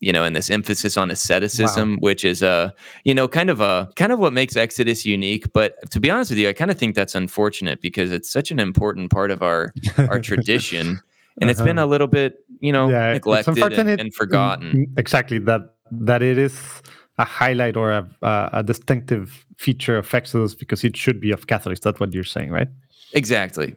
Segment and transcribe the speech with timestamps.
[0.00, 1.98] you know, and this emphasis on asceticism, wow.
[2.00, 2.72] which is a,
[3.04, 5.52] you know, kind of a kind of what makes Exodus unique.
[5.52, 8.50] But to be honest with you, I kind of think that's unfortunate because it's such
[8.50, 10.86] an important part of our our tradition,
[11.40, 11.50] and uh-huh.
[11.50, 11.86] it's been uh-huh.
[11.86, 14.92] a little bit, you know, yeah, neglected and, and, forgotten.
[14.96, 16.82] Exactly that that it is
[17.18, 21.80] a highlight or a, a distinctive feature of Exodus because it should be of Catholics.
[21.80, 22.68] That's what you're saying, right?
[23.12, 23.74] Exactly.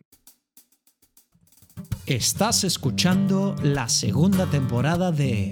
[2.05, 5.51] Estás escuchando la segunda temporada de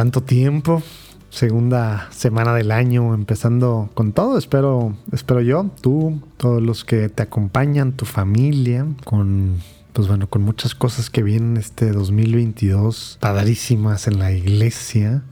[0.00, 0.82] Tanto tiempo.
[1.28, 4.38] Segunda semana del año, empezando con todo.
[4.38, 9.58] Espero, espero yo, tú, todos los que te acompañan, tu familia, con
[9.92, 15.22] pues bueno, con muchas cosas que vienen este 2022, padrísimas en la iglesia,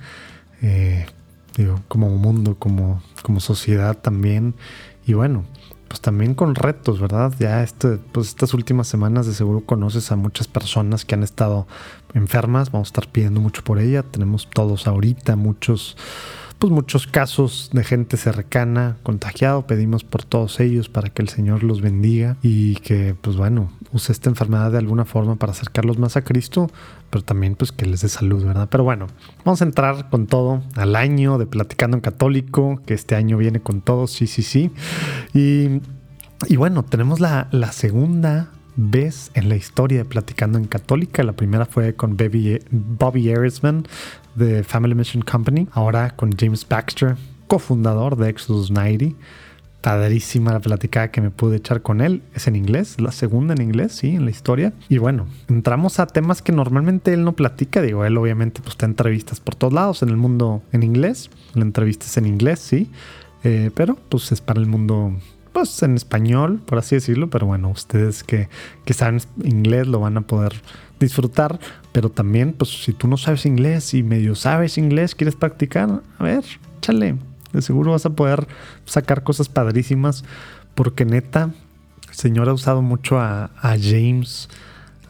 [0.61, 1.07] eh,
[1.57, 4.55] digo, como mundo, como, como sociedad también.
[5.07, 5.47] Y bueno,
[5.89, 7.33] pues también con retos, ¿verdad?
[7.39, 11.67] Ya este, pues estas últimas semanas de seguro conoces a muchas personas que han estado
[12.15, 15.97] enfermas, vamos a estar pidiendo mucho por ella, tenemos todos ahorita muchos
[16.59, 19.67] pues muchos casos de gente cercana contagiado.
[19.67, 24.11] Pedimos por todos ellos para que el Señor los bendiga y que, pues bueno, use
[24.13, 26.69] esta enfermedad de alguna forma para acercarlos más a Cristo,
[27.11, 28.69] pero también pues que les dé salud, ¿verdad?
[28.71, 29.07] Pero bueno,
[29.45, 33.61] vamos a entrar con todo al año de Platicando en Católico, que este año viene
[33.61, 34.73] con todo, sí, sí, sí.
[35.35, 35.81] Y,
[36.49, 41.25] y bueno, tenemos la, la segunda vez en la historia de Platicando en Católica.
[41.25, 43.87] La primera fue con Bobby, Bobby Erisman
[44.37, 47.17] de Family Mission Company, ahora con James Baxter,
[47.49, 49.17] cofundador de Exodus 90.
[49.83, 52.23] Padrísima la platicada que me pude echar con él.
[52.35, 54.73] Es en inglés, la segunda en inglés, sí, en la historia.
[54.89, 57.83] Y bueno, entramos a temas que normalmente él no platica.
[57.83, 61.31] Digo, él obviamente pues está entrevistas por todos lados en el mundo en inglés.
[61.55, 62.91] La entrevista es en inglés, sí.
[63.45, 65.13] Eh, pero pues es para el mundo
[65.59, 68.49] pues en español, por así decirlo, pero bueno, ustedes que,
[68.85, 70.53] que saben inglés lo van a poder
[71.01, 71.59] disfrutar,
[71.91, 76.23] pero también, pues si tú no sabes inglés y medio sabes inglés, quieres practicar, a
[76.23, 76.45] ver,
[76.79, 77.17] échale,
[77.53, 78.47] de seguro vas a poder
[78.85, 80.25] sacar cosas padrísimas,
[80.77, 81.51] porque neta,
[82.09, 84.49] el Señor ha usado mucho a, a James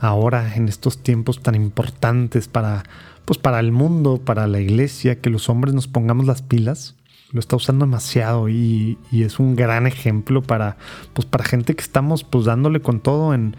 [0.00, 2.84] ahora en estos tiempos tan importantes para,
[3.26, 6.94] pues para el mundo, para la iglesia, que los hombres nos pongamos las pilas
[7.32, 10.76] lo está usando demasiado y, es un gran ejemplo para,
[11.12, 13.56] pues para gente que estamos pues dándole con todo en,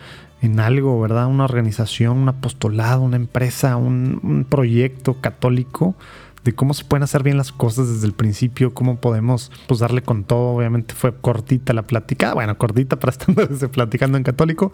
[0.59, 1.27] algo, ¿verdad?
[1.27, 5.95] Una organización, un apostolado, una empresa, un, proyecto católico
[6.43, 10.01] de cómo se pueden hacer bien las cosas desde el principio, cómo podemos pues darle
[10.01, 10.55] con todo.
[10.55, 14.71] Obviamente fue cortita la plática, bueno, cortita para estar platicando en católico,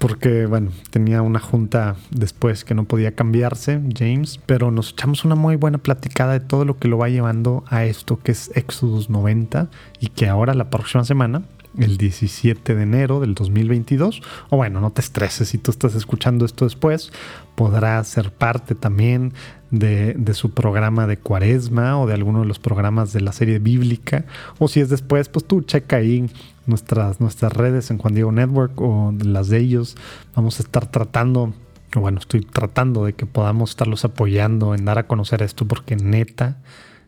[0.00, 5.34] porque, bueno, tenía una junta después que no podía cambiarse, James, pero nos echamos una
[5.34, 9.10] muy buena platicada de todo lo que lo va llevando a esto que es Exodus
[9.10, 9.68] 90
[10.00, 11.42] y que ahora la próxima semana
[11.78, 14.22] el 17 de enero del 2022.
[14.48, 17.12] O bueno, no te estreses si tú estás escuchando esto después.
[17.54, 19.34] Podrá ser parte también
[19.70, 24.24] de, su programa de cuaresma o de alguno de los programas de la serie bíblica.
[24.58, 26.28] O si es después, pues tú checa ahí
[26.70, 29.96] nuestras, nuestras redes en Juan Diego Network o las de ellos.
[30.34, 31.52] Vamos a estar tratando,
[31.94, 35.96] o bueno, estoy tratando de que podamos estarlos apoyando en dar a conocer esto porque
[35.96, 36.62] neta,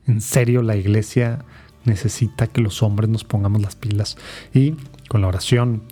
[0.06, 1.44] en serio, la iglesia
[1.84, 4.16] necesita que los hombres nos pongamos las pilas
[4.52, 4.76] y
[5.08, 5.82] con la oración,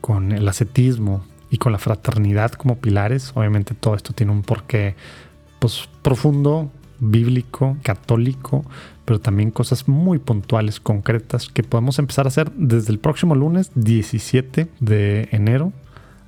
[0.00, 4.94] con el ascetismo y con la fraternidad como pilares, obviamente todo esto tiene un porqué
[5.58, 6.70] pues, profundo,
[7.00, 8.64] bíblico, católico,
[9.10, 13.72] pero también cosas muy puntuales, concretas, que podemos empezar a hacer desde el próximo lunes
[13.74, 15.72] 17 de enero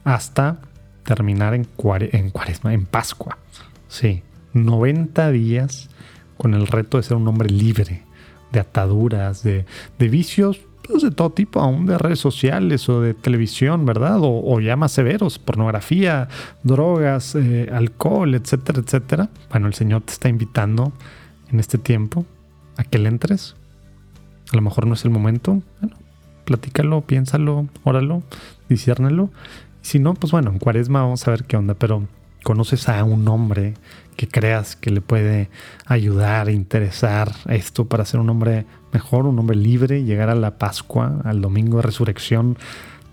[0.03, 0.59] hasta
[1.05, 1.69] terminar en,
[2.11, 3.39] en cuaresma, en Pascua.
[3.87, 5.91] Sí, 90 días
[6.37, 8.03] con el reto de ser un hombre libre
[8.51, 9.65] de ataduras, de,
[10.01, 14.19] vicios pues, de todo tipo, aún de redes sociales o de televisión, ¿verdad?
[14.23, 16.27] O, ya más severos, pornografía,
[16.65, 19.29] drogas, eh, alcohol, etcétera, etcétera.
[19.53, 20.93] Bueno, el Señor te está invitando
[21.49, 22.27] en este tiempo
[22.83, 23.55] a que le entres.
[24.53, 25.63] A lo mejor no es el momento.
[25.81, 25.97] Bueno,
[26.45, 28.23] platícalo, piénsalo, óralo,
[28.69, 29.31] disiérnelo.
[29.83, 32.07] Y si no, pues bueno, en cuaresma vamos a ver qué onda, pero
[32.43, 33.75] conoces a un hombre
[34.17, 35.49] que creas que le puede
[35.87, 41.21] ayudar, interesar esto para ser un hombre mejor, un hombre libre, llegar a la Pascua,
[41.25, 42.59] al domingo de resurrección,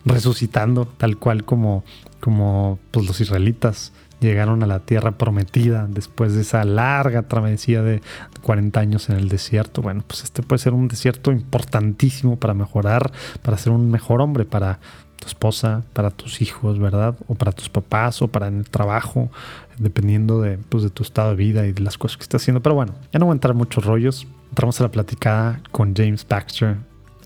[0.06, 1.84] resucitando tal cual como,
[2.20, 8.02] como pues, los israelitas llegaron a la tierra prometida después de esa larga travesía de
[8.42, 9.82] 40 años en el desierto.
[9.82, 13.12] Bueno, pues este puede ser un desierto importantísimo para mejorar,
[13.42, 14.80] para ser un mejor hombre, para
[15.20, 17.16] tu esposa, para tus hijos, ¿verdad?
[17.28, 19.30] O para tus papás o para en el trabajo,
[19.78, 22.62] dependiendo de, pues, de tu estado de vida y de las cosas que estás haciendo.
[22.62, 24.28] Pero bueno, ya no voy a entrar muchos rollos.
[24.50, 26.78] Entramos a la platicada con James Baxter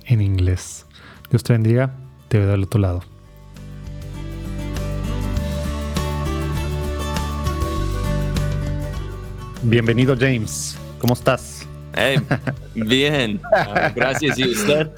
[0.05, 0.85] en inglés.
[1.29, 1.91] Dios te bendiga,
[2.27, 3.12] te veo del otro lado.
[9.65, 11.65] Bienvenido James, ¿cómo estás?
[11.95, 12.17] Hey,
[12.75, 13.39] bien.
[13.45, 14.91] Uh, gracias, ¿y usted?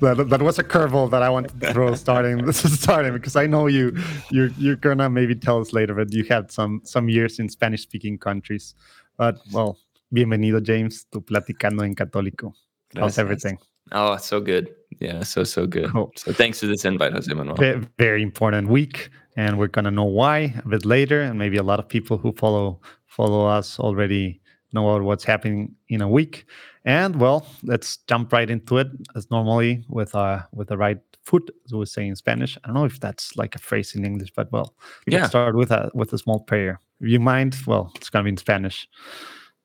[0.00, 3.66] That, that was a curveball that I want to throw starting starting because I know
[3.66, 3.92] you
[4.30, 7.82] you're you're gonna maybe tell us later that you had some some years in Spanish
[7.82, 8.74] speaking countries.
[9.18, 9.76] But well,
[10.10, 12.54] bienvenido James to Platicando en Católico.
[12.94, 13.58] How's everything?
[13.92, 14.74] Oh, so good.
[15.00, 15.90] Yeah, so so good.
[15.90, 16.12] Cool.
[16.16, 17.56] So thanks for this invite, Jose Manuel.
[17.56, 21.62] Very, very important week, and we're gonna know why a bit later, and maybe a
[21.62, 22.80] lot of people who follow
[23.16, 24.40] follow us already
[24.72, 26.44] know what's happening in a week.
[26.84, 31.50] And well, let's jump right into it as normally with uh with the right foot,
[31.64, 32.58] as we say in Spanish.
[32.62, 34.74] I don't know if that's like a phrase in English, but well,
[35.06, 35.26] yeah.
[35.26, 36.80] start with a with a small prayer.
[37.00, 38.88] If you mind, well, it's gonna be in Spanish.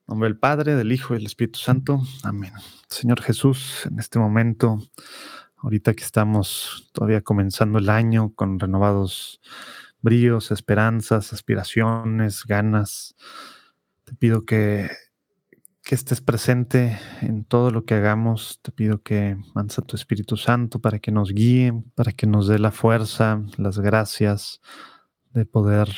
[0.07, 2.01] nombre del Padre, del Hijo y del Espíritu Santo.
[2.23, 2.51] Amén.
[2.89, 4.79] Señor Jesús, en este momento,
[5.57, 9.39] ahorita que estamos todavía comenzando el año con renovados
[10.01, 13.15] bríos, esperanzas, aspiraciones, ganas.
[14.03, 14.89] Te pido que,
[15.83, 18.59] que estés presente en todo lo que hagamos.
[18.61, 22.59] Te pido que mansa tu Espíritu Santo para que nos guíe, para que nos dé
[22.59, 24.61] la fuerza, las gracias
[25.33, 25.89] de poder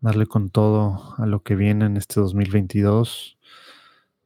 [0.00, 3.38] darle con todo a lo que viene en este 2022.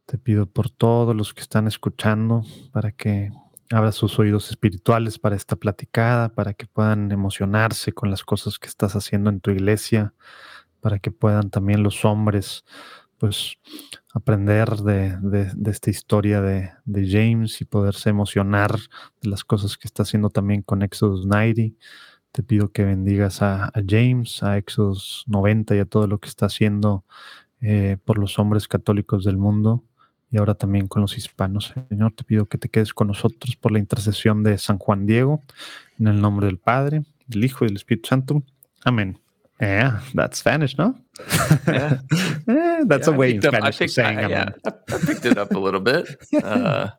[0.07, 2.43] Te pido por todos los que están escuchando
[2.73, 3.31] para que
[3.71, 8.69] abra sus oídos espirituales para esta platicada, para que puedan emocionarse con las cosas que
[8.69, 10.15] estás haciendo en tu iglesia,
[10.81, 12.65] para que puedan también los hombres,
[13.19, 13.59] pues,
[14.15, 18.73] aprender de, esta historia de, James y poderse emocionar
[19.21, 21.77] de las cosas que está haciendo también con Exodus 90.
[22.33, 26.47] Te pido que bendigas a, James, a Exodus 90 y a todo lo que está
[26.47, 27.05] haciendo
[27.61, 29.85] eh, por los hombres católicos del mundo
[30.31, 31.75] y ahora también con los hispanos.
[31.89, 35.43] Señor, te pido que te quedes con nosotros por la intercesión de San Juan Diego,
[35.99, 38.43] en el nombre del Padre, del Hijo y del Espíritu Santo.
[38.85, 39.19] Amén.
[39.61, 40.95] Yeah, that's Spanish, no?
[41.67, 41.99] Yeah,
[42.47, 45.51] yeah that's yeah, a way in Spanish of saying I, yeah, I, picked it up
[45.51, 46.07] a little bit.
[46.33, 46.91] Uh,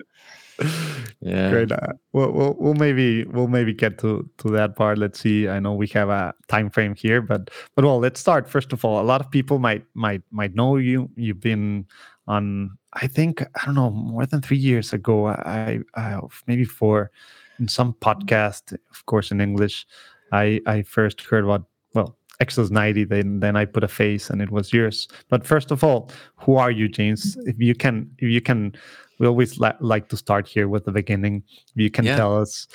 [1.21, 1.71] yeah, great.
[1.71, 4.97] Uh, we'll, we'll, we'll maybe we'll maybe get to to that part.
[4.97, 5.47] Let's see.
[5.47, 8.49] I know we have a time frame here, but but well, let's start.
[8.49, 11.09] First of all, a lot of people might might might know you.
[11.15, 11.85] You've been
[12.27, 15.27] on I think I don't know more than three years ago.
[15.27, 17.11] I, I uh, maybe four
[17.59, 18.09] in some mm-hmm.
[18.09, 19.85] podcast, of course in English.
[20.31, 23.03] I I first heard about well Exodus ninety.
[23.03, 25.07] Then then I put a face and it was yours.
[25.29, 27.35] But first of all, who are you, James?
[27.35, 27.49] Mm-hmm.
[27.49, 28.73] If you can, if you can,
[29.19, 31.43] we always li- like to start here with the beginning.
[31.75, 32.15] If you can yeah.
[32.15, 32.67] tell us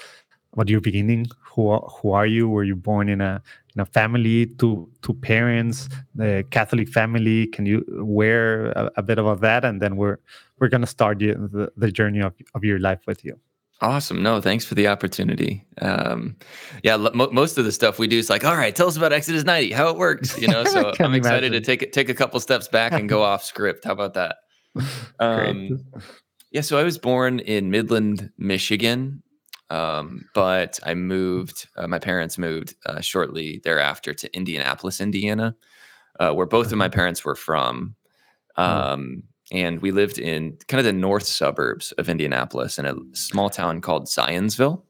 [0.52, 1.26] what your beginning.
[1.54, 2.48] Who who are you?
[2.48, 3.42] Were you born in a
[3.74, 7.46] in a family, two two parents, the Catholic family?
[7.48, 10.18] Can you wear a, a, bit about that, and then we're
[10.58, 13.38] we're gonna start the, the, the journey of, of your life with you.
[13.80, 14.22] Awesome.
[14.22, 15.66] No, thanks for the opportunity.
[15.82, 16.36] Um,
[16.82, 19.12] yeah, mo- most of the stuff we do is like, all right, tell us about
[19.12, 20.64] Exodus 90, how it works, you know?
[20.74, 21.52] So I'm excited imagine.
[21.52, 23.84] to take it take a couple steps back and go off script.
[23.84, 24.36] How about that?
[25.20, 25.84] Um,
[26.50, 29.22] yeah, so I was born in Midland, Michigan,
[29.70, 35.56] um, but I moved, uh, my parents moved uh, shortly thereafter to Indianapolis, Indiana,
[36.20, 36.94] uh, where both of my uh-huh.
[36.94, 37.94] parents were from.
[38.56, 38.64] Oh.
[38.64, 43.50] Um, and we lived in kind of the north suburbs of Indianapolis in a small
[43.50, 44.82] town called Zionsville.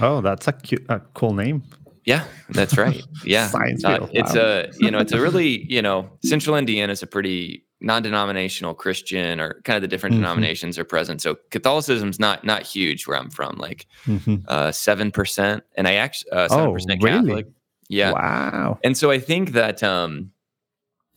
[0.00, 1.62] Oh, that's a, cute, a cool name.
[2.04, 3.02] Yeah, that's right.
[3.24, 7.06] Yeah, uh, it's a you know it's a really you know Central Indiana is a
[7.06, 10.22] pretty non-denominational Christian or kind of the different mm-hmm.
[10.22, 11.22] denominations are present.
[11.22, 14.36] So Catholicism's not not huge where I'm from, like mm-hmm.
[14.48, 15.60] uh, 7%.
[15.76, 17.02] And I actually uh, 7% oh, Catholic.
[17.02, 17.44] Really?
[17.88, 18.12] Yeah.
[18.12, 18.78] Wow.
[18.82, 20.30] And so I think that um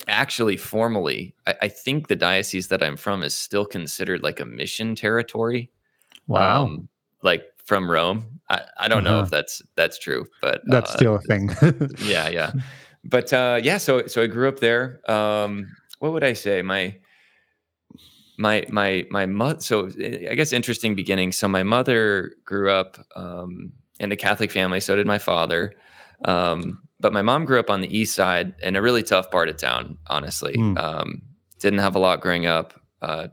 [0.08, 4.46] actually formally, I, I, think the diocese that I'm from is still considered like a
[4.46, 5.72] mission territory.
[6.28, 6.66] Wow.
[6.66, 6.88] Um,
[7.24, 8.40] like from Rome.
[8.50, 9.18] I, I don't uh-huh.
[9.18, 11.50] know if that's that's true, but that's uh, still a thing.
[12.06, 12.52] yeah, yeah.
[13.04, 15.02] But uh yeah, so so I grew up there.
[15.10, 15.68] Um
[16.00, 16.62] what would I say?
[16.62, 16.96] My
[18.38, 19.60] my my my mother.
[19.62, 21.32] So I guess interesting beginning.
[21.32, 24.80] So my mother grew up um, in a Catholic family.
[24.80, 25.74] So did my father.
[26.26, 29.50] Um, but my mom grew up on the east side in a really tough part
[29.50, 29.98] of town.
[30.08, 30.78] Honestly, mm.
[30.80, 31.22] um,
[31.60, 32.80] didn't have a lot growing up.
[33.02, 33.28] Uh,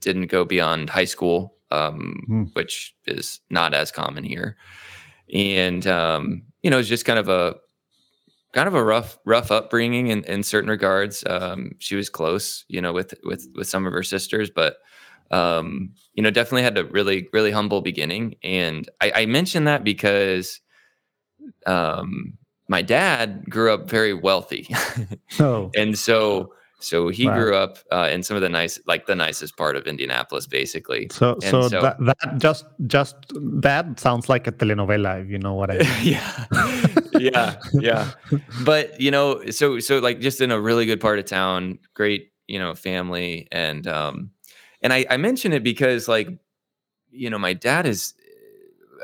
[0.00, 2.54] didn't go beyond high school, um, mm.
[2.54, 4.56] which is not as common here.
[5.32, 7.56] And um, you know, it's just kind of a
[8.52, 11.24] kind of a rough rough upbringing in, in certain regards.
[11.26, 14.76] Um, she was close, you know, with with with some of her sisters, but
[15.30, 18.36] um, you know, definitely had a really really humble beginning.
[18.42, 20.60] And I, I mentioned that because
[21.66, 22.34] um,
[22.68, 24.68] my dad grew up very wealthy,
[25.40, 25.70] oh.
[25.76, 27.34] and so so he wow.
[27.34, 31.08] grew up uh, in some of the nice, like the nicest part of Indianapolis, basically.
[31.10, 33.16] So, so, so that, that, just just
[33.62, 35.88] that sounds like a telenovela, if you know what I mean.
[36.02, 36.46] yeah,
[37.22, 38.10] yeah, yeah.
[38.64, 42.32] But you know, so so like just in a really good part of town, great,
[42.48, 44.30] you know, family, and um,
[44.80, 46.28] and I I mention it because like,
[47.10, 48.14] you know, my dad is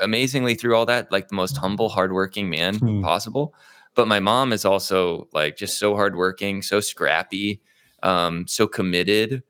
[0.01, 3.01] amazingly through all that, like the most humble, hardworking man hmm.
[3.01, 3.53] possible.
[3.95, 7.61] But my mom is also like just so hardworking, so scrappy
[8.03, 9.43] um, so committed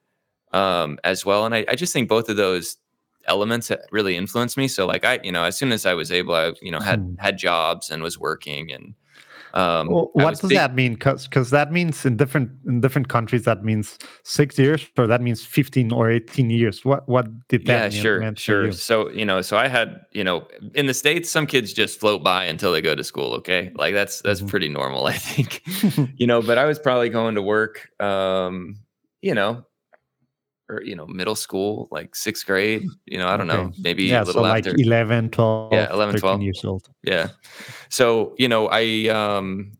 [0.51, 1.45] um, as well.
[1.45, 2.77] And I, I just think both of those
[3.25, 4.67] elements that really influenced me.
[4.67, 6.99] So like I, you know, as soon as I was able, I, you know, had,
[6.99, 7.15] hmm.
[7.15, 8.95] had jobs and was working and,
[9.53, 10.93] um, well, what does that mean?
[10.93, 15.21] Because because that means in different in different countries that means six years, or that
[15.21, 16.85] means fifteen or eighteen years.
[16.85, 17.91] What what did that?
[17.91, 18.65] Yeah, sure, sure.
[18.67, 18.71] You?
[18.71, 22.23] So you know, so I had you know, in the states, some kids just float
[22.23, 23.33] by until they go to school.
[23.35, 24.49] Okay, like that's that's mm-hmm.
[24.49, 25.63] pretty normal, I think.
[26.15, 28.75] you know, but I was probably going to work, um,
[29.21, 29.65] you know,
[30.69, 33.63] or you know middle school like sixth grade you know i don't okay.
[33.63, 36.89] know maybe yeah, a little so after like 11 12 yeah 11 12 years old
[37.03, 37.29] yeah
[37.89, 39.71] so you know i um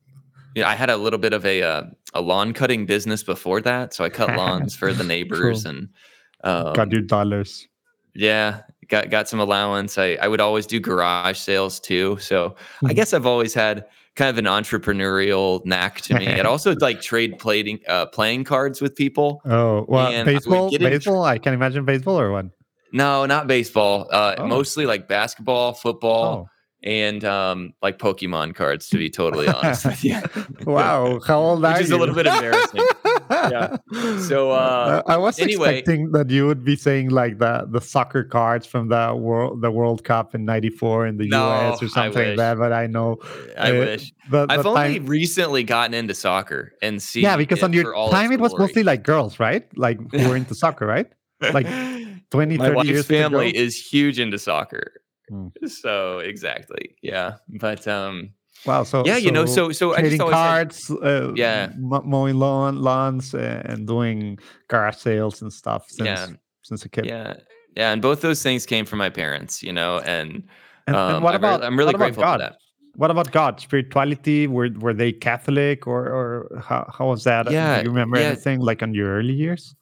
[0.55, 3.61] you know, i had a little bit of a uh, a lawn cutting business before
[3.61, 5.71] that so i cut lawns for the neighbors cool.
[5.71, 5.89] and
[6.43, 7.67] um, got your dollars
[8.15, 12.87] yeah got got some allowance i i would always do garage sales too so i
[12.87, 12.93] hmm.
[12.93, 13.85] guess i've always had
[14.19, 16.27] kind of an entrepreneurial knack to me.
[16.27, 19.41] I'd also like trade playing uh, playing cards with people.
[19.45, 21.23] Oh, well, baseball, I baseball.
[21.23, 22.47] I can imagine baseball or what?
[22.91, 24.07] No, not baseball.
[24.11, 24.47] Uh, oh.
[24.47, 26.25] Mostly like basketball, football.
[26.25, 26.49] Oh
[26.83, 30.17] and um, like Pokemon cards, to be totally honest with you.
[30.65, 32.85] wow, how old are Which is a little bit embarrassing.
[33.29, 33.77] Yeah.
[34.27, 38.23] So uh, I was anyway, expecting that you would be saying like the the soccer
[38.23, 42.27] cards from the world the World Cup in '94 in the no, US or something
[42.29, 42.57] like that.
[42.57, 43.17] But I know
[43.57, 44.13] I uh, wish.
[44.29, 44.77] The, the I've time...
[44.77, 47.21] only recently gotten into soccer and see.
[47.21, 49.65] Yeah, because on your time it was mostly like girls, right?
[49.77, 51.11] Like who were into soccer, right?
[51.41, 51.67] Like
[52.31, 53.05] 20, My 30 years.
[53.05, 54.99] family is huge into soccer
[55.31, 55.51] Mm.
[55.69, 57.37] So exactly, yeah.
[57.47, 58.31] But um,
[58.65, 58.83] wow.
[58.83, 63.33] So yeah, so you know, so so trading cards, had, uh, yeah, mowing lawn lawns
[63.33, 65.89] and doing car sales and stuff.
[65.89, 66.27] Since, yeah,
[66.63, 67.05] since a kid.
[67.05, 67.35] Yeah,
[67.75, 70.43] yeah, and both those things came from my parents, you know, and.
[70.87, 71.63] And, um, and what about?
[71.63, 72.39] I'm really grateful God?
[72.39, 72.57] for that.
[72.95, 73.59] What about God?
[73.59, 74.47] Spirituality?
[74.47, 77.51] Were were they Catholic or or how, how was that?
[77.51, 78.27] Yeah, Do you remember yeah.
[78.27, 79.75] anything like on your early years?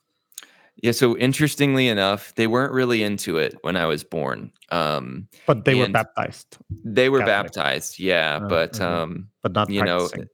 [0.84, 4.52] Yeah, so interestingly enough, they weren't really into it when I was born.
[4.70, 6.58] Um, but they were baptized.
[6.84, 7.54] They were Catholic.
[7.54, 10.30] baptized, yeah, uh, but um, but not you practicing.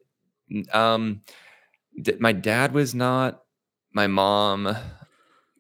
[0.50, 1.22] know, um,
[2.20, 3.40] my dad was not.
[3.94, 4.76] My mom,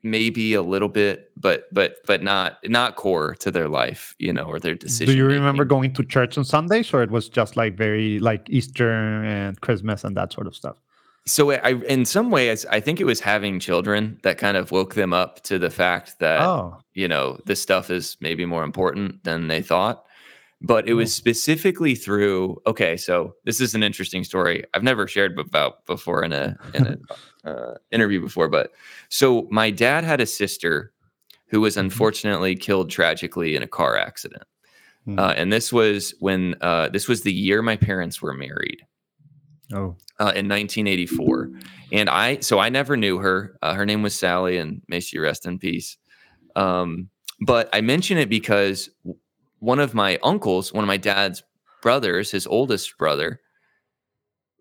[0.01, 4.43] maybe a little bit, but but but not not core to their life, you know,
[4.43, 5.13] or their decision.
[5.13, 8.49] Do you remember going to church on Sundays, or it was just like very like
[8.49, 8.91] Easter
[9.23, 10.75] and Christmas and that sort of stuff?
[11.25, 14.95] So I, in some ways, I think it was having children that kind of woke
[14.95, 16.77] them up to the fact that oh.
[16.93, 20.03] you know this stuff is maybe more important than they thought.
[20.61, 21.15] But it was oh.
[21.15, 22.61] specifically through.
[22.67, 26.87] Okay, so this is an interesting story I've never shared about before in a in
[26.87, 27.01] an
[27.45, 28.49] uh, interview before.
[28.49, 28.71] But
[29.07, 30.91] so my dad had a sister
[31.47, 31.85] who was mm-hmm.
[31.85, 34.43] unfortunately killed tragically in a car accident,
[35.07, 35.17] mm.
[35.17, 38.85] uh, and this was when uh, this was the year my parents were married.
[39.73, 39.95] Oh.
[40.23, 41.49] Uh, in 1984.
[41.91, 43.57] And I, so I never knew her.
[43.61, 45.97] Uh, her name was Sally, and may she rest in peace.
[46.55, 47.09] Um,
[47.41, 48.89] but I mention it because
[49.59, 51.43] one of my uncles, one of my dad's
[51.81, 53.41] brothers, his oldest brother,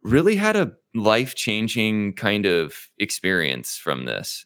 [0.02, 4.45] really had a life changing kind of experience from this.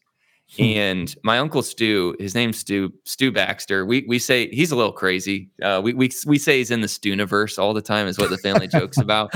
[0.54, 0.62] Hmm.
[0.62, 3.84] and my uncle Stu, his name's Stu Stu Baxter.
[3.84, 5.50] We we say he's a little crazy.
[5.60, 8.38] Uh, we we we say he's in the Stuniverse all the time, is what the
[8.38, 9.32] family jokes about.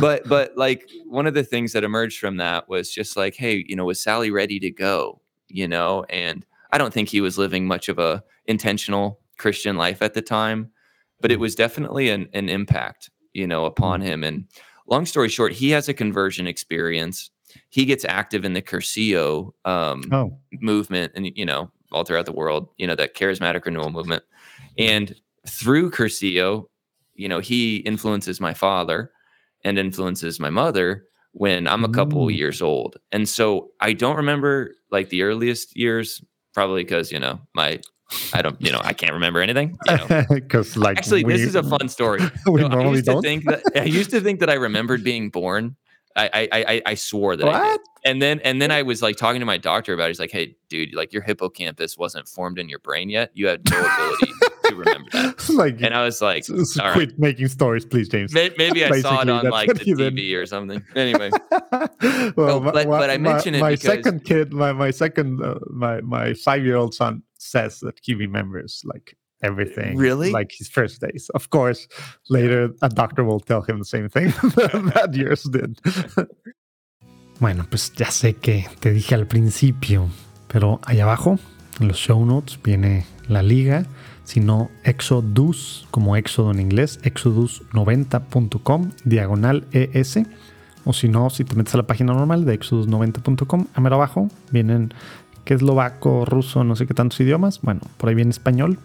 [0.00, 3.64] But but like one of the things that emerged from that was just like, hey,
[3.66, 5.22] you know, was Sally ready to go?
[5.48, 10.02] You know, and I don't think he was living much of a intentional Christian life
[10.02, 10.70] at the time,
[11.22, 11.42] but it hmm.
[11.42, 14.06] was definitely an an impact, you know, upon hmm.
[14.08, 14.24] him.
[14.24, 14.44] And
[14.86, 17.30] long story short, he has a conversion experience
[17.70, 20.38] he gets active in the Cursillo um, oh.
[20.60, 24.22] movement, and you know, all throughout the world, you know, that charismatic renewal movement.
[24.78, 25.14] And
[25.46, 26.66] through Cursillo,
[27.14, 29.10] you know, he influences my father
[29.64, 32.36] and influences my mother when I'm a couple mm.
[32.36, 32.96] years old.
[33.12, 37.80] And so I don't remember like the earliest years, probably because, you know, my
[38.32, 39.76] I don't, you know, I can't remember anything.
[39.86, 40.24] You know?
[40.30, 42.20] Because like Actually, we, this is a fun story.
[42.46, 43.22] we So I normally used don't.
[43.22, 45.76] think that I used to think that I remembered being born.
[46.16, 47.46] I I I, swore that.
[47.46, 47.80] What?
[48.04, 50.08] And then and then I was like talking to my doctor about it.
[50.08, 53.30] He's like, hey, dude, like your hippocampus wasn't formed in your brain yet.
[53.34, 54.32] You had no ability
[54.68, 55.48] to remember that.
[55.54, 56.92] like, And I was like, s- right.
[56.92, 58.32] quit making stories, please, James.
[58.32, 60.14] May- Maybe I saw it on like the did.
[60.14, 60.84] TV or something.
[60.94, 61.30] Anyway,
[62.36, 66.34] well, but- but I mention it my second kid, my my second, uh, my my
[66.34, 69.96] five year old son says that he remembers like everything.
[69.96, 70.32] Really?
[70.32, 71.30] Like his first days.
[71.34, 71.86] Of course,
[72.28, 74.30] later a doctor will tell him the same thing
[74.94, 75.78] that yours did.
[77.40, 80.08] bueno, pues ya sé que te dije al principio,
[80.48, 81.38] pero ahí abajo,
[81.80, 83.86] en los show notes, viene la liga
[84.24, 90.20] sino Exodus, como Éxodo en inglés, exodus90.com, diagonal ES.
[90.86, 94.28] O si no, si te metes a la página normal de exodus90.com, a mero abajo
[94.50, 94.92] vienen
[95.44, 97.60] que eslovaco, ruso, no sé qué tantos idiomas.
[97.62, 98.78] Bueno, por ahí viene español.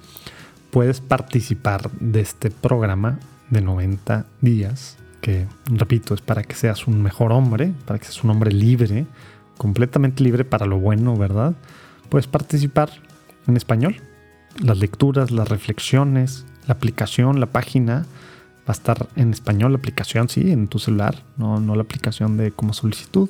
[0.72, 7.02] Puedes participar de este programa de 90 días, que repito, es para que seas un
[7.02, 9.08] mejor hombre, para que seas un hombre libre,
[9.58, 11.54] completamente libre para lo bueno, ¿verdad?
[12.10, 12.90] Puedes participar
[13.48, 13.96] en español
[14.62, 18.06] las lecturas, las reflexiones, la aplicación, la página
[18.68, 22.38] va a estar en español, la aplicación sí, en tu celular, no, no la aplicación
[22.38, 23.30] de como solicitud.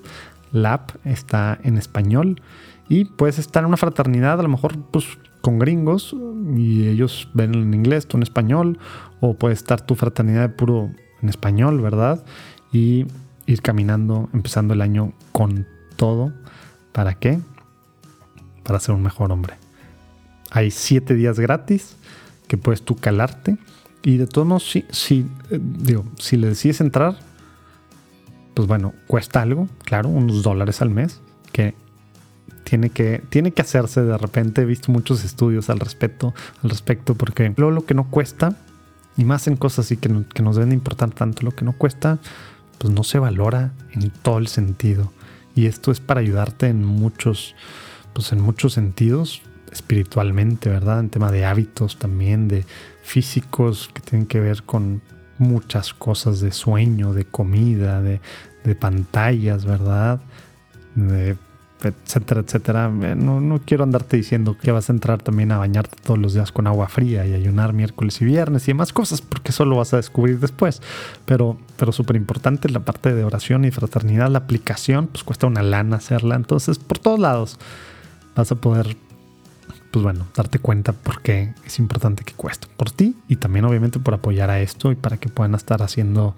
[0.51, 2.41] La app está en español
[2.89, 5.05] y puedes estar en una fraternidad a lo mejor pues
[5.41, 6.15] con gringos
[6.55, 8.79] y ellos ven en inglés, tú en español,
[9.19, 10.91] o puede estar tu fraternidad de puro
[11.21, 12.23] en español, ¿verdad?
[12.71, 13.05] Y
[13.45, 16.33] ir caminando, empezando el año con todo.
[16.91, 17.39] ¿Para qué?
[18.63, 19.55] Para ser un mejor hombre.
[20.51, 21.95] Hay siete días gratis
[22.47, 23.57] que puedes tú calarte.
[24.01, 27.17] Y de todos modos, si, si, eh, digo, si le decides entrar,
[28.53, 31.75] pues bueno, cuesta algo, claro, unos dólares al mes, que
[32.69, 34.61] tiene que, tiene que hacerse de repente.
[34.61, 38.55] He visto muchos estudios al respecto, al respecto porque luego lo que no cuesta,
[39.17, 41.73] y más en cosas así que, que nos deben de importar tanto, lo que no
[41.73, 42.19] cuesta,
[42.77, 45.11] pues no se valora en todo el sentido.
[45.55, 47.55] Y esto es para ayudarte en muchos,
[48.13, 50.99] pues en muchos sentidos, espiritualmente, ¿verdad?
[50.99, 52.65] En tema de hábitos también, de
[53.01, 55.01] físicos que tienen que ver con
[55.39, 58.21] muchas cosas de sueño, de comida, de,
[58.63, 60.21] de pantallas, ¿verdad?
[60.93, 61.35] De
[61.83, 62.91] etcétera, etcétera.
[63.03, 66.33] Eh, No, no quiero andarte diciendo que vas a entrar también a bañarte todos los
[66.33, 69.77] días con agua fría y ayunar miércoles y viernes y demás cosas, porque eso lo
[69.77, 70.81] vas a descubrir después.
[71.25, 75.63] Pero, pero súper importante la parte de oración y fraternidad, la aplicación, pues cuesta una
[75.63, 76.35] lana hacerla.
[76.35, 77.57] Entonces, por todos lados
[78.35, 78.95] vas a poder,
[79.91, 82.67] pues bueno, darte cuenta por qué es importante que cueste.
[82.77, 86.35] Por ti y también obviamente por apoyar a esto y para que puedan estar haciendo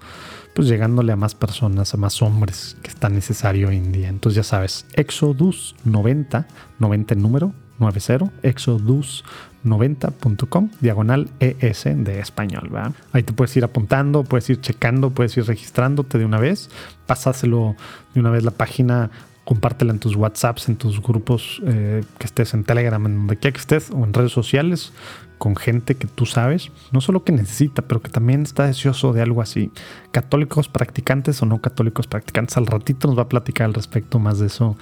[0.54, 4.08] pues llegándole a más personas, a más hombres que está necesario hoy en día.
[4.08, 6.46] Entonces ya sabes, Exodus 90,
[6.78, 12.92] 90 en número, 90, exodus90.com, diagonal ES de español, ¿verdad?
[13.12, 16.70] Ahí te puedes ir apuntando, puedes ir checando, puedes ir registrándote de una vez,
[17.06, 17.76] pásaselo
[18.14, 19.10] de una vez la página,
[19.44, 23.54] compártela en tus WhatsApps, en tus grupos eh, que estés en Telegram, en donde quiera
[23.54, 24.92] que estés, o en redes sociales,
[25.38, 29.22] con gente que tú sabes, no solo que necesita, pero que también está deseoso de
[29.22, 29.72] algo así.
[30.12, 32.56] Católicos practicantes o no católicos practicantes.
[32.56, 34.76] Al ratito nos va a platicar al respecto más de eso,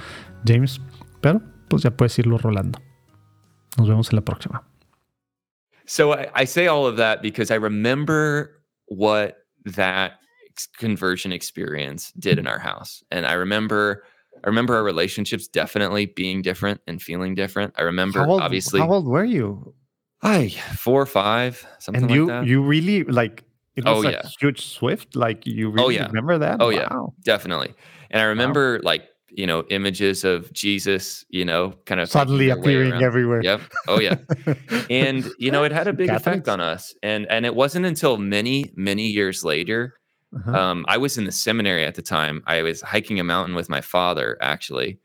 [0.44, 0.80] James.
[1.22, 2.78] Pero pues ya puedes irlo rolando.
[3.78, 4.64] Nos vemos en la próxima.
[5.86, 10.20] So I, say all of that because I remember what that
[10.78, 14.04] conversion experience did in our house, and I remember,
[14.42, 17.74] I remember our relationships definitely being different and feeling different.
[17.76, 19.74] I remember, how old, obviously, how old were you?
[20.22, 22.46] I four or five, something And like you that.
[22.46, 23.44] you really like
[23.76, 24.22] it Oh, was a yeah.
[24.40, 25.16] huge Swift.
[25.16, 26.06] Like you oh, really Oh, yeah.
[26.06, 26.58] remember that?
[26.60, 26.88] Oh, yeah.
[27.24, 27.74] Definitely,
[28.10, 32.62] and I remember like you know images of Jesus, you know, kind of Suddenly making
[32.62, 33.42] their way appearing everywhere.
[33.42, 33.60] Yep.
[33.88, 34.16] Oh yeah.
[34.90, 38.16] and you know it had a big effect on us and and it wasn't until
[38.16, 39.94] many many years later
[40.36, 40.52] Uh-huh.
[40.52, 43.68] um, i was in the seminary at the time i was hiking a mountain with
[43.68, 44.98] my father actually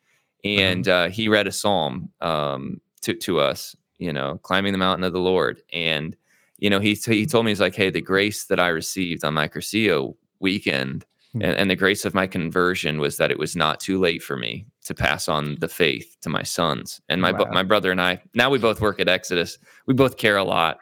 [0.44, 5.04] and uh, he read a psalm um, to, to us you know climbing the mountain
[5.04, 6.16] of the lord and
[6.60, 9.34] you know he, he told me he's like hey the grace that i received on
[9.34, 11.42] my cursillo weekend Hmm.
[11.42, 14.38] and, and the grace of my conversion was that it was not too late for
[14.38, 17.50] me to pass on the faith to my sons and my Wow.
[17.52, 18.22] my brother and I.
[18.36, 19.58] Now we both work at Exodus.
[19.86, 20.78] We both care a lot,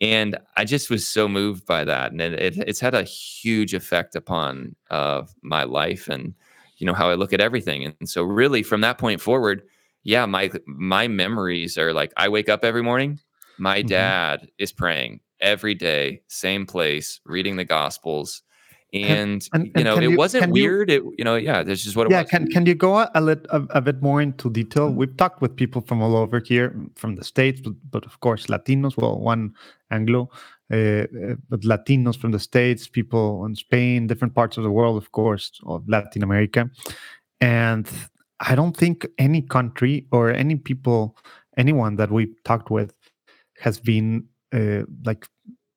[0.00, 3.74] and I just was so moved by that, and it, it, it's had a huge
[3.74, 6.34] effect upon uh, my life and
[6.78, 7.84] you know how I look at everything.
[7.84, 9.62] And so really from that point forward,
[10.02, 13.20] yeah, my my memories are like I wake up every morning.
[13.58, 13.88] My Mhm.
[13.88, 18.42] dad is praying every day, same place, reading the Gospels
[18.92, 20.90] and, and, and you know it you, wasn't weird.
[20.90, 22.30] You, it you know yeah, this is what it yeah, was.
[22.30, 24.88] can can you go a, a, a, a bit more into detail?
[24.88, 24.96] Mm-hmm.
[24.96, 28.46] We've talked with people from all over here, from the states, but, but of course
[28.46, 28.96] Latinos.
[28.96, 29.54] Well, one
[29.90, 30.30] Anglo,
[30.72, 31.06] uh, uh,
[31.48, 35.60] but Latinos from the states, people in Spain, different parts of the world, of course,
[35.66, 36.70] of Latin America,
[37.40, 37.88] and
[38.40, 41.16] I don't think any country or any people,
[41.56, 42.94] anyone that we've talked with,
[43.58, 45.26] has been uh, like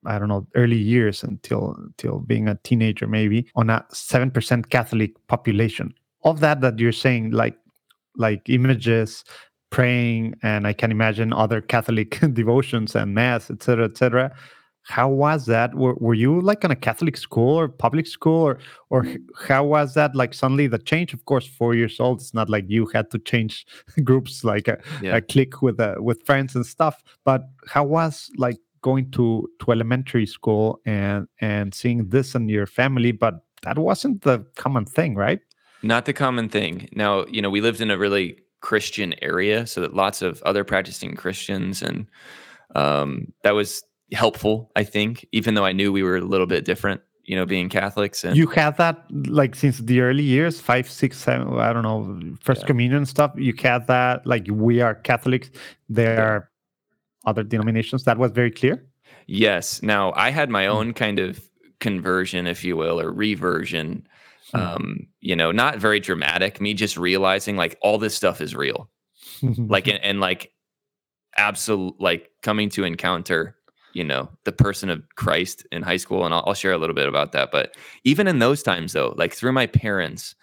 [0.05, 4.69] I don't know, early years until until being a teenager, maybe on a seven percent
[4.69, 5.93] Catholic population.
[6.23, 7.57] Of that, that you're saying, like
[8.15, 9.23] like images,
[9.73, 14.31] praying, and I can imagine other Catholic devotions and mass, etc., etc.
[14.83, 15.73] How was that?
[15.73, 18.59] Were, were you like in a Catholic school or public school, or
[18.91, 19.07] or
[19.47, 20.15] how was that?
[20.15, 21.13] Like suddenly the change.
[21.13, 22.21] Of course, four years old.
[22.21, 23.65] It's not like you had to change
[24.03, 25.15] groups like a, yeah.
[25.15, 27.03] a click with uh, with friends and stuff.
[27.25, 32.67] But how was like going to to elementary school and and seeing this in your
[32.67, 35.39] family but that wasn't the common thing right
[35.81, 39.81] not the common thing now you know we lived in a really christian area so
[39.81, 42.07] that lots of other practicing christians and
[42.75, 46.65] um, that was helpful i think even though i knew we were a little bit
[46.65, 50.89] different you know being catholics and you had that like since the early years five
[50.89, 52.67] six seven i don't know first yeah.
[52.67, 55.49] communion stuff you had that like we are catholics
[55.89, 56.21] there yeah.
[56.21, 56.49] are
[57.25, 58.03] other denominations.
[58.03, 58.85] That was very clear.
[59.27, 59.81] Yes.
[59.81, 60.71] Now I had my hmm.
[60.71, 61.47] own kind of
[61.79, 64.07] conversion, if you will, or reversion.
[64.51, 64.57] Hmm.
[64.57, 66.59] Um, you know, not very dramatic.
[66.61, 68.89] Me just realizing like all this stuff is real,
[69.41, 70.51] like and, and like
[71.37, 73.55] absolute, like coming to encounter,
[73.93, 76.95] you know, the person of Christ in high school, and I'll, I'll share a little
[76.95, 77.51] bit about that.
[77.51, 80.35] But even in those times, though, like through my parents,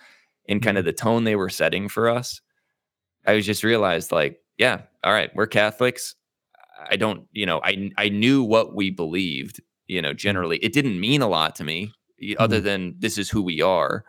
[0.48, 0.88] and kind of hmm.
[0.88, 2.40] the tone they were setting for us,
[3.26, 6.14] I was just realized like, yeah, all right, we're Catholics.
[6.90, 9.60] I don't, you know, I I knew what we believed.
[9.86, 10.16] You know, mm-hmm.
[10.16, 12.42] generally, it didn't mean a lot to me, mm-hmm.
[12.42, 14.04] other than this is who we are.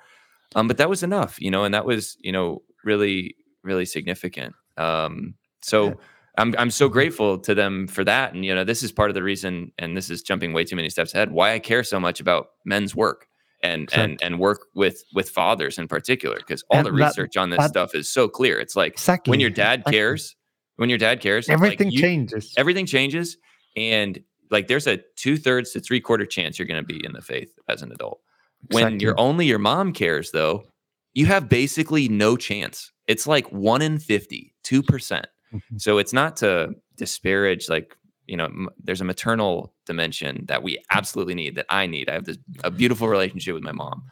[0.55, 4.53] Um, but that was enough, you know, and that was, you know, really, really significant.
[4.77, 5.95] Um, so
[6.37, 9.15] I'm I'm so grateful to them for that, and you know, this is part of
[9.15, 11.31] the reason, and this is jumping way too many steps ahead.
[11.31, 13.27] Why I care so much about men's work
[13.63, 17.49] and and and work with with fathers in particular, because all and the research on
[17.49, 18.59] this that, stuff is so clear.
[18.59, 19.93] It's like exactly, when your dad exactly.
[19.93, 20.35] cares
[20.81, 22.53] when your dad cares, everything like you, changes.
[22.57, 23.37] Everything changes,
[23.75, 24.19] and
[24.51, 27.21] like there's a two thirds to three quarter chance you're going to be in the
[27.21, 28.21] faith as an adult.
[28.65, 28.83] Exactly.
[28.83, 30.65] When you're only your mom cares, though,
[31.13, 32.91] you have basically no chance.
[33.07, 34.87] It's like one in 50, 2%.
[34.87, 35.77] percent mm-hmm.
[35.77, 40.77] So it's not to disparage, like, you know, m- there's a maternal dimension that we
[40.91, 42.09] absolutely need, that I need.
[42.09, 44.03] I have this a beautiful relationship with my mom,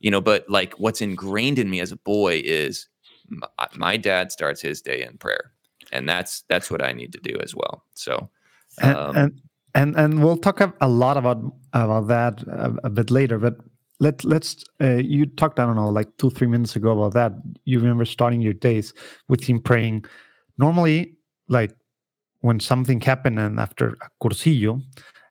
[0.00, 2.88] you know, but like what's ingrained in me as a boy is
[3.28, 5.52] my, my dad starts his day in prayer
[5.92, 7.84] and that's that's what I need to do as well.
[7.94, 8.30] So,
[8.82, 9.40] um, and, and
[9.74, 11.38] and and we'll talk a lot about
[11.72, 13.38] about that a, a bit later.
[13.38, 13.56] But
[14.00, 17.32] let let's uh, you talked I don't know like two three minutes ago about that.
[17.64, 18.94] You remember starting your days
[19.28, 20.04] with him praying.
[20.56, 21.16] Normally,
[21.48, 21.72] like
[22.40, 24.82] when something happened and after a cursillo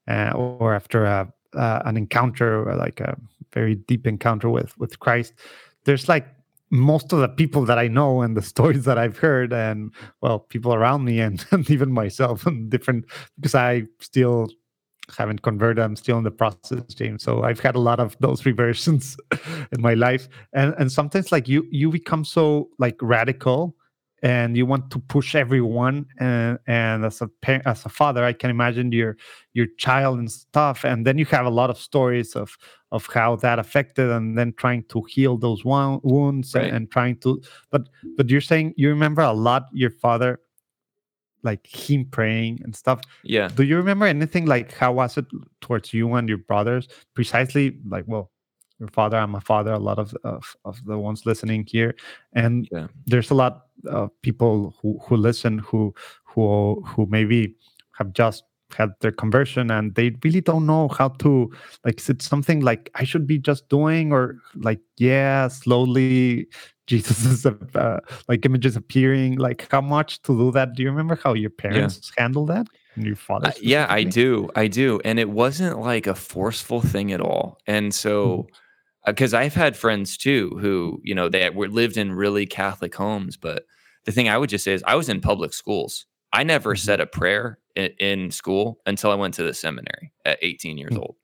[0.07, 3.17] uh, or after a, uh, an encounter like a
[3.53, 5.33] very deep encounter with with Christ,
[5.85, 6.27] there's like
[6.69, 10.39] most of the people that I know and the stories that I've heard, and well,
[10.39, 14.49] people around me, and, and even myself, and different because I still
[15.17, 15.83] haven't converted.
[15.83, 17.23] I'm still in the process, James.
[17.23, 19.17] So I've had a lot of those reversions
[19.71, 23.75] in my life, and and sometimes like you you become so like radical
[24.23, 28.33] and you want to push everyone and and as a parent, as a father i
[28.33, 29.15] can imagine your
[29.53, 32.57] your child and stuff and then you have a lot of stories of
[32.91, 36.65] of how that affected and then trying to heal those wounds right.
[36.65, 40.39] and, and, trying to but but you're saying you remember a lot your father
[41.43, 45.25] like him praying and stuff yeah do you remember anything like how was it
[45.61, 48.31] towards you and your brothers precisely like well
[48.79, 51.95] your father i'm a father a lot of of, of the ones listening here
[52.33, 52.87] and yeah.
[53.05, 57.55] there's a lot of people who who listen who who who maybe
[57.97, 58.43] have just
[58.75, 61.49] had their conversion and they really don't know how to
[61.85, 66.47] like is it something like i should be just doing or like yeah slowly
[66.87, 69.35] jesus is uh, like images appearing.
[69.35, 70.73] Like how much to do that?
[70.73, 72.23] Do you remember how your parents yeah.
[72.23, 72.67] handled that?
[72.95, 74.49] Your father uh, yeah i do.
[74.55, 74.99] I do.
[75.05, 77.59] And it wasn't like a forceful thing at all.
[77.67, 78.55] And so mm
[79.07, 83.37] because I've had friends too who, you know, they were lived in really Catholic homes.
[83.37, 83.63] But
[84.05, 86.05] the thing I would just say is I was in public schools.
[86.33, 86.83] I never mm-hmm.
[86.83, 90.91] said a prayer in, in, school until I went to the seminary at 18 years
[90.91, 90.99] mm-hmm.
[90.99, 91.15] old.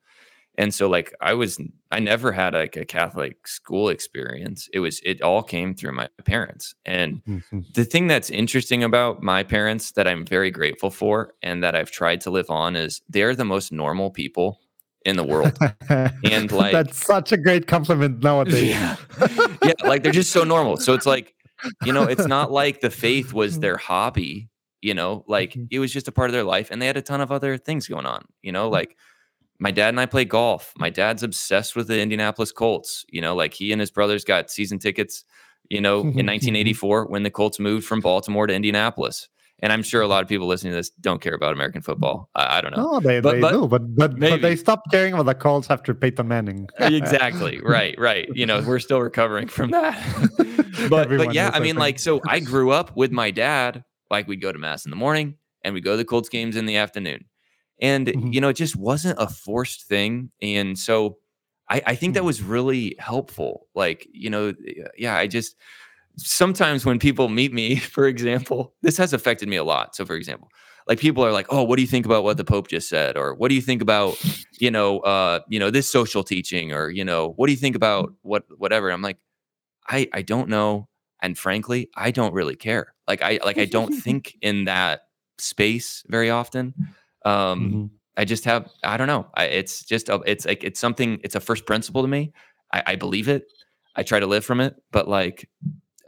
[0.58, 1.60] And so like I was
[1.92, 4.70] I never had like a Catholic school experience.
[4.72, 6.76] It was it all came through my parents.
[6.86, 7.62] And mm-hmm.
[7.74, 11.92] the thing that's interesting about my parents that I'm very grateful for and that I've
[11.92, 14.60] tried to live on is they're the most normal people
[15.06, 15.58] in the world.
[15.90, 18.70] and like that's such a great compliment nowadays.
[18.70, 18.96] Yeah.
[19.64, 20.78] yeah, like they're just so normal.
[20.78, 21.34] So it's like,
[21.86, 24.50] you know, it's not like the faith was their hobby,
[24.82, 25.68] you know, like Mhm.
[25.72, 27.58] it was just a part of their life and they had a ton of other
[27.58, 28.96] things going on, you know, like
[29.60, 30.74] my dad and I play golf.
[30.78, 34.50] My dad's obsessed with the Indianapolis Colts, you know, like he and his brothers got
[34.52, 35.24] season tickets,
[35.70, 39.30] you know, in 1984 when the Colts moved from Baltimore to Indianapolis.
[39.64, 42.30] And I'm sure a lot of people listening to this don't care about American football.
[42.36, 42.84] I, I don't know.
[42.92, 45.68] No, they, But- they but- do, but but, but they stopped caring about the Colts
[45.70, 46.68] after Peyton Manning.
[46.80, 49.96] exactly right right you know we're still recovering from that
[50.90, 54.28] but Everyone but yeah i mean like so i grew up with my dad like
[54.28, 56.66] we'd go to mass in the morning and we go to the colts games in
[56.66, 57.24] the afternoon
[57.82, 58.34] and Mhm.
[58.34, 61.18] you know it just wasn't a forced thing and so
[61.70, 62.28] i i think that Mhm.
[62.28, 64.54] was really helpful like you know
[64.98, 65.56] yeah i just
[66.18, 69.96] sometimes when people meet me for example this has affected me a lot.
[69.96, 70.50] So for example
[70.88, 73.16] like people are like oh what do you think about what the pope just said?
[73.18, 74.18] or what do you think about
[74.60, 76.72] you know uh you know this social teaching?
[76.74, 78.90] or you know what do you think about what whatever?
[78.90, 79.18] I'm like
[79.88, 80.88] i i don't know.
[81.22, 82.94] And frankly i don't really care.
[83.08, 85.02] Like i like i don't think in that
[85.38, 86.74] space very often.
[87.26, 87.90] Um Mhm.
[88.18, 89.28] i just have i don't know.
[89.36, 92.34] I, it's just a, it's like it's something it's a first principle to me.
[92.72, 93.46] I, I believe it.
[93.96, 94.76] I try to live from it.
[94.92, 95.50] But like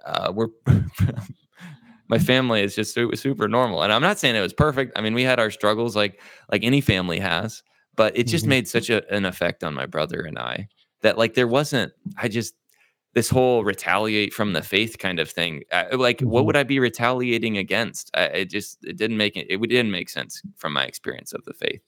[0.06, 0.48] uh we're
[2.08, 5.02] my family is just super, super normal and i'm not saying it was perfect i
[5.02, 7.63] mean we had our struggles like like any family has
[7.96, 8.50] but it just Mhm.
[8.50, 10.68] made such a, an effect on my brother and i
[11.02, 12.54] that like there wasn't i just
[13.13, 16.46] this whole retaliate from the faith kind of thing uh, like what Mhm.
[16.48, 20.10] would i be retaliating against I, it just it didn't make it it didn't make
[20.10, 21.82] sense from my experience of the faith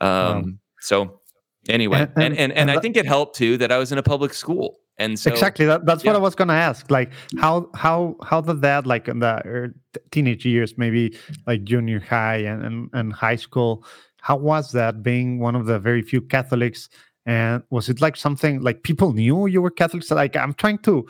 [0.00, 1.20] um so
[1.68, 3.98] anyway and and- and, and, and i think it helped too that i was in
[3.98, 5.66] a public school and so exactly.
[5.66, 6.14] That, that's what.
[6.14, 6.90] I was gonna ask.
[6.90, 9.74] Like, how how how did that like in the er,
[10.10, 13.84] teenage years, maybe like junior high and, and and high school?
[14.20, 16.88] How was that being one of the very few Catholics?
[17.26, 20.10] And was it like something like people knew you were Catholics?
[20.10, 21.06] Like, I'm trying to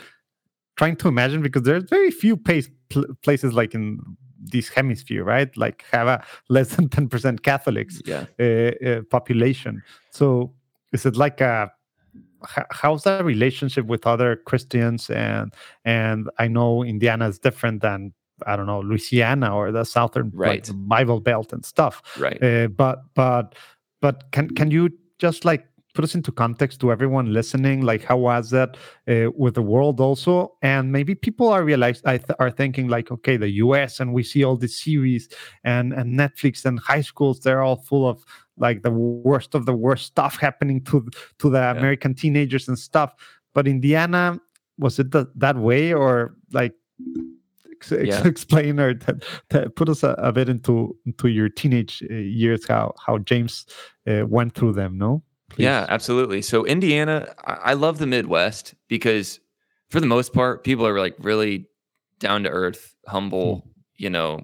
[0.77, 4.01] trying to imagine because there's very few place, pl- places like in
[4.39, 5.55] this hemisphere, right?
[5.57, 9.83] Like have a less than ten percent Catholics yeah uh, uh, population.
[10.11, 10.55] So
[10.93, 11.71] is it like a
[12.57, 15.11] h- how's that relationship with other Christians?
[15.11, 15.53] And
[15.85, 18.13] and I know Indiana is different than
[18.47, 22.03] I don't know Louisiana or the southern like, Bible Belt and stuff.
[22.19, 22.43] right.
[22.43, 23.55] Uh, but but
[24.01, 28.17] but can can you just like put us into context to everyone listening like how
[28.17, 28.77] was that
[29.09, 30.53] uh, with the world also?
[30.61, 34.25] And maybe people are realize I th- are thinking like okay the us and we
[34.25, 35.29] see all these series
[35.63, 38.25] and and netflix and high schools they're all full of
[38.57, 41.07] like the worst of the worst stuff happening to
[41.39, 43.15] to the american teenagers and stuff.
[43.55, 44.41] But indiana
[44.79, 46.75] was it th- that way or like
[47.73, 48.27] ex- Yeah.
[48.27, 49.13] explain or t-
[49.51, 53.67] t- put us a, a bit into into your teenage uh, years how how james
[54.07, 55.23] uh, went through them no?
[55.57, 56.43] Yeah, absolutely.
[56.43, 59.39] So Indiana, I, I love the Midwest because
[59.89, 61.69] for the most part, people are like really
[62.19, 63.65] down to earth, humble,
[63.97, 64.41] you know,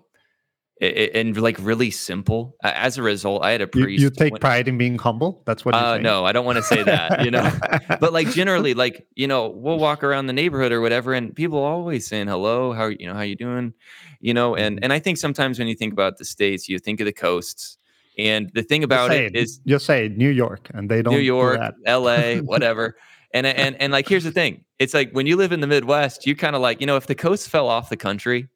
[0.80, 2.56] and like really simple.
[2.62, 4.02] As a result, I had a priest.
[4.02, 6.62] you take when- pride in being humble that's what Uh, no, I don't want to
[6.62, 7.50] say that, you know.
[8.00, 11.58] but like generally, like you know, we'll walk around the neighborhood or whatever, and people
[11.58, 13.74] always saying hello, how you know, how you doing,
[14.20, 14.84] you know, and Mm-hmm.
[14.84, 17.76] and I think sometimes when you think about the states, you think of the coasts,
[18.18, 21.20] and the thing about say it is just say New York, and they don't New
[21.20, 21.74] do York, that.
[21.86, 22.96] LA, whatever.
[23.34, 24.64] and and and like here's the thing.
[24.78, 27.06] It's like when you live in the Midwest, you kind of like, you know, if
[27.06, 28.48] the coast fell off the country,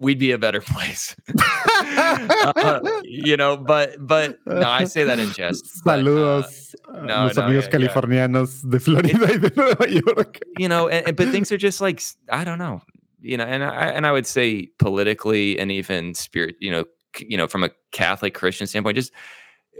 [0.00, 1.14] we'd be a better place.
[1.80, 5.64] Uh, you know, but but no, I say that in jest.
[5.84, 7.88] but, uh, Saludos, a no, los no, amigos yeah, yeah.
[7.88, 10.40] californianos de Florida y de Nueva York.
[10.58, 12.82] you know, and, and- but things are just like I don't know,
[13.20, 16.84] you know, and I and I would say politically and even spirit, you know,
[17.20, 19.12] you know, from a Catholic Christian standpoint, just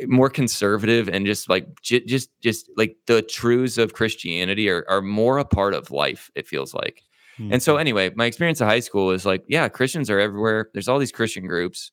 [0.06, 5.02] more conservative and just like j- just just like the truths of Christianity are are
[5.02, 6.30] more a part of life.
[6.34, 7.02] It feels like.
[7.38, 10.70] And so anyway, my experience at high school is like, yeah, Christians are everywhere.
[10.74, 11.92] There's all these Christian groups.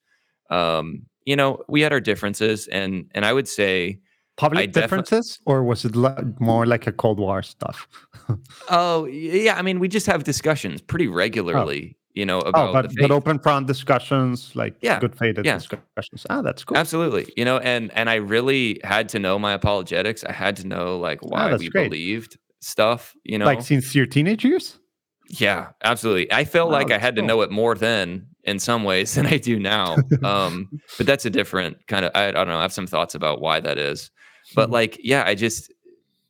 [0.49, 3.99] Um, you know, we had our differences, and and I would say,
[4.37, 7.87] public I defi- differences, or was it li- more like a Cold War stuff?
[8.69, 11.97] oh yeah, I mean, we just have discussions pretty regularly.
[12.13, 15.55] You know, oh, about but, the but open front discussions, like Yeah, good faith yeah.
[15.57, 16.25] discussions.
[16.29, 16.77] Ah, that's cool.
[16.77, 17.27] Absolutely.
[17.35, 20.23] You know, and and I really had to know my apologetics.
[20.23, 21.89] I had to know like why Ah, we great.
[21.89, 23.13] believed stuff.
[23.25, 24.79] You know, Like since your teenage years.
[25.27, 26.31] Yeah, absolutely.
[26.31, 29.25] I felt Wow, like I had to know it more then in some ways than
[29.25, 30.07] I do now.
[30.23, 33.15] Um, but that's a different kind of I, I don't know, I have some thoughts
[33.15, 34.11] about why that is.
[34.53, 34.73] But Mhm.
[34.73, 35.71] like, yeah, I just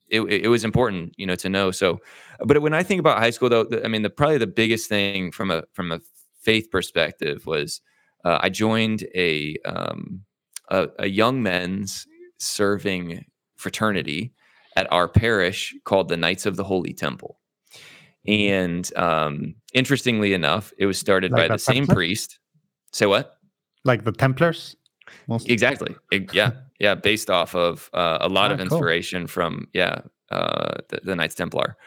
[0.10, 1.72] it, it it was important, you know, to know.
[1.72, 2.00] So
[2.46, 5.32] but when I think about high school though, I mean the probably the biggest thing
[5.32, 6.00] from a from a
[6.42, 7.82] faith perspective was
[8.24, 10.24] uh, I joined a um
[10.70, 14.34] a, a young men's serving fraternity
[14.76, 17.40] at our parish called the Knights of the Holy Temple.
[18.28, 22.40] And um, interestingly enough, it was started like by the same priest.
[22.92, 23.38] Say what?
[23.84, 24.76] Like the Templars?
[25.28, 25.96] Most exactly.
[26.12, 26.52] It, yeah.
[26.80, 26.96] Yeah.
[26.96, 29.28] Based off of uh, a lot oh, of inspiration cool.
[29.28, 31.78] from, yeah, uh, the, the Knights Templar.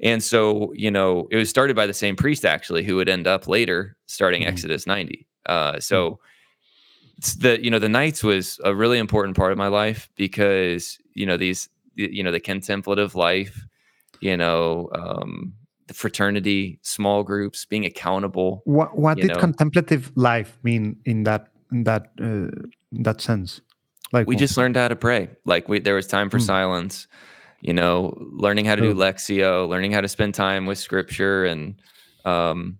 [0.00, 3.26] And so, you know, it was started by the same priest actually, who would end
[3.26, 4.50] up later starting mm-hmm.
[4.50, 5.26] Exodus 90.
[5.46, 6.22] Uh, so, mm-hmm
[7.38, 11.26] the you know the Knights was a really important part of my life because you
[11.26, 13.66] know these you know the contemplative life
[14.20, 15.52] you know um
[15.88, 19.36] the fraternity small groups being accountable what what did know.
[19.36, 22.48] contemplative life mean in that in that uh,
[22.92, 23.60] that sense
[24.12, 24.40] like we what?
[24.40, 26.46] just learned how to pray like we there was time for mm.
[26.46, 27.06] silence
[27.60, 31.74] you know learning how to do lectio, learning how to spend time with scripture and
[32.24, 32.78] um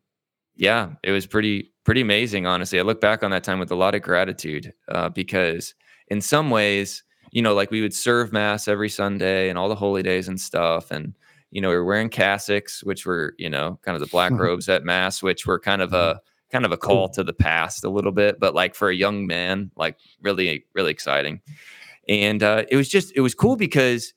[0.56, 2.78] yeah it was pretty pretty amazing, honestly.
[2.78, 5.74] I look back on that time with a lot of gratitude uh, because,
[6.08, 9.74] in some ways, you know, like we would serve mass every Sunday and all the
[9.74, 10.90] holy days and stuff.
[10.90, 11.14] And,
[11.50, 14.42] you know, we were wearing cassocks, which were, you know, kind of the black mm-hmm.
[14.42, 16.18] robes at mass, which were kind of a, mm-hmm.
[16.50, 19.26] kind of a call to the past a little bit, but like for a young
[19.26, 21.40] man, like really, really exciting.
[22.08, 24.14] And uh, it was just, it was cool because,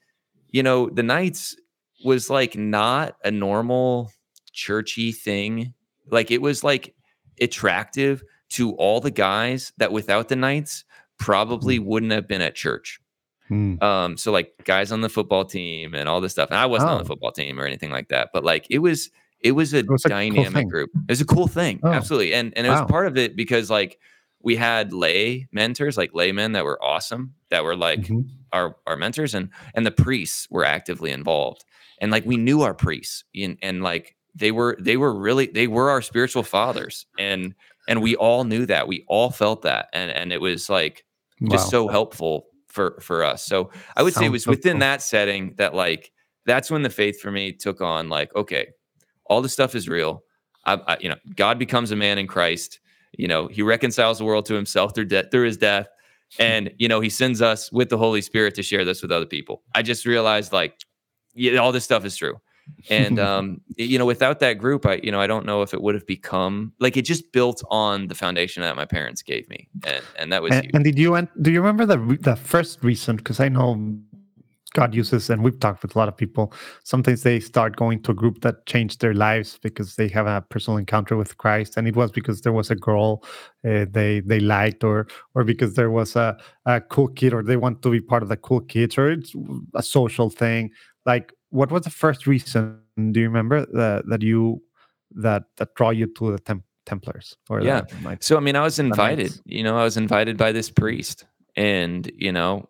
[0.50, 1.56] you know, the Knights
[2.04, 4.12] was like not a normal
[4.54, 5.74] churchy thing.
[6.10, 6.96] Like it was like
[7.39, 10.86] attractive to all the guys that without the Knights
[11.17, 11.86] probably mm.
[11.86, 13.01] wouldn't have been at church.
[13.52, 13.84] Mm.
[13.84, 16.50] Um, so like guys on the football team and all this stuff.
[16.50, 16.94] And I wasn't oh.
[16.94, 17.08] on the oh.
[17.08, 19.10] football team or anything like that, but like it was
[19.42, 20.92] it was a it was dynamic cool group.
[21.08, 21.82] It was a cool thing.
[21.84, 21.90] Oh.
[21.90, 22.34] Absolutely.
[22.34, 22.82] And and it wow.
[22.82, 24.00] was part of it because like
[24.42, 28.22] we had lay mentors, like laymen that were awesome, that were like mm-hmm.
[28.54, 31.66] our our mentors and and the priests were actively involved.
[32.00, 35.68] And like we knew our priests and, and like they were they were really they
[35.68, 37.54] were our spiritual fathers and
[37.88, 41.06] and we all knew that we all felt that and and it was like
[41.50, 41.70] just wow.
[41.70, 43.45] so helpful for for us.
[43.45, 44.79] So i would Sounds say it was so within cool.
[44.81, 46.12] that setting that like
[46.45, 48.69] that's when the faith for me took on like okay
[49.25, 50.23] all this stuff is real.
[50.65, 52.79] I, I, you know god becomes a man in christ.
[53.17, 55.88] You know he reconciles the world to himself through death through his death.
[56.38, 56.43] Hmm.
[56.43, 59.25] And you know he sends us with the holy spirit to share this with other
[59.25, 59.63] people.
[59.75, 60.79] I just realized like
[61.34, 62.39] yeah, all this stuff is true
[62.89, 65.82] and um, you know, without that group, I you know, I don't know if it
[65.82, 69.67] would have become like it just built on the foundation that my parents gave me,
[69.86, 70.52] and and that was.
[70.52, 73.17] And, and did you and do you remember the the first reason?
[73.17, 73.76] Because I know
[74.74, 76.54] God uses, and we've talked with a lot of people.
[76.84, 80.41] Sometimes they start going to a group that changed their lives because they have a
[80.50, 83.24] personal encounter with Christ, and it was because there was a girl
[83.67, 87.58] uh, they they liked, or or because there was a, a cool kid, or they
[87.58, 89.36] want to be part of the cool kids, or it's
[89.76, 90.71] a social thing.
[91.06, 92.80] Like what was the first reason?
[92.98, 94.62] Do you remember that that you
[95.12, 97.38] that that draw you to the temp- Templars?
[97.50, 97.84] Or yeah.
[98.20, 99.40] so I mean, I was invited.
[99.46, 102.68] You know, I was invited by this priest, and you know,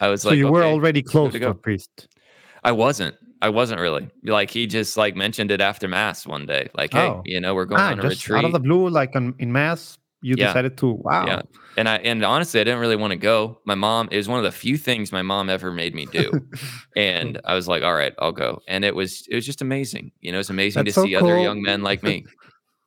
[0.00, 2.08] I was so like, you were already close to, to a priest.
[2.64, 3.16] I wasn't.
[3.42, 6.68] I wasn't really like he just like mentioned it after mass one day.
[6.74, 7.22] Like, hey, oh.
[7.24, 9.50] you know, we're going ah, on a retreat out of the blue, like on, in
[9.50, 10.46] mass you yeah.
[10.46, 11.26] decided to wow.
[11.26, 11.42] Yeah.
[11.76, 13.60] And i and honestly i didn't really want to go.
[13.64, 16.30] My mom it was one of the few things my mom ever made me do.
[16.96, 18.60] And i was like all right i'll go.
[18.68, 20.12] And it was it was just amazing.
[20.20, 21.24] You know it's amazing That's to so see cool.
[21.28, 22.26] other young men like me.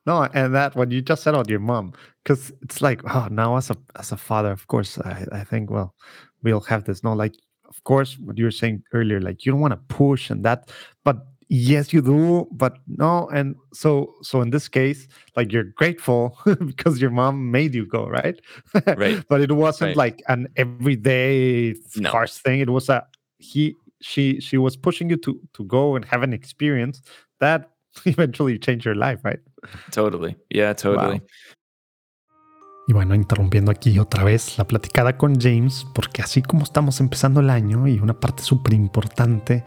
[0.06, 3.56] No and that what you just said about your mom because it's like oh now
[3.56, 5.94] as a as a father of course i, I think well
[6.42, 7.34] we'll have this no like
[7.66, 10.70] of course what you were saying earlier like you don't want to push and that
[11.04, 16.36] but yes you do but no and so so in this case like you're grateful
[16.66, 18.40] because your mom made you go right
[18.96, 19.96] right but it wasn't right.
[19.96, 22.10] like an everyday no.
[22.10, 23.06] farce thing it was a
[23.38, 27.02] he she she was pushing you to to go and have an experience
[27.38, 27.70] that
[28.04, 29.40] eventually changed your life right
[29.92, 31.26] totally yeah totally wow.
[32.86, 37.40] Y bueno, interrumpiendo aquí otra vez la platicada con James, porque así como estamos empezando
[37.40, 39.64] el año y una parte súper importante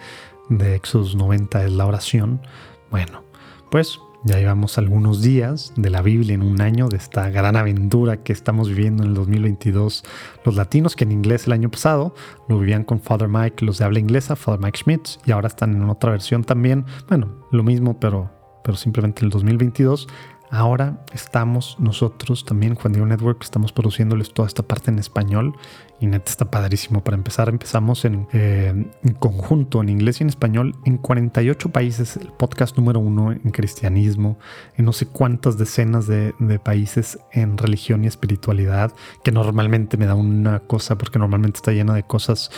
[0.49, 2.41] de Éxodos 90 es la oración.
[2.89, 3.23] Bueno,
[3.69, 8.23] pues ya llevamos algunos días de la Biblia en un año, de esta gran aventura
[8.23, 10.03] que estamos viviendo en el 2022.
[10.43, 12.13] Los latinos que en inglés el año pasado
[12.49, 15.75] lo vivían con Father Mike, los de habla inglesa, Father Mike Schmitz, y ahora están
[15.75, 16.85] en otra versión también.
[17.07, 18.29] Bueno, lo mismo, pero,
[18.63, 20.07] pero simplemente en el 2022.
[20.49, 25.55] Ahora estamos nosotros también, Juan Diego Network, estamos produciéndoles toda esta parte en español
[25.99, 27.03] y neta está padrísimo.
[27.03, 32.31] Para empezar, empezamos en, eh, conjunto, en inglés y en español, en 48 países, el
[32.33, 34.37] podcast número uno en cristianismo,
[34.75, 36.33] en no sé cuántas decenas de,
[36.63, 38.91] países en religión y espiritualidad,
[39.23, 42.51] que normalmente me da una cosa, porque normalmente está llena de cosas,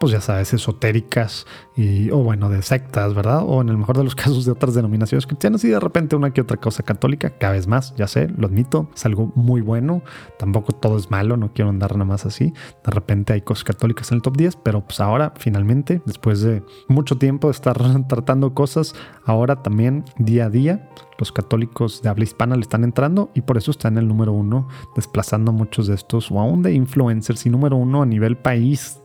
[0.00, 3.42] pues ya sabes, esotéricas, y, o bueno, de sectas, ¿verdad?
[3.46, 6.32] O en el mejor de los casos de otras denominaciones cristianas y de repente una
[6.32, 10.02] que otra cosa católica, cada vez más, ya sé, lo admito, es algo muy bueno,
[10.38, 12.52] tampoco todo es malo, no quiero andar nada más así,
[12.84, 16.62] de repente hay cosas católicas en el top 10, pero pues ahora finalmente, después de
[16.88, 17.76] mucho tiempo de estar
[18.08, 23.30] tratando cosas, ahora también día a día los católicos de habla hispana le están entrando
[23.34, 26.72] y por eso está en el número uno, desplazando muchos de estos o aún de
[26.72, 28.98] influencers y número uno a nivel país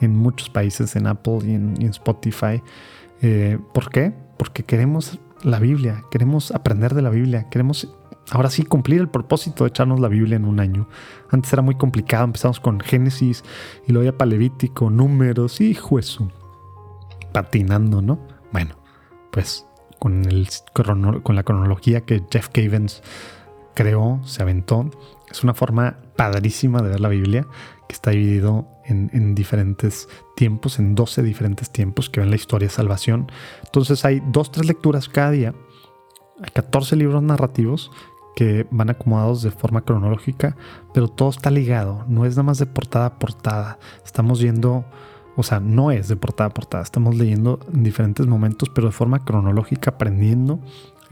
[0.00, 2.60] en muchos países, en Apple y en, Spotify.
[3.20, 4.12] Eh, ¿Por qué?
[4.36, 7.88] Porque queremos la Biblia, queremos aprender de la Biblia, queremos
[8.32, 10.88] ahora sí cumplir el propósito de echarnos la Biblia en un año.
[11.30, 13.44] Antes era muy complicado, empezamos con Génesis
[13.86, 16.18] y luego ya para Levítico, números y juez,
[17.32, 18.18] patinando, ¿no?
[18.50, 18.74] Bueno,
[19.30, 19.66] pues
[19.98, 23.02] con, la cronología que Jeff Cavens
[23.74, 24.90] creó, se aventó,
[25.30, 27.46] es una forma padrísima de ver la Biblia
[27.86, 32.74] que está dividido en, diferentes tiempos, en 12 diferentes tiempos que ven la historia de
[32.74, 33.30] salvación.
[33.62, 35.54] Entonces hay dos, tres lecturas cada día.
[36.42, 37.90] Hay 14 libros narrativos
[38.34, 40.56] que van acomodados de forma cronológica,
[40.94, 42.04] pero todo está ligado.
[42.08, 43.78] No es nada más de portada a portada.
[44.04, 44.84] Estamos viendo,
[45.36, 46.82] o sea, no es de portada a portada.
[46.82, 50.60] Estamos leyendo en diferentes momentos, pero de forma cronológica, aprendiendo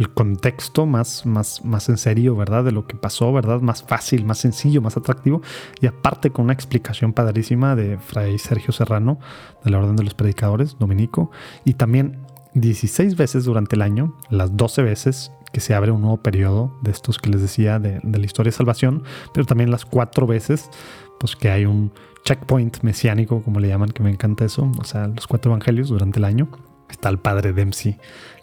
[0.00, 2.64] el contexto más, más, más en serio, ¿verdad?
[2.64, 3.60] De lo que pasó, ¿verdad?
[3.60, 5.42] Más fácil, más sencillo, más atractivo.
[5.80, 9.18] Y aparte con una explicación padrísima de Fray Sergio Serrano,
[9.62, 11.30] de la Orden de los Predicadores, dominico.
[11.66, 12.16] Y también
[12.54, 16.90] 16 veces durante el año, las 12 veces que se abre un nuevo periodo de
[16.90, 20.70] estos que les decía de, de la historia de salvación, pero también las cuatro veces,
[21.18, 21.92] pues que hay un
[22.24, 26.18] checkpoint mesiánico, como le llaman, que me encanta eso, o sea, los cuatro evangelios durante
[26.18, 26.48] el año.
[26.88, 27.98] Está el padre Dempsey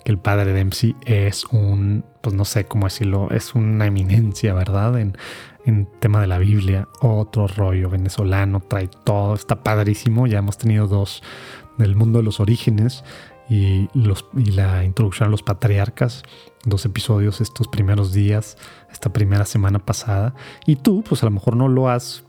[0.07, 4.97] el padre Dempsey es un, pues no sé cómo decirlo, es una eminencia, ¿verdad?
[4.99, 5.17] En,
[5.65, 10.25] en tema de la Biblia, otro rollo venezolano, trae todo, está padrísimo.
[10.25, 11.21] Ya hemos tenido dos
[11.77, 13.03] del mundo de los orígenes
[13.49, 16.23] y, los, y la introducción a los patriarcas,
[16.65, 18.57] dos episodios estos primeros días,
[18.91, 20.33] esta primera semana pasada.
[20.65, 22.23] Y tú, pues a lo mejor no lo has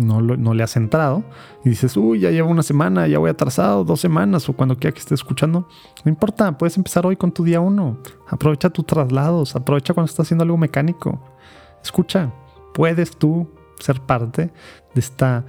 [0.00, 1.22] no, no, le has entrado
[1.64, 4.94] y dices, uy, ya llevo una semana, ya voy atrasado, dos semanas o cuando quiera
[4.94, 5.68] que estés escuchando,
[6.04, 7.98] no importa, puedes empezar hoy con tu día uno.
[8.26, 11.20] Aprovecha tus traslados, aprovecha cuando estás haciendo algo mecánico.
[11.82, 12.32] Escucha,
[12.72, 14.50] puedes tú ser parte
[14.94, 15.44] de esta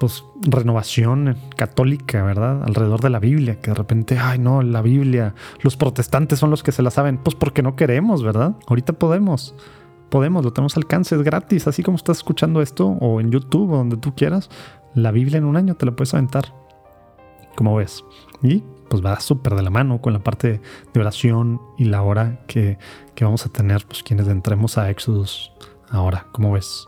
[0.00, 2.62] pues, renovación católica, ¿verdad?
[2.64, 6.62] Alrededor de la Biblia, que de repente, ay, no, la Biblia, los protestantes son los
[6.62, 8.54] que se la saben, pues porque no queremos, ¿verdad?
[8.66, 9.54] Ahorita podemos
[10.14, 13.72] podemos, lo tenemos al alcance, es gratis, así como estás escuchando esto o en YouTube
[13.72, 14.48] o donde tú quieras,
[14.94, 16.54] la Biblia en un año te la puedes aventar.
[17.56, 18.04] Como ves.
[18.40, 20.60] Y pues va súper de la mano con la parte
[20.92, 22.78] de oración y la hora que,
[23.20, 25.50] vamos a tener, pues quienes entremos a Exodus
[25.90, 26.26] ahora.
[26.30, 26.86] como ves?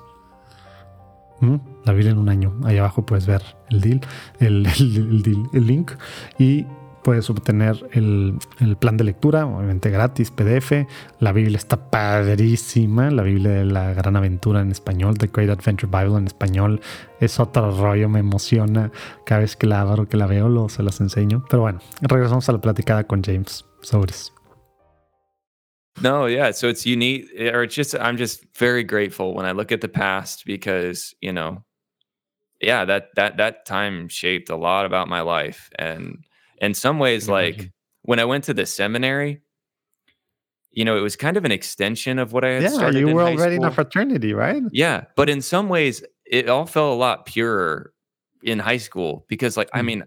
[1.40, 1.56] ¿Mm?
[1.86, 2.54] La Biblia en un año.
[2.64, 4.00] Ahí abajo puedes ver el deal,
[4.40, 5.92] el, el, deal, el link.
[6.38, 6.66] Y
[7.06, 8.36] puedes obtener el,
[8.80, 10.72] plan de lectura, obviamente gratis, PDF.
[11.20, 15.86] La Biblia está padrísima, la Biblia de la Gran Aventura en español, The Great Adventure
[15.86, 16.80] Bible en español.
[17.20, 18.90] Es otro rollo, me emociona
[19.24, 21.44] cada vez que la abro, que la veo, lo, se las enseño.
[21.48, 24.32] Pero bueno, regresamos a la platicada con James Sobres.
[26.02, 26.52] No, yeah.
[26.52, 29.88] So it's unique, or it's just, I'm just very grateful when I look at the
[29.88, 31.62] past because, you know,
[32.60, 35.70] yeah, that, that, that time shaped a lot about my life.
[35.78, 36.24] And,
[36.58, 37.70] in some ways like
[38.02, 39.40] when i went to the seminary
[40.72, 43.14] you know it was kind of an extension of what i had yeah started you
[43.14, 46.98] were already in a fraternity right yeah but in some ways it all felt a
[46.98, 47.92] lot purer
[48.42, 49.78] in high school because like mm-hmm.
[49.78, 50.04] i mean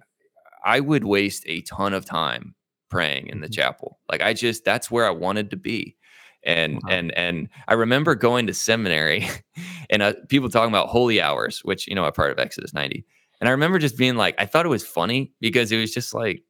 [0.66, 2.56] i would waste a ton of time
[2.89, 3.54] praying in the mm-hmm.
[3.54, 5.95] chapel like i just that's where i wanted to be
[6.43, 6.89] and wow.
[6.89, 9.27] and and i remember going to seminary
[9.89, 13.05] and uh, people talking about holy hours which you know a part of exodus 90
[13.39, 16.13] and I remember just being like, I thought it was funny because it was just
[16.13, 16.43] like,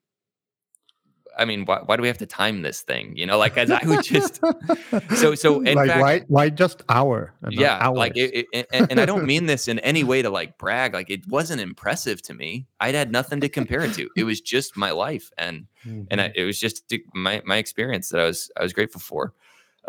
[1.38, 3.16] I mean, why, why do we have to time this thing?
[3.16, 4.42] You know, like as I would just
[5.16, 7.34] so so in like fact, why why just hour?
[7.50, 7.98] Yeah, hours?
[7.98, 10.94] like it, it, and, and I don't mean this in any way to like brag.
[10.94, 12.68] Like it wasn't impressive to me.
[12.82, 14.10] I'd had nothing to compare it to.
[14.18, 16.06] It was just my life, and mm-hmm.
[16.12, 19.34] and I, it was just my my experience that I was I was grateful for.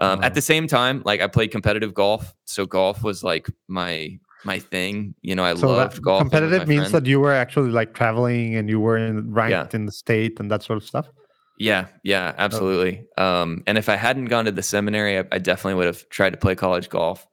[0.00, 0.22] Um.
[0.24, 4.58] At the same time, like I played competitive golf, so golf was like my my
[4.58, 5.14] thing.
[5.22, 6.20] You know, I so loved golf.
[6.20, 7.04] Competitive means friend.
[7.04, 9.78] that you were actually like traveling and you were in, ranked yeah.
[9.78, 11.08] in the state and that sort of stuff.
[11.58, 13.04] Yeah, yeah, absolutely.
[13.18, 16.30] Um, and if I hadn't gone to the seminary, I, I, definitely would have tried
[16.30, 17.26] to play college golf.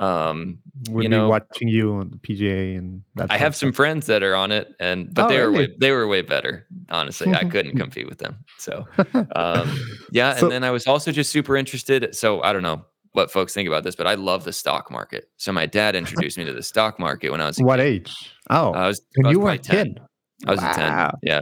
[0.00, 0.58] Um,
[0.90, 3.30] would you know, watching you on the PGA and that.
[3.30, 5.66] I have some friends that are on it, and but oh, they were really?
[5.68, 6.66] way, they were way better.
[6.90, 8.36] Honestly, I couldn't compete with them.
[8.58, 8.86] So,
[9.36, 9.78] um,
[10.10, 10.34] yeah.
[10.38, 12.14] So, and then I was also just super interested.
[12.14, 15.30] So I don't know what folks think about this, but I love the stock market.
[15.36, 17.86] So my dad introduced me to the stock market when I was what kid.
[17.86, 18.32] age?
[18.50, 19.00] Oh, I was.
[19.14, 20.00] And I was you were 10.
[20.46, 20.70] I was wow.
[20.70, 21.10] a 10.
[21.22, 21.40] Yeah.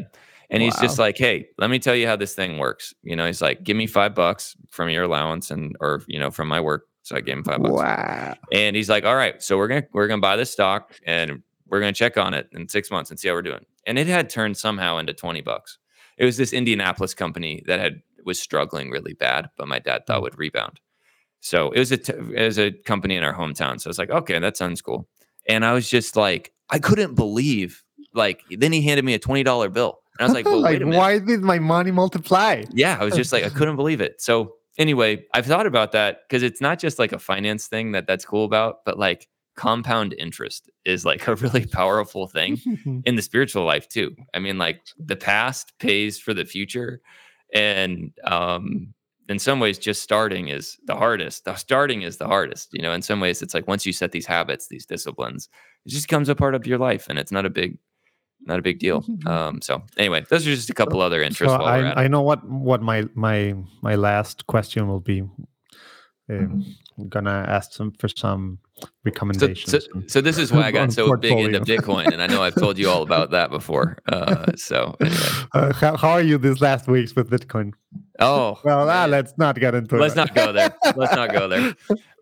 [0.50, 0.66] And wow.
[0.66, 3.40] he's just like, "Hey, let me tell you how this thing works." You know, he's
[3.40, 6.86] like, "Give me five bucks from your allowance and or you know from my work."
[7.02, 7.74] So I gave him five bucks.
[7.74, 8.36] Wow.
[8.52, 11.80] And he's like, "All right, so we're gonna we're gonna buy this stock and we're
[11.80, 14.30] gonna check on it in six months and see how we're doing." And it had
[14.30, 15.78] turned somehow into twenty bucks.
[16.16, 20.22] It was this Indianapolis company that had was struggling really bad, but my dad thought
[20.22, 20.80] would rebound.
[21.40, 23.80] So it was a t- it was a company in our hometown.
[23.80, 25.08] So I was like, okay, that sounds cool.
[25.48, 27.82] And I was just like, I couldn't believe.
[28.14, 30.82] Like then he handed me a twenty dollar bill, and I was like, well, like
[30.82, 32.62] why did my money multiply?
[32.72, 34.22] Yeah, I was just like, I couldn't believe it.
[34.22, 38.06] So anyway, I've thought about that because it's not just like a finance thing that
[38.06, 42.58] that's cool about, but like compound interest is like a really powerful thing
[43.04, 44.14] in the spiritual life too.
[44.34, 47.00] I mean, like the past pays for the future,
[47.54, 48.94] and um,
[49.28, 51.44] in some ways, just starting is the hardest.
[51.44, 52.70] The starting is the hardest.
[52.72, 55.48] You know, in some ways, it's like once you set these habits, these disciplines,
[55.86, 57.78] it just becomes a part of your life, and it's not a big,
[58.46, 59.04] not a big deal.
[59.26, 61.54] Um, so anyway, those are just a couple other interests.
[61.54, 65.22] So I, I know what what my my my last question will be.
[66.28, 66.64] Um,
[66.98, 68.58] I'm gonna ask some for some
[69.04, 69.70] recommendations.
[69.70, 72.42] So, so, so this is why I got so big into Bitcoin, and I know
[72.42, 73.98] I've told you all about that before.
[74.06, 75.16] Uh, so anyway,
[75.54, 77.72] uh, how, how are you these last weeks with Bitcoin?
[78.18, 80.74] Oh well, ah, let's not get into let's not go there.
[80.96, 81.74] Let's not go there.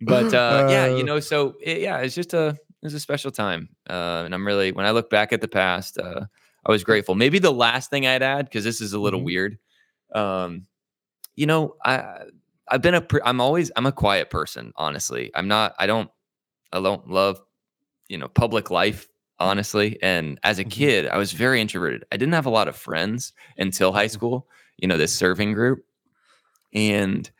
[0.02, 3.30] But uh, yeah, you uh, know, so it, yeah, it's just a it's a special
[3.30, 6.24] time, uh, and I'm really when I look back at the past, uh,
[6.64, 7.14] I was grateful.
[7.14, 9.26] Maybe the last thing I'd add because this is a little mm-hmm.
[9.26, 9.58] weird.
[10.14, 10.66] Um,
[11.36, 12.24] you know, I
[12.68, 15.30] I've been a pre- I'm always I'm a quiet person, honestly.
[15.34, 16.10] I'm not I don't
[16.72, 17.40] I don't love,
[18.08, 19.08] you know, public life,
[19.38, 19.98] honestly.
[20.02, 20.70] And as a mm-hmm.
[20.70, 22.04] kid, I was very introverted.
[22.12, 24.14] I didn't have a lot of friends until high mm-hmm.
[24.14, 25.84] school, you know, this serving group.
[26.72, 27.30] And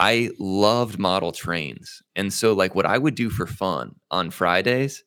[0.00, 2.02] I loved model trains.
[2.16, 5.04] And so like what I would do for fun on Fridays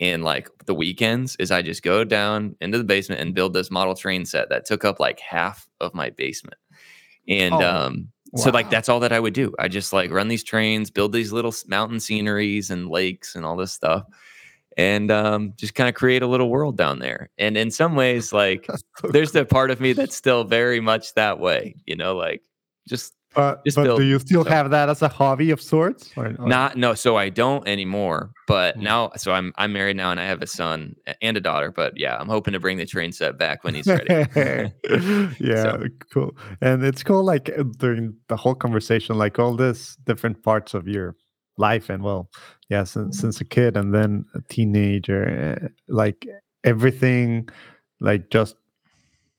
[0.00, 3.70] and like the weekends is I just go down into the basement and build this
[3.70, 6.56] model train set that took up like half of my basement.
[7.28, 7.60] And oh.
[7.60, 8.44] um Wow.
[8.44, 9.52] So like that's all that I would do.
[9.58, 13.56] I just like run these trains, build these little mountain sceneries and lakes and all
[13.56, 14.04] this stuff,
[14.78, 17.28] and um, just kind of create a little world down there.
[17.36, 18.66] And in some ways, like
[19.10, 21.76] there's the part of me that's still very much that way.
[21.84, 22.40] You know, like
[22.88, 26.10] just uh, but do you still have that as a hobby of sorts?
[26.16, 26.46] Or, or?
[26.46, 26.94] Not no.
[26.94, 28.30] So I don't anymore.
[28.46, 28.82] But mm.
[28.82, 31.70] now, so I'm I'm married now, and I have a son and a daughter.
[31.70, 34.04] But yeah, I'm hoping to bring the train set back when he's ready.
[35.40, 35.84] yeah, so.
[36.12, 36.36] cool.
[36.60, 40.86] And it's cool, like uh, during the whole conversation, like all this different parts of
[40.86, 41.16] your
[41.56, 42.28] life, and well,
[42.68, 46.26] yeah, since since a kid, and then a teenager, eh, like
[46.64, 47.48] everything,
[48.00, 48.56] like just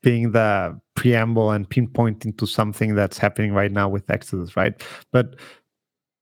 [0.04, 4.80] being the preamble and pinpointing to something that's happening right now with Exodus, right?
[5.12, 5.36] But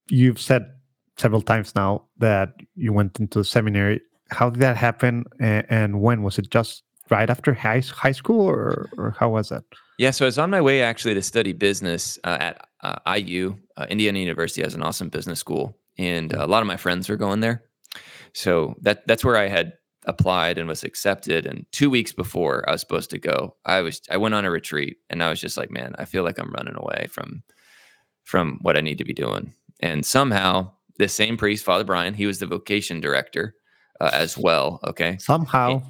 [0.09, 0.71] you've said
[1.17, 3.99] several times now that you went into seminary.
[4.29, 6.49] How did that happen, and, when was it?
[6.49, 9.63] Just right after high high school, or, or how was that?
[9.97, 13.57] Yeah, so I was on my way actually to study business uh, at uh, IU.
[13.75, 17.17] Uh, Indiana University has an awesome business school, and a lot of my friends were
[17.17, 17.63] going there.
[18.34, 19.73] So that that's where I had
[20.06, 24.02] applied and was accepted and 2 weeks before I was supposed to go I was
[24.10, 26.52] I went on a retreat and I was just like man I feel like I'm
[26.52, 27.43] running away from
[28.24, 32.26] from what I need to be doing and somehow the same priest Father Brian he
[32.26, 33.56] was the vocation director
[33.99, 35.84] uh, as well okay somehow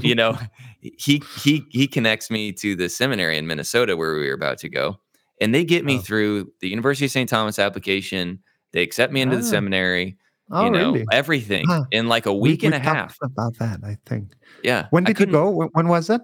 [0.00, 0.38] you know
[0.80, 4.70] he he he connects me to the seminary in Minnesota where we were about to
[4.70, 4.98] go
[5.40, 6.00] and they get me oh.
[6.00, 7.28] through the University of St.
[7.28, 8.38] Thomas application
[8.72, 9.40] they accept me into ah.
[9.40, 10.16] the seminary
[10.50, 11.06] Oh, you know, really?
[11.12, 11.84] everything huh.
[11.90, 13.16] in like a week we, and a half.
[13.22, 14.32] About that, I think.
[14.62, 14.86] Yeah.
[14.90, 15.68] When did you go?
[15.72, 16.22] When, was it?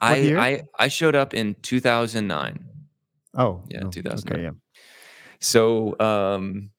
[0.00, 2.64] I, I I showed up in 2009.
[3.36, 3.90] Oh, yeah, no.
[3.90, 4.32] 2009.
[4.32, 4.80] Okay, yeah.
[5.40, 6.70] So, um,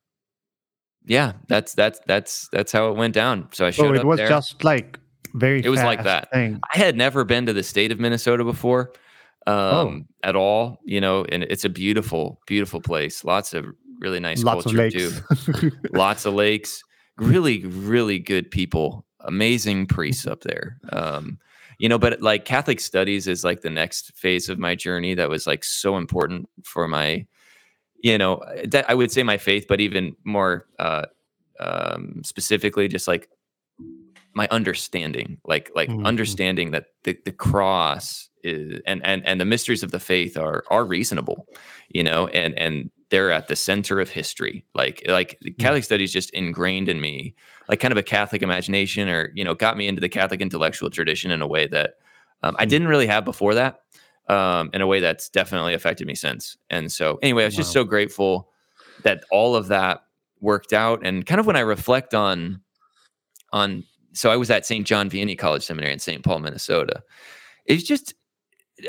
[1.05, 3.49] yeah, that's that's that's that's how it went down.
[3.51, 4.27] So I showed so it up was there.
[4.27, 4.99] just like
[5.33, 5.63] very.
[5.63, 6.31] It was like that.
[6.31, 6.59] Thing.
[6.73, 8.93] I had never been to the state of Minnesota before,
[9.45, 10.01] um, oh.
[10.23, 10.79] at all.
[10.83, 13.23] You know, and it's a beautiful, beautiful place.
[13.23, 13.65] Lots of
[14.05, 15.11] really nice Lots culture too.
[15.91, 16.83] Lots of lakes.
[17.17, 19.03] Really, really good people.
[19.21, 20.77] Amazing priests up there.
[20.91, 21.39] Um,
[21.79, 25.27] you know, but like Catholic studies is like the next phase of my journey that
[25.27, 27.25] was like so important for my,
[28.03, 31.07] you know, that I would say my faith, but even more uh,
[31.59, 33.27] um, specifically, just like
[34.35, 36.05] my understanding, like like mm-hmm.
[36.05, 40.63] understanding that the the cross is and and and the mysteries of the faith are
[40.69, 41.47] are reasonable,
[41.89, 44.65] you know, and and they're at the center of history.
[44.73, 45.51] Like like hmm.
[45.59, 47.35] Catholic studies just ingrained in me,
[47.69, 50.89] like kind of a Catholic imagination, or you know, got me into the Catholic intellectual
[50.89, 51.95] tradition in a way that
[52.43, 52.69] um, I hmm.
[52.69, 53.81] didn't really have before that.
[54.27, 56.57] Um, in a way that's definitely affected me since.
[56.71, 57.57] And so, anyway, I was wow.
[57.57, 58.49] just so grateful
[59.03, 60.01] that all of that
[60.41, 61.05] worked out.
[61.05, 62.61] And kind of when I reflect on
[63.53, 63.83] on,
[64.13, 64.87] so I was at St.
[64.87, 66.23] John Vianney College Seminary in St.
[66.23, 67.03] Paul, Minnesota.
[67.65, 68.15] It's just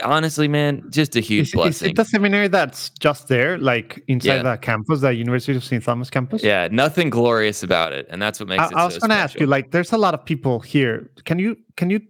[0.02, 1.88] honestly, man, just a huge is, blessing.
[1.88, 4.42] Is it a seminary that's just there, like inside Yeah.
[4.42, 5.82] the campus, the University of St.
[5.82, 6.42] Thomas campus?
[6.42, 8.74] yeah, nothing glorious about it, and that's what makes I, it.
[8.74, 11.10] I was so going to ask you, like, there's a lot of people here.
[11.24, 12.00] Can you can you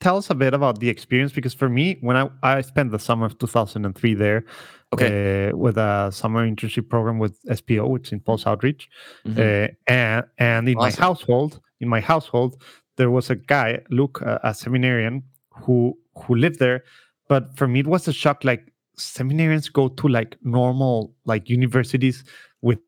[0.00, 1.32] tell us a bit about the experience?
[1.32, 4.44] Because for me, when I I spent the summer of 2003 there,
[4.94, 5.48] Okay.
[5.50, 8.24] uh, with a summer internship program with SPO, which is St.
[8.24, 8.88] Paul's Outreach,
[9.26, 9.38] Mhm.
[9.38, 12.62] uh, and and in my household, in my household,
[12.96, 16.82] there was a guy, Luke, a, a seminarian, who who lived there.
[17.28, 18.44] But for me, it was a shock.
[18.44, 22.24] Like seminarians go to like normal like universities
[22.62, 22.78] with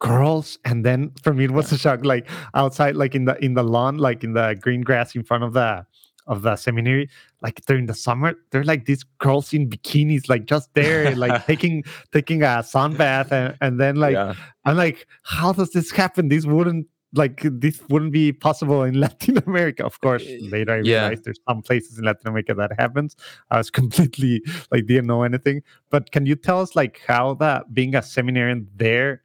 [0.00, 2.04] girls, and then for me, it was a shock.
[2.04, 5.44] Like outside, like in the in the lawn, like in the green grass in front
[5.44, 5.86] of the
[6.26, 7.08] of the seminary
[7.42, 11.84] like during the summer they're like these girls in bikinis like just there like taking
[12.12, 14.34] taking a sun bath and, and then like yeah.
[14.64, 16.28] I'm like, how does this happen?
[16.28, 19.84] This wouldn't like this wouldn't be possible in Latin America.
[19.84, 21.00] Of course, later I Yeah.
[21.02, 23.16] realized there's some places in Latin America that happens.
[23.50, 25.62] I was completely like didn't know anything.
[25.90, 29.22] But can you tell us like how that being a seminarian there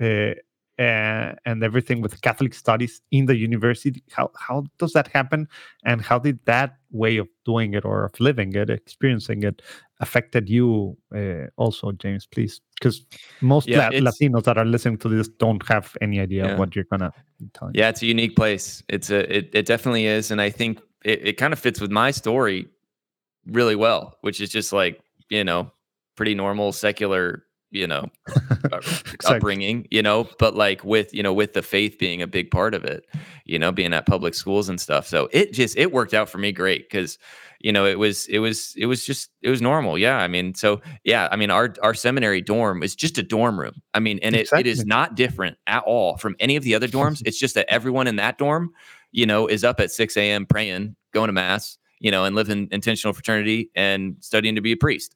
[0.00, 0.34] uh,
[0.80, 5.46] uh, and everything with Catholic studies in the university, how how does that happen?
[5.84, 9.60] And how did that way of doing it or of living it, experiencing it,
[10.00, 12.26] affected you uh, also, James?
[12.26, 13.04] Please, because
[13.42, 16.56] most Yeah, La- Latinos that are listening to this don't have any idea Yeah.
[16.58, 17.12] what you're gonna
[17.52, 17.70] tell.
[17.74, 18.82] Yeah, it's a unique place.
[18.88, 21.90] It's a it, it definitely is, and I think it, it kind of fits with
[21.90, 22.68] my story
[23.46, 25.70] really well, which is just like you know
[26.16, 28.06] pretty normal secular you know
[28.72, 29.36] Exactly.
[29.36, 32.74] upbringing, you know, but like with you know with the faith being a big part
[32.74, 33.06] of it,
[33.44, 35.06] you know, being at public schools and stuff.
[35.06, 37.18] So it just it worked out for me great because
[37.60, 39.98] you know it was it was it was just it was normal.
[39.98, 43.58] Yeah, I mean, so yeah, I mean our our seminary dorm is just a dorm
[43.58, 43.74] room.
[43.94, 46.88] I mean, and it, it is not different at all from any of the other
[46.88, 47.22] dorms.
[47.26, 48.72] It's just that everyone in that dorm,
[49.12, 50.46] you know, is up at six a.m.
[50.46, 54.76] praying, going to mass, you know, and living intentional fraternity and studying to be a
[54.76, 55.14] priest.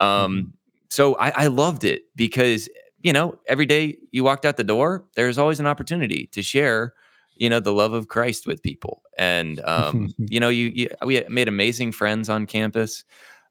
[0.00, 0.54] Um,
[0.94, 2.68] so I, I loved it because
[3.02, 6.94] you know every day you walked out the door, there's always an opportunity to share,
[7.34, 11.24] you know, the love of Christ with people, and um, you know, you, you we
[11.28, 13.04] made amazing friends on campus.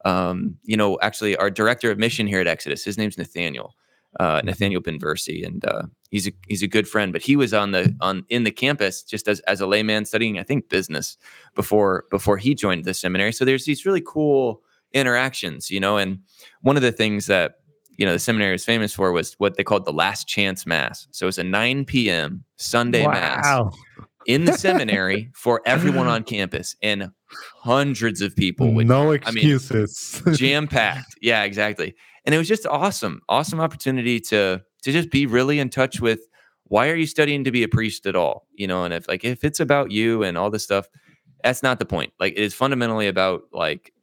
[0.05, 3.75] Um, you know, actually, our director of mission here at Exodus, his name's Nathaniel,
[4.21, 7.11] uh, Nathaniel Benversi, and uh, he's a he's a good friend.
[7.11, 10.39] But he was on the on in the campus just as as a layman studying,
[10.39, 11.17] I think, business
[11.55, 13.33] before before he joined the seminary.
[13.33, 14.63] So there's these really cool
[14.93, 15.97] interactions, you know.
[15.97, 16.19] And
[16.61, 17.55] one of the things that
[17.97, 21.07] you know the seminary was famous for was what they called the last chance mass.
[21.11, 22.43] So it's a 9 p.m.
[22.57, 23.75] Sunday mass
[24.25, 27.09] in the seminary for everyone on campus, and
[27.57, 30.21] hundreds of people would no mean, excuses.
[30.33, 31.15] jam packed.
[31.21, 31.95] Yeah, exactly.
[32.25, 36.19] And it was just awesome, awesome opportunity to to just be really in touch with
[36.65, 38.47] why are you studying to be a priest at all?
[38.53, 40.87] You know, and if like if it's about you and all this stuff,
[41.43, 42.13] that's not the point.
[42.19, 43.93] Like it is fundamentally about like,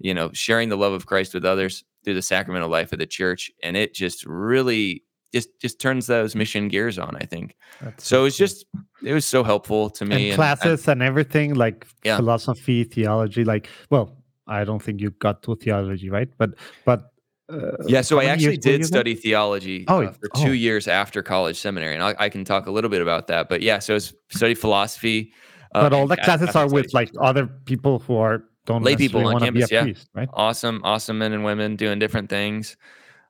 [0.00, 3.06] you know, sharing the love of Christ with others through the sacramental life of the
[3.06, 3.50] church.
[3.62, 7.54] And it just really just just turns those mission gears on, I think.
[7.82, 8.64] That's So it's just
[9.04, 10.30] it was so helpful to me.
[10.30, 12.16] and I- classes and everything like Yeah.
[12.16, 13.44] philosophy, theology.
[13.44, 16.28] Like, well, I don't think you got to theology, right?
[16.38, 16.50] But
[16.86, 17.10] but
[17.50, 20.52] uh, Yeah, so I actually did study theology Oh, uh, for two oh.
[20.52, 23.48] years after college seminary, and I, I can talk a little bit about that.
[23.48, 25.32] But yeah, so it's study philosophy.
[25.74, 29.26] uh, But all the classes are with like other people who are don't Lay people
[29.26, 29.86] on wanna be a campus, yeah.
[29.86, 30.30] priest, right?
[30.34, 32.76] awesome, awesome men and women doing different things.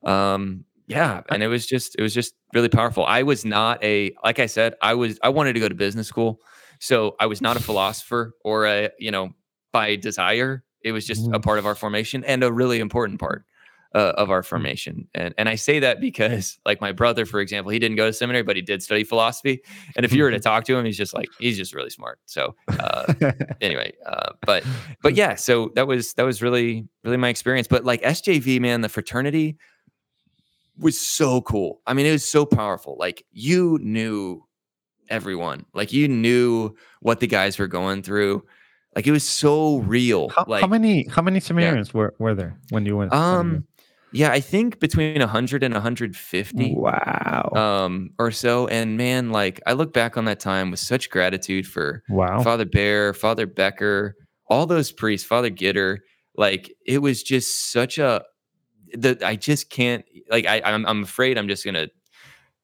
[0.04, 3.04] Um, yeah, and it was just it was just really powerful.
[3.06, 6.08] I was not a like I said, I was I wanted to go to business
[6.08, 6.40] school,
[6.80, 9.30] so I was not a philosopher or a you know
[9.72, 10.64] by desire.
[10.82, 11.40] It was just a Mhm.
[11.40, 13.44] part of our formation and a really important part
[13.94, 15.08] uh, of our formation.
[15.14, 18.12] And and I say that because like my brother, for example, he didn't go to
[18.12, 19.62] seminary, but he did study philosophy.
[19.96, 22.18] And if you were to talk to him, he's just like he's just really smart.
[22.26, 23.14] So uh,
[23.60, 24.64] anyway, uh, but
[25.02, 27.68] but yeah, so that was that was really really my experience.
[27.68, 29.56] But like SJV, man, the fraternity
[30.78, 31.80] was so cool.
[31.86, 32.96] I mean, it was so powerful.
[32.98, 34.44] Like you knew
[35.08, 35.64] everyone.
[35.74, 38.44] Like you knew what the guys were going through.
[38.94, 40.28] Like it was so real.
[40.30, 43.12] how, like how many how many seminarians were, were there when you went?
[43.12, 43.64] um
[44.12, 49.74] yeah, I think between 100 and 150 wow, um or so and man like I
[49.74, 54.14] look back on that time with such gratitude for wow, Father Baer, Father Becker,
[54.48, 55.98] all those priests, Father Gitter,
[56.36, 58.24] like it was just such a
[58.94, 61.88] the I just can't like I I'm, I'm afraid I'm just gonna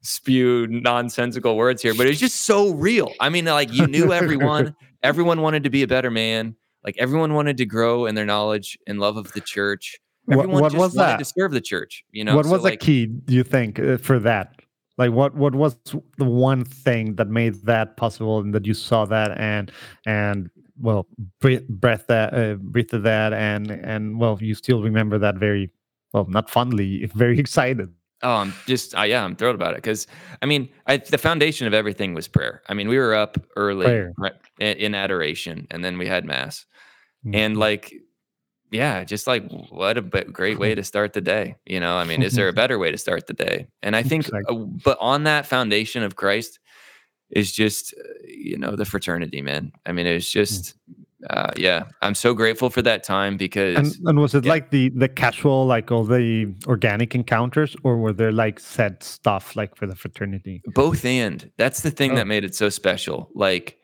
[0.05, 3.12] spew nonsensical words here, but it's just so real.
[3.20, 7.32] I mean, like you knew everyone, everyone wanted to be a better man, like everyone
[7.34, 9.99] wanted to grow in their knowledge and love of the church.
[10.26, 11.18] What- Everyone what just was that?
[11.18, 12.36] to serve the church, you know.
[12.36, 13.06] what So, was like, the key?
[13.06, 14.56] Do you think uh, for that?
[14.96, 15.76] Like, what what was
[16.18, 19.72] the one thing that made that possible, and that you saw that, and
[20.06, 20.50] and
[20.80, 21.06] well
[21.40, 22.56] breath that uh,
[22.96, 25.70] of that and and well you still remember that very
[26.12, 30.06] well not fondly very excited Oh, I'm just, uh, yeah, I'm thrilled about it because,
[30.40, 32.62] I mean, I, the foundation of everything was prayer.
[32.68, 36.64] I mean, we were up early right, in, adoration, and then we had mass,
[37.26, 37.34] mm-hmm.
[37.34, 37.92] and like,
[38.74, 41.56] yeah, just like what a great way to start the day.
[41.64, 43.68] You know, I mean, is there a better way to start the day?
[43.82, 44.56] And I think, exactly.
[44.56, 46.58] uh, but on that foundation of Christ
[47.30, 49.72] is just, uh, you know, the fraternity, man.
[49.86, 50.32] I mean, it's mm.
[50.32, 50.74] just.
[51.30, 53.78] Uh, yeah, I'm so grateful for that time because.
[53.78, 54.50] And, and was it yeah.
[54.50, 59.56] like the the casual, like all the organic encounters, or were there like set stuff
[59.56, 60.60] like for the fraternity?
[60.74, 62.16] Both and that's the thing oh.
[62.16, 63.30] that made it so special.
[63.34, 63.78] Like,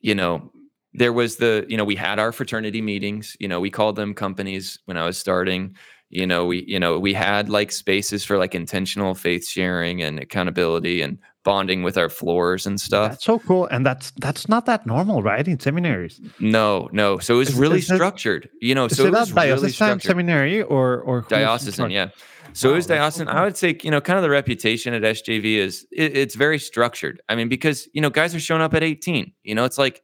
[0.00, 0.50] you know,
[0.96, 3.36] there was the you know we had our fraternity meetings.
[3.38, 5.76] You know, we called them companies when I was starting.
[6.08, 10.18] You know, we you know we had like spaces for like intentional faith sharing and
[10.18, 13.12] accountability and bonding with our floors and stuff.
[13.12, 13.66] That's so cool.
[13.66, 15.46] And that's that's not that normal, right?
[15.46, 16.20] In seminaries.
[16.40, 17.18] No, no.
[17.18, 18.48] So it's really is structured.
[18.60, 20.02] you know, so it was really structured.
[20.02, 22.08] seminary or or diocesan, yeah.
[22.52, 23.26] So wow, it was diocesan.
[23.26, 23.36] Cool.
[23.36, 26.58] I would say, you know, kind of the reputation at SJV is it, it's very
[26.58, 27.20] structured.
[27.28, 29.32] I mean, because you know, guys are showing up at 18.
[29.44, 30.02] You know, it's like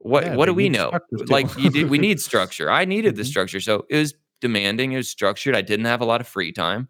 [0.00, 0.90] what yeah, what do we know?
[1.10, 2.70] Like you did, we need structure.
[2.70, 3.28] I needed the mm-hmm.
[3.28, 3.60] structure.
[3.60, 5.54] So it was demanding, it was structured.
[5.54, 6.88] I didn't have a lot of free time.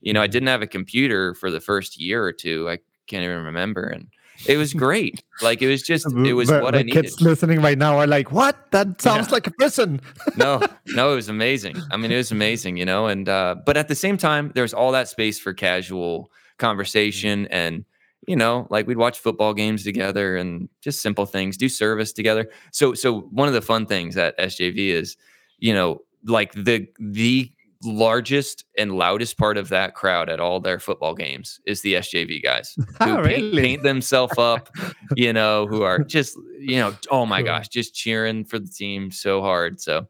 [0.00, 0.32] You know, I mm-hmm.
[0.32, 2.68] didn't have a computer for the first year or two.
[2.68, 3.84] I can't even remember.
[3.84, 4.08] And
[4.46, 5.22] it was great.
[5.42, 7.02] Like it was just it was but what I needed.
[7.04, 8.70] Kids listening right now are like, "What?
[8.72, 9.32] That sounds yeah.
[9.32, 10.00] like a prison."
[10.36, 11.76] no, no, it was amazing.
[11.90, 13.06] I mean, it was amazing, you know.
[13.06, 17.84] And uh, but at the same time, there's all that space for casual conversation and
[18.30, 22.48] you know like we'd watch football games together and just simple things do service together
[22.70, 25.16] so so one of the fun things at sjv is
[25.58, 27.52] you know like the the
[27.82, 32.42] largest and loudest part of that crowd at all their football games is the SJV
[32.42, 34.68] guys who oh, paint, paint, themselves up,
[35.16, 39.10] you know, who are just, you know, oh my gosh, just cheering for the team
[39.10, 39.80] so hard.
[39.80, 40.06] So,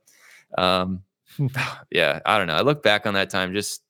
[0.58, 1.02] um,
[1.92, 2.56] yeah, I don't know.
[2.56, 3.82] I look back on that time just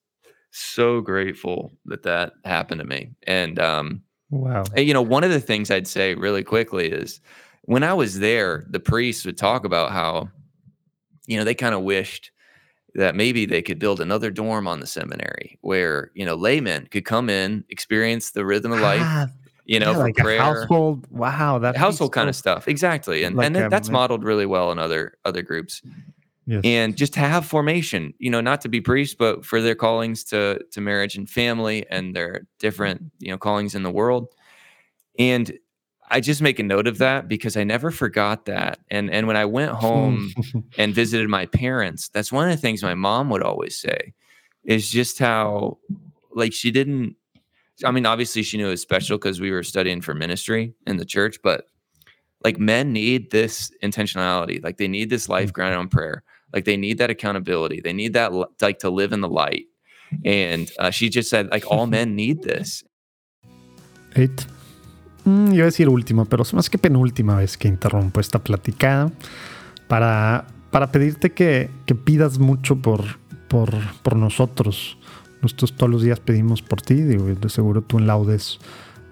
[0.51, 3.11] so grateful that that happened to me.
[3.25, 4.63] And, um, wow.
[4.75, 7.21] And, you know, one of the things I'd say really quickly is
[7.63, 10.29] when I was there, the priests would talk about how,
[11.27, 12.31] you know, they kind of wished
[12.95, 17.05] that maybe they could build another dorm on the seminary where you know laymen could
[17.05, 19.01] come in, experience the rhythm of life.
[19.03, 19.27] Ah,
[19.65, 21.07] you know, yeah, like prayer, household.
[21.11, 22.67] Wow, that household kind of stuff.
[22.67, 25.81] Exactly, and like, and um, that's modeled really well in other other groups.
[26.47, 26.61] Yes.
[26.63, 30.23] And just to have formation, you know, not to be priests, but for their callings
[30.25, 34.27] to to marriage and family and their different, you know, callings in the world.
[35.19, 35.53] And
[36.09, 38.79] I just make a note of that because I never forgot that.
[38.89, 40.33] And and when I went home
[40.77, 44.13] and visited my parents, that's one of the things my mom would always say
[44.63, 45.77] is just how
[46.33, 47.15] like she didn't
[47.85, 50.97] I mean obviously she knew it was special because we were studying for ministry in
[50.97, 51.65] the church, but
[52.43, 54.63] like men need this intentionality.
[54.63, 55.53] Like they need this life mm.
[55.53, 56.23] grounded on prayer.
[56.53, 57.81] Like they need that accountability.
[57.81, 58.31] They need that
[58.61, 59.65] like to live in the light.
[60.25, 62.83] And uh, she just said like all men need this.
[64.15, 64.45] Eight.
[65.25, 69.11] Mm, iba a decir última, pero más que penúltima vez que interrumpo esta platicada
[69.87, 73.71] para, para pedirte que, que pidas mucho por, por,
[74.01, 74.97] por, nosotros.
[75.41, 78.59] Nosotros todos los días pedimos por ti, digo, de seguro tú en Laudes,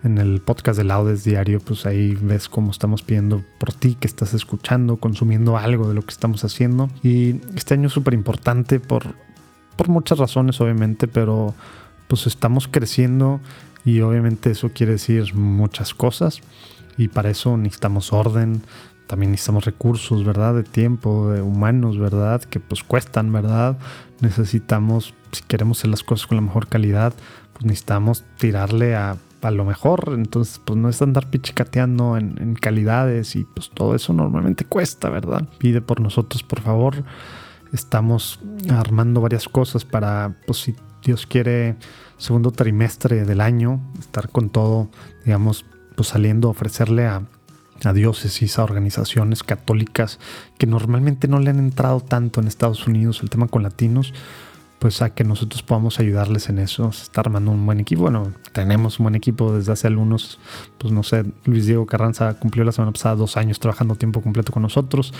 [0.04, 4.08] en el podcast de Laudes Diario, pues ahí ves cómo estamos pidiendo por ti, que
[4.08, 6.90] estás escuchando, consumiendo algo de lo que estamos haciendo.
[7.04, 9.04] Y este año es súper importante por,
[9.76, 11.54] por muchas razones, obviamente, pero
[12.08, 13.40] pues estamos creciendo
[13.86, 16.42] y obviamente eso quiere decir muchas cosas
[16.98, 18.62] y para eso necesitamos orden,
[19.08, 20.54] también necesitamos recursos, ¿verdad?
[20.54, 22.44] De tiempo, de humanos, ¿verdad?
[22.44, 23.78] Que pues cuestan, ¿verdad?
[24.22, 27.14] Necesitamos, si queremos hacer las cosas con la mejor calidad,
[27.54, 30.14] pues necesitamos tirarle a, a lo mejor.
[30.14, 35.48] Entonces, pues no es andar pichicateando en, calidades y pues todo eso normalmente cuesta, ¿verdad?
[35.58, 37.04] Pide por nosotros, por favor.
[37.72, 41.76] Estamos armando varias cosas para, pues si Dios quiere
[42.18, 44.90] segundo trimestre del año, estar con todo,
[45.24, 45.66] digamos,
[45.96, 47.22] pues saliendo a ofrecerle a,
[47.84, 50.20] a diócesis, a organizaciones católicas
[50.58, 54.14] que normalmente no le han entrado tanto en Estados Unidos el tema con latinos,
[54.80, 56.92] pues a que nosotros podamos ayudarles en eso.
[56.94, 58.04] Se está armando un buen equipo.
[58.04, 60.40] Bueno, tenemos un buen equipo desde hace algunos,
[60.78, 64.54] pues no sé, Luis Diego Carranza cumplió la semana pasada dos años trabajando tiempo completo
[64.54, 65.14] con nosotros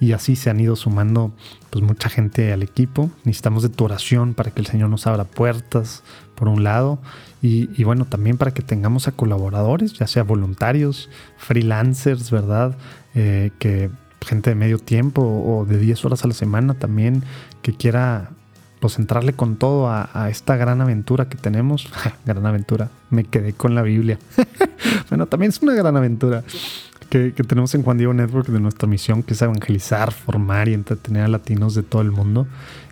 [0.00, 1.32] y así se han ido sumando
[1.70, 3.10] pues mucha gente al equipo.
[3.24, 6.02] Necesitamos de tu oración para que el Señor nos abra puertas,
[6.34, 6.98] por un lado,
[7.42, 12.76] y, bueno, también para que tengamos a colaboradores, ya sea voluntarios, freelancers, ¿verdad?
[13.14, 13.88] Eh, que
[14.26, 17.22] gente de medio tiempo o de 10 horas a la semana también
[17.62, 18.30] que quiera
[18.80, 21.88] pues entrarle con todo a, esta gran aventura que tenemos.
[22.26, 24.18] gran aventura, me quedé con la Biblia.
[25.08, 26.42] bueno, también es una gran aventura.
[27.08, 31.24] que, tenemos en Juan Diego Network de nuestra misión, que es evangelizar, formar y entretener
[31.24, 32.46] a latinos de todo el mundo.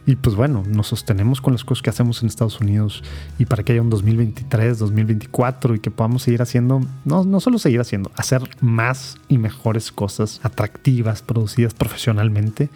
[0.07, 3.03] Y pues bueno, nos sostenemos con las cosas que hacemos en Estados Unidos
[3.39, 7.59] y para que haya un 2023, 2024 y que podamos seguir haciendo, no, no solo
[7.59, 12.69] seguir haciendo, hacer más y mejores cosas atractivas, producidas profesionalmente,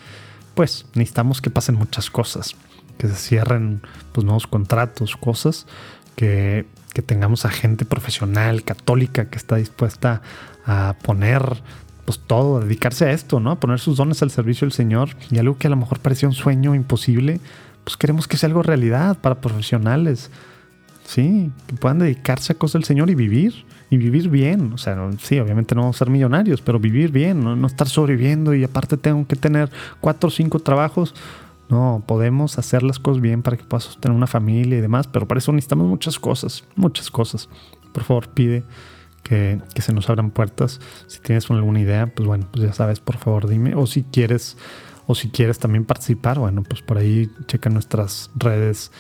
[0.55, 2.57] pues necesitamos que pasen muchas cosas,
[2.99, 3.81] que se cierren
[4.13, 5.67] pues, nuevos contratos, cosas,
[6.17, 10.21] que, que tengamos a gente profesional, católica, que está dispuesta
[10.67, 11.63] a poner
[12.05, 13.51] pues todo, a dedicarse a esto, ¿no?
[13.51, 16.27] A poner sus dones al servicio del Señor y algo que a lo mejor parecía
[16.27, 17.39] un sueño imposible,
[17.85, 20.31] pues queremos que sea algo realidad para profesionales.
[21.05, 24.73] Sí, que puedan dedicarse a cosas del Señor y vivir, y vivir bien.
[24.73, 27.89] O sea, sí, obviamente no vamos a ser millonarios, pero vivir bien, no, no estar
[27.89, 29.71] sobreviviendo y aparte tengo que tener
[30.01, 31.15] cuatro o cinco trabajos.
[31.69, 35.29] No, podemos hacer las cosas bien para que puedas tener una familia y demás, pero
[35.29, 37.49] para eso necesitamos muchas cosas, muchas cosas.
[37.93, 38.65] Por favor, pide
[39.23, 40.81] que, se nos abran puertas.
[41.07, 43.75] Si tienes alguna idea, pues bueno, pues ya sabes, por favor dime.
[43.75, 44.57] O si quieres,
[45.07, 48.91] o si quieres también participar, bueno, pues por ahí checa nuestras redes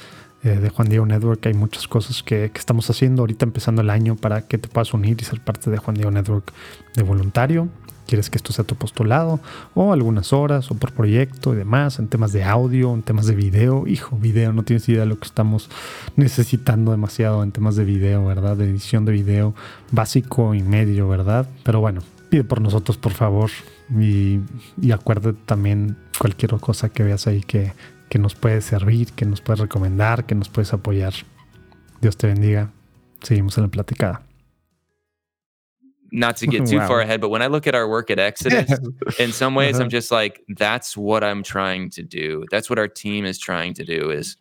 [0.43, 1.47] eh, de Juan Diego Network.
[1.47, 4.93] Hay muchas cosas que, que, estamos haciendo ahorita empezando el año para que te puedas
[4.93, 6.53] unir y ser parte de Juan Diego Network
[6.95, 7.69] de voluntario
[8.09, 9.39] quieres que esto sea tu postulado,
[9.75, 13.35] o algunas horas, o por proyecto y demás, en temas de audio, en temas de
[13.35, 13.87] video.
[13.87, 15.69] Hijo, video, no tienes idea de lo que estamos
[16.17, 18.57] necesitando demasiado en temas de video, ¿verdad?
[18.57, 19.55] De edición de video
[19.93, 21.47] básico y medio, ¿verdad?
[21.65, 22.01] Pero bueno,
[22.31, 23.51] pide por nosotros, por favor,
[23.95, 24.41] y,
[24.81, 27.75] y acuérdate también cualquier cosa que veas ahí que,
[28.09, 31.13] que nos puede servir, que nos puedes recomendar, que nos puedes apoyar.
[32.01, 32.71] Dios te bendiga.
[33.21, 34.28] Seguimos en la platicada.
[36.13, 36.89] Not to get too wow.
[36.89, 38.71] far ahead, but when I look at our work at Exodus,
[39.19, 39.85] in some ways, uh-huh.
[39.85, 42.45] I'm just like, that's what I'm trying to do.
[42.51, 44.37] That's what our team is trying to do is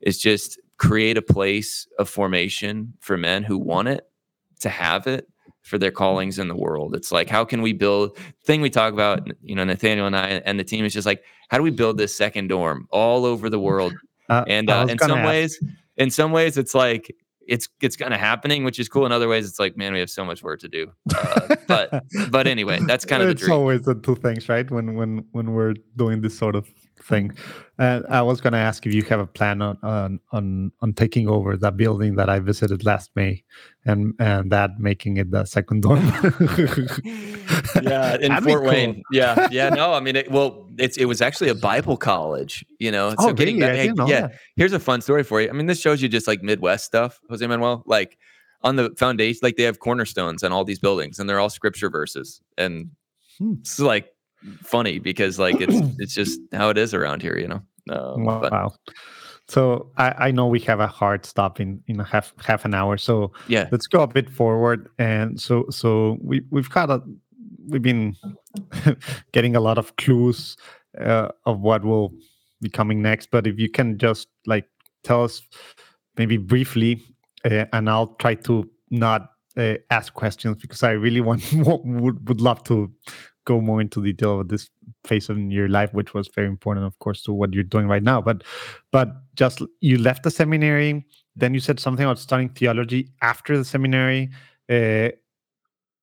[0.00, 4.08] is just create a place of formation for men who want it
[4.60, 5.28] to have it
[5.62, 6.94] for their callings in the world.
[6.94, 10.40] It's like, how can we build thing we talk about, you know, Nathaniel and I
[10.46, 13.50] and the team is just like, how do we build this second dorm all over
[13.50, 13.92] the world?
[14.30, 15.26] Uh, and uh, in some ask.
[15.26, 15.64] ways,
[15.96, 17.14] in some ways, it's like
[17.50, 19.04] it's it's kind of happening, which is cool.
[19.04, 20.92] In other ways, it's like, man, we have so much work to do.
[21.14, 24.70] Uh, but but anyway, that's kind of the it's always the two things, right?
[24.70, 26.68] When when when we're doing this sort of
[27.02, 27.32] thing.
[27.80, 30.92] And I was going to ask if you have a plan on, on on on
[30.92, 33.42] taking over that building that I visited last May,
[33.86, 36.04] and and that making it the second dorm.
[37.82, 38.96] yeah, in That'd Fort Wayne.
[38.96, 39.02] Cool.
[39.12, 39.70] Yeah, yeah.
[39.70, 42.66] No, I mean, it, well, it's it was actually a Bible college.
[42.78, 44.20] You know, oh, so getting back, hey, yeah.
[44.20, 44.34] That.
[44.56, 45.48] Here's a fun story for you.
[45.48, 47.82] I mean, this shows you just like Midwest stuff, Jose Manuel.
[47.86, 48.18] Like
[48.62, 51.88] on the foundation, like they have cornerstones on all these buildings, and they're all scripture
[51.88, 52.90] verses, and
[53.38, 53.54] hmm.
[53.60, 54.10] it's like
[54.62, 57.62] funny because like it's it's just how it is around here, you know.
[57.90, 58.40] Um, wow.
[58.40, 58.94] But,
[59.50, 62.72] so I, I know we have a hard stop in in a half half an
[62.72, 62.96] hour.
[62.96, 64.88] So yeah, let's go a bit forward.
[64.98, 67.02] And so so we we've got a
[67.66, 68.16] we've been
[69.32, 70.56] getting a lot of clues
[71.00, 72.12] uh, of what will
[72.60, 73.30] be coming next.
[73.32, 74.68] But if you can just like
[75.02, 75.42] tell us
[76.16, 77.02] maybe briefly,
[77.44, 82.40] uh, and I'll try to not uh, ask questions because I really want would would
[82.40, 82.92] love to
[83.50, 84.70] go more into detail of this
[85.04, 88.02] phase in your life, which was very important, of course, to what you're doing right
[88.02, 88.20] now.
[88.20, 88.44] But
[88.92, 91.04] but just you left the seminary,
[91.36, 94.30] then you said something about studying theology after the seminary.
[94.68, 95.08] Uh,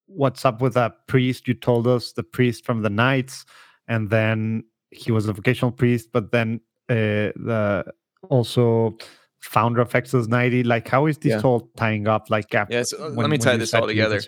[0.08, 1.48] what's up with that priest?
[1.48, 3.46] You told us the priest from the Knights,
[3.88, 7.86] and then he was a vocational priest, but then uh, the
[8.30, 8.98] also
[9.40, 10.64] founder of Exodus 90.
[10.64, 11.48] Like, how is this yeah.
[11.48, 12.30] all tying up?
[12.30, 14.20] Like, after, yeah, so when, let me tie this all together.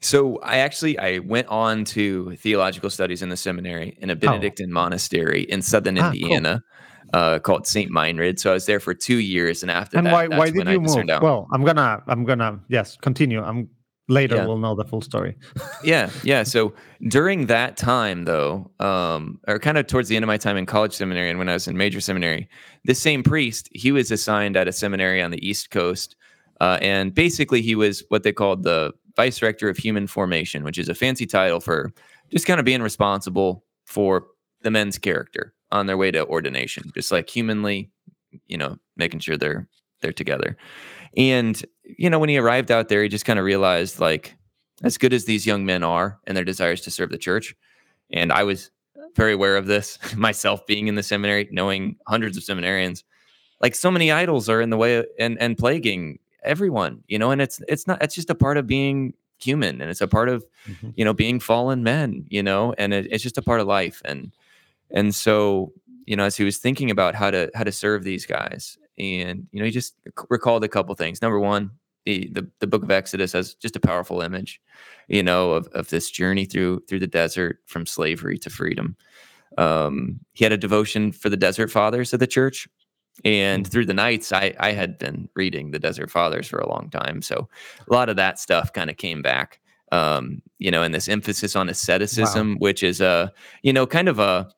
[0.00, 4.16] So I actually I went on to theological studies in the seminary in a oh.
[4.16, 4.74] Benedictine oh.
[4.74, 6.62] monastery in southern ah, Indiana.
[6.62, 6.66] Cool.
[7.12, 8.38] Uh, called Saint Meinrad.
[8.38, 10.80] So I was there for two years, and after and that, why, why did you
[10.80, 11.08] move?
[11.20, 13.42] Well, I'm gonna, I'm gonna, yes, continue.
[13.42, 13.68] I'm
[14.10, 14.36] later.
[14.36, 14.46] Yeah.
[14.46, 15.36] We'll know the full story.
[15.82, 16.42] yeah, yeah.
[16.42, 16.74] So
[17.08, 20.66] during that time, though, um, or kind of towards the end of my time in
[20.66, 22.48] college seminary, and when I was in major seminary,
[22.84, 26.16] this same priest, he was assigned at a seminary on the East Coast,
[26.60, 30.78] uh, and basically he was what they called the vice director of human formation, which
[30.78, 31.92] is a fancy title for
[32.30, 34.28] just kind of being responsible for
[34.62, 37.90] the men's character on their way to ordination, just like humanly,
[38.46, 39.68] you know, making sure they're
[40.00, 40.56] they're together.
[41.18, 44.36] And you know, when he arrived out there, he just kind of realized like
[44.82, 47.54] as good as these young men are and their desires to serve the church,
[48.10, 48.70] and I was
[49.16, 53.02] very aware of this myself being in the seminary, knowing hundreds of seminarians,
[53.60, 57.40] like so many idols are in the way and and plaguing everyone, you know, and
[57.40, 60.44] it's it's not it's just a part of being human and it's a part of
[60.68, 60.90] mm-hmm.
[60.96, 64.02] you know being fallen men you know and it, it's just a part of life
[64.04, 64.32] and
[64.90, 65.72] and so
[66.04, 69.46] you know as he was thinking about how to how to serve these guys and
[69.50, 69.94] you know he just
[70.28, 71.70] recalled a couple things number one
[72.06, 74.60] the, the the book of Exodus has just a powerful image,
[75.08, 78.96] you know, of, of this journey through through the desert from slavery to freedom.
[79.58, 82.68] Um, he had a devotion for the desert fathers of the church.
[83.24, 83.70] And mm.
[83.70, 87.22] through the Knights, I, I had been reading the Desert Fathers for a long time.
[87.22, 87.48] So
[87.88, 89.60] a lot of that stuff kind of came back,
[89.92, 92.58] um, you know, and this emphasis on asceticism, wow.
[92.58, 94.50] which is a, you know, kind of a,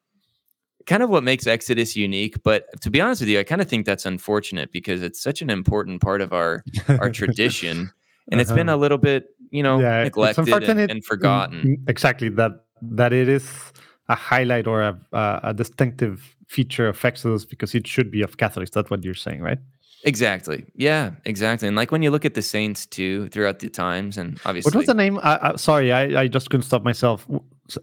[0.87, 2.43] kind of what makes Exodus unique.
[2.43, 5.43] But to be honest with you, I kind of think that's unfortunate because it's such
[5.43, 7.93] an important part of our our tradition,
[8.31, 8.57] and it's uh-huh.
[8.57, 11.85] been a little bit, you know, yeah, neglected and, and, forgotten.
[11.89, 12.53] Exactly that
[12.83, 13.73] that it is
[14.09, 18.71] a highlight or a, a distinctive feature of Exodus because it should be of Catholics.
[18.71, 19.59] That's what you're saying, right?
[20.05, 20.65] Exactly.
[20.75, 21.69] Yeah, exactly.
[21.69, 24.77] And like when you look at the saints too throughout the times, and obviously, what
[24.77, 25.19] was the name?
[25.19, 27.27] Uh, uh, sorry, I, I just couldn't stop myself.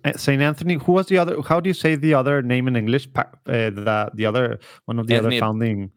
[0.03, 0.75] Eh, Saint Anthony.
[0.75, 1.41] Who was the other?
[1.41, 3.07] How do you say the other name in English?
[3.15, 5.91] Uh, the the other one of the Anthony, other founding.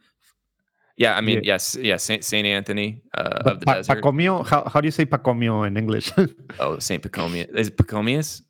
[0.97, 1.55] Yeah, I mean, yeah.
[1.55, 3.97] yes, yes, Saint Saint Anthony uh, of the pa- desert.
[3.97, 4.47] Pacomio.
[4.47, 6.12] How how do you say Pacomio in English?
[6.61, 7.49] oh, Saint Pachomius.
[7.57, 8.43] Is it Pachomius?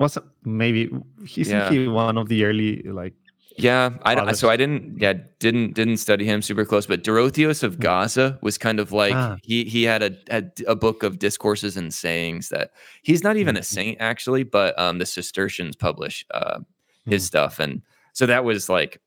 [0.00, 0.90] Was maybe
[1.26, 1.70] he's yeah.
[1.70, 3.14] he one of the early like
[3.62, 7.74] yeah, I so I didn't yeah didn't didn't study him super close, but Dorotheos of
[7.74, 7.82] hmm.
[7.82, 9.36] Gaza was kind of like ah.
[9.42, 12.70] he he had a had a book of discourses and sayings that
[13.02, 13.74] he's not even a mm-hmm.
[13.74, 16.60] saint actually, but um the Cistercians publish uh
[17.06, 17.26] his mm.
[17.26, 17.82] stuff, and
[18.12, 19.00] so that was like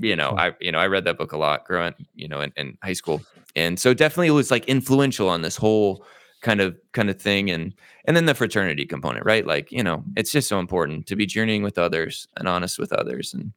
[0.00, 2.52] you know I you know I read that book a lot growing you know in,
[2.56, 3.22] in high school,
[3.54, 6.04] and so definitely it was like influential on this whole
[6.46, 7.74] kind of kind of thing and
[8.04, 11.26] and then the fraternity component right like you know it's just so important to be
[11.26, 13.52] journeying with others and honest with others and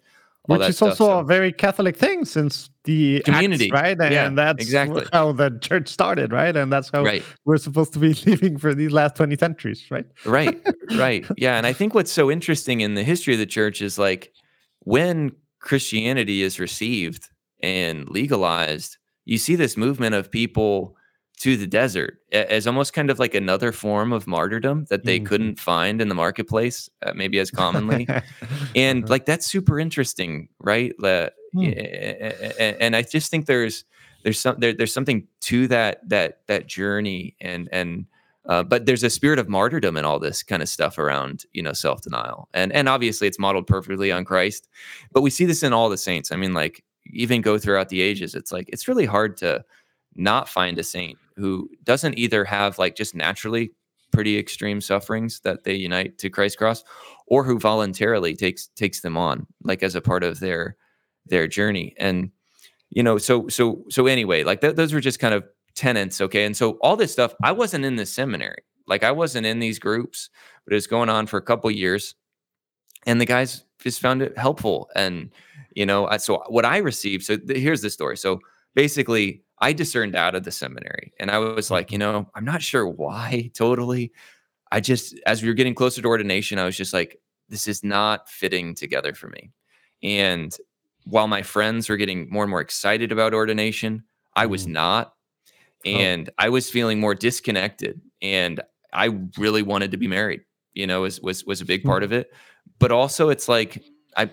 [0.47, 1.19] which is stuff, also so.
[1.19, 4.01] a very Catholic thing since the community, Acts, right?
[4.01, 6.55] And, yeah, that's exactly how the church started, right?
[6.55, 7.21] And that's how right.
[7.45, 10.07] we're supposed to be living for these last 20 centuries, right?
[10.25, 10.59] right,
[10.97, 11.23] right.
[11.37, 11.57] Yeah.
[11.57, 14.33] And I think what's so interesting in the history of the church is like
[14.79, 17.29] when Christianity is received
[17.61, 20.95] and legalized, you see this movement of people
[21.39, 25.25] to the desert as almost kind of like another form of martyrdom that they mm-hmm.
[25.25, 28.07] couldn't find in the marketplace uh, maybe as commonly.
[28.75, 29.11] And uh-huh.
[29.11, 30.93] like that's super interesting right?
[31.01, 31.29] Uh,
[32.59, 33.83] and i just think there's
[34.23, 38.05] there's some there, there's something to that that that journey and and
[38.47, 41.61] uh, but there's a spirit of martyrdom and all this kind of stuff around you
[41.61, 42.49] know self-denial.
[42.53, 44.67] And and obviously it's modeled perfectly on christ
[45.11, 46.31] but we see this in all the saints.
[46.31, 49.63] I mean like even go throughout the ages it's like it's really hard to
[50.15, 53.71] not find a saint who doesn't either have like just naturally
[54.11, 56.83] pretty extreme sufferings that they unite to Christ's cross,
[57.27, 60.75] or who voluntarily takes takes them on, like as a part of their
[61.25, 61.93] their journey.
[61.97, 62.31] And
[62.89, 65.43] you know, so so so anyway, like th- those were just kind of
[65.75, 66.45] tenets, okay.
[66.45, 69.79] And so all this stuff, I wasn't in the seminary, like I wasn't in these
[69.79, 70.29] groups,
[70.65, 72.15] but it was going on for a couple years,
[73.05, 74.89] and the guys just found it helpful.
[74.95, 75.29] And
[75.75, 77.25] you know, so what I received.
[77.25, 78.17] So th- here's the story.
[78.17, 78.39] So
[78.79, 82.13] basically I discerned out of the seminary and I was like, you mm-hmm.
[82.13, 84.13] know, I'm not sure why totally.
[84.71, 87.19] I just, as we were getting closer to ordination, I was just like,
[87.49, 89.51] this is not fitting together for me.
[90.01, 90.55] And
[91.03, 94.03] while my friends were getting more and more excited about ordination,
[94.33, 94.71] I was mm.
[94.71, 95.13] not.
[95.85, 95.89] Oh.
[95.89, 96.33] And oh.
[96.37, 97.99] I was feeling more disconnected.
[98.21, 98.61] And
[98.93, 100.41] I really wanted to be married,
[100.73, 102.05] you know, was was was a big part mm.
[102.05, 102.31] of it.
[102.77, 103.83] But also it's like
[104.15, 104.29] I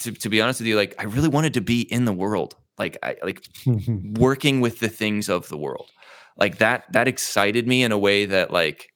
[0.00, 2.54] to, to be honest with you, like I really wanted to be in the world
[2.78, 3.46] like I like
[4.18, 5.90] working with the things of the world.
[6.36, 8.90] Like that that excited me in a way that like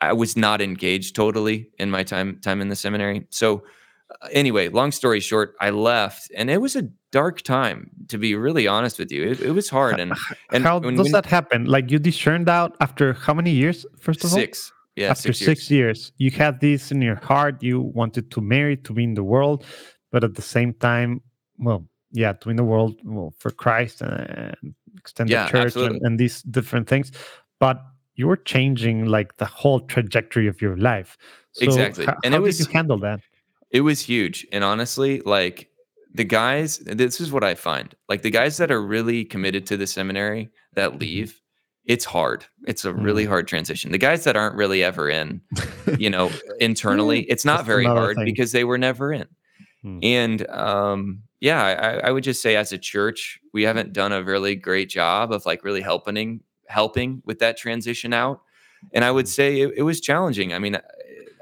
[0.00, 3.26] I was not engaged totally in my time time in the seminary.
[3.30, 3.62] So
[4.10, 8.34] uh, anyway, long story short, I left and it was a dark time to be
[8.34, 9.30] really honest with you.
[9.30, 10.14] It, it was hard and
[10.52, 11.64] and how when, does that happen?
[11.66, 14.38] Like you discerned out after how many years first of all?
[14.38, 14.72] 6.
[14.96, 15.46] Yeah, after six years.
[15.46, 16.12] six years.
[16.18, 17.62] you had this in your heart.
[17.62, 19.64] You wanted to marry, to be in the world,
[20.10, 21.22] but at the same time,
[21.58, 26.42] well, yeah doing the world well for christ and extended yeah, church and, and, these
[26.42, 27.12] different things
[27.58, 27.82] but
[28.14, 31.16] you were changing like the whole trajectory of your life
[31.52, 33.20] so exactly how, and how it was, did you handle that
[33.70, 35.68] it was huge and honestly like
[36.12, 39.76] the guys this is what i find like the guys that are really committed to
[39.76, 41.00] the seminary that mm-hmm.
[41.00, 41.40] leave
[41.84, 43.28] it's hard it's a really mm.
[43.28, 45.40] hard transition the guys that aren't really ever in
[45.98, 46.30] you know
[46.60, 48.24] internally it's not That's very hard thing.
[48.26, 49.26] because they were never in
[49.82, 49.98] hmm.
[50.02, 54.22] and um yeah, I, I, would just say as a church, we haven't done a
[54.22, 58.42] really great job of like really helping helping with that transition out.
[58.92, 59.30] And I would mm.
[59.30, 60.52] say it, it was challenging.
[60.52, 60.78] I mean,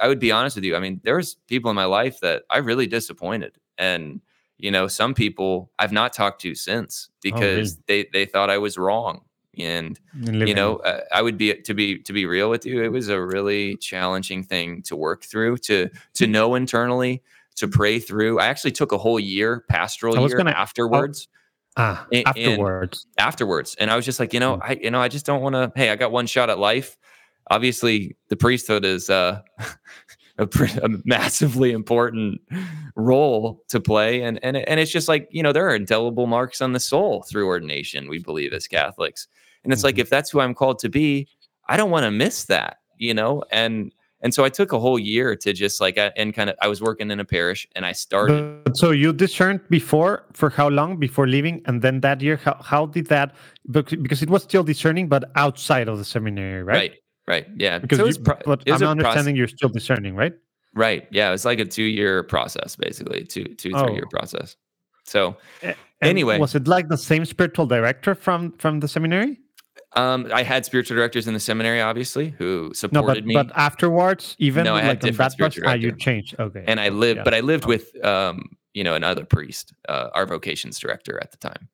[0.01, 0.77] I would be honest with you.
[0.77, 4.21] I mean, there's people in my life that I really disappointed, and
[4.57, 8.07] you know, some people I've not talked to since because oh, really?
[8.13, 9.23] they they thought I was wrong.
[9.59, 12.85] And you know, uh, I would be to be to be real with you.
[12.85, 17.23] It was a really challenging thing to work through to to know internally
[17.59, 18.41] to pray through.
[18.41, 21.29] I actually took a whole year, pastoral year gonna, afterwards.
[21.77, 23.07] Ah, And- afterwards.
[23.19, 23.77] afterwards.
[23.79, 24.61] And I was just like, you know, Mm.
[24.63, 25.73] I you know, I just don't want to.
[25.77, 26.97] Hey, I got one shot at life.
[27.51, 29.41] Obviously, the priesthood is uh,
[30.39, 30.49] a,
[30.83, 32.41] a massively important
[32.97, 36.61] role to play, and and and it's just like you know, there are indelible marks
[36.61, 38.09] on the soul through ordination.
[38.09, 39.29] We believe as Catholics,
[39.65, 40.01] and it's like Mhm.
[40.01, 41.29] if that's who I'm called to be,
[41.69, 43.93] I don't want to miss that, you know, and.
[44.21, 46.67] And so I took a whole year to just like, uh, and kind of, I
[46.69, 50.69] was working in a parish and I started But, so you discerned before for how
[50.69, 53.35] long before leaving, and then that year, how, how did that?
[53.67, 56.75] bec- Because it was still discerning, but outside of the seminary, right?
[56.77, 56.95] right,
[57.29, 57.79] right, yeah.
[57.79, 60.35] Because So you, pro- but I'm understanding you're still discerning, right?
[60.75, 61.07] Right.
[61.11, 61.33] Yeah.
[61.33, 64.11] It's like a two year process, basically, two, two, three year Oh.
[64.11, 64.57] process.
[65.05, 66.39] So, And Anyway.
[66.39, 69.41] was it like the same spiritual director from from the seminary?
[69.95, 73.35] Um, I had spiritual directors in the seminary, obviously, who No, supported but me.
[73.35, 76.37] but afterwards, even No, I had like different spiritual ah, you changed.
[76.39, 77.25] Okay, and I lived, yeah.
[77.25, 77.69] but I lived Oh.
[77.69, 81.69] with, um, you know, another priest, uh, our vocations director at the time.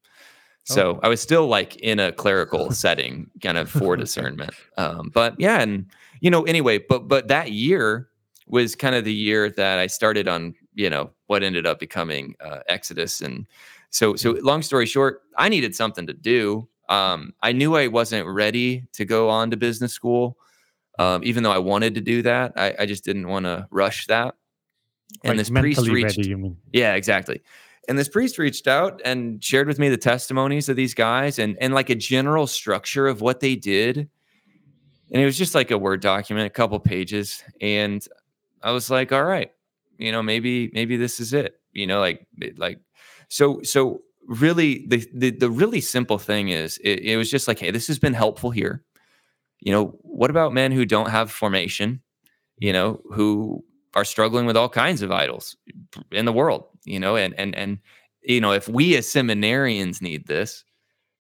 [0.64, 1.00] So Okay.
[1.02, 4.54] I was still like in a clerical setting, kind of for discernment.
[4.78, 5.86] Um, but yeah, and
[6.20, 8.08] you know, anyway, but but that year
[8.46, 12.34] was kind of the year that I started on, you know, what ended up becoming
[12.44, 13.20] uh, Exodus.
[13.22, 13.46] And
[13.90, 16.68] so, so long story short, I needed something to do.
[16.88, 20.38] Um, I knew I wasn't ready to go on to business school,
[20.98, 22.52] um, even though I wanted to do that.
[22.56, 24.34] I, I just didn't want to rush that.
[25.22, 26.56] And Like this priest reached, ready, you mean?
[26.72, 27.42] yeah, exactly.
[27.88, 31.56] And this priest reached out and shared with me the testimonies of these guys and
[31.60, 34.08] and like a general structure of what they did.
[35.12, 38.04] And it was just like a word document, a couple pages, and
[38.62, 39.52] I was like, all right,
[39.98, 41.60] you know, maybe maybe this is it.
[41.72, 42.26] You know, like
[42.56, 42.80] like
[43.28, 47.58] so so really the the, the really simple thing is it, it was just like,
[47.58, 48.82] hey, this has been helpful here.
[49.60, 52.02] You know, what about men who don't have formation,
[52.58, 53.64] you know, who
[53.94, 55.56] are struggling with all kinds of idols
[56.10, 57.78] in the world, you know, and and and
[58.22, 60.64] you know, if we as seminarians need this,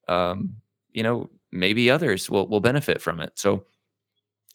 [0.08, 0.56] um,
[0.92, 3.32] you know, maybe others will will benefit from it.
[3.36, 3.64] So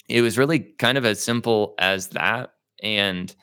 [0.08, 2.52] it was really kind of as simple as that.
[2.82, 3.34] And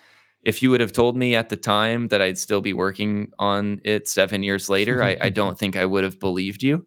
[0.47, 3.81] if you would have told me at the time that I'd still be working on
[3.85, 6.87] it seven years later, I, I don't think I would have believed you.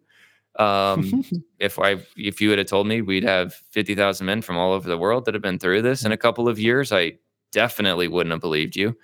[0.58, 1.22] Um,
[1.58, 4.72] if I if you would have told me we'd have fifty thousand men from all
[4.72, 7.18] over the world that have been through this in a couple of years, I
[7.52, 8.96] definitely wouldn't have believed you.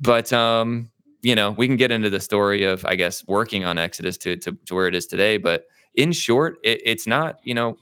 [0.00, 0.90] But um,
[1.20, 4.36] you know, we can get into the story of I guess working on Exodus to
[4.38, 5.36] to, to where it is today.
[5.36, 7.76] But in short, it, it's not you know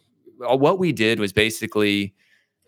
[0.44, 2.14] uh, what we did was basically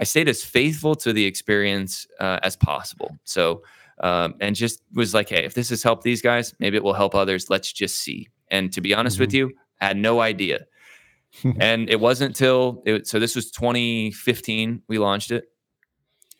[0.02, 3.16] I stayed as faithful to the experience uh, as possible.
[3.22, 3.62] So
[4.00, 6.92] um, and just was like, hey, if this has helped these guys, maybe it will
[6.92, 7.48] help others.
[7.48, 8.28] Let's just see.
[8.50, 10.66] And to be honest with you, I had no idea.
[11.60, 15.44] and it wasn't till it, so this was 2015 we launched it,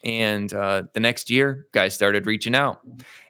[0.03, 2.81] and uh, the next year guys started reaching out.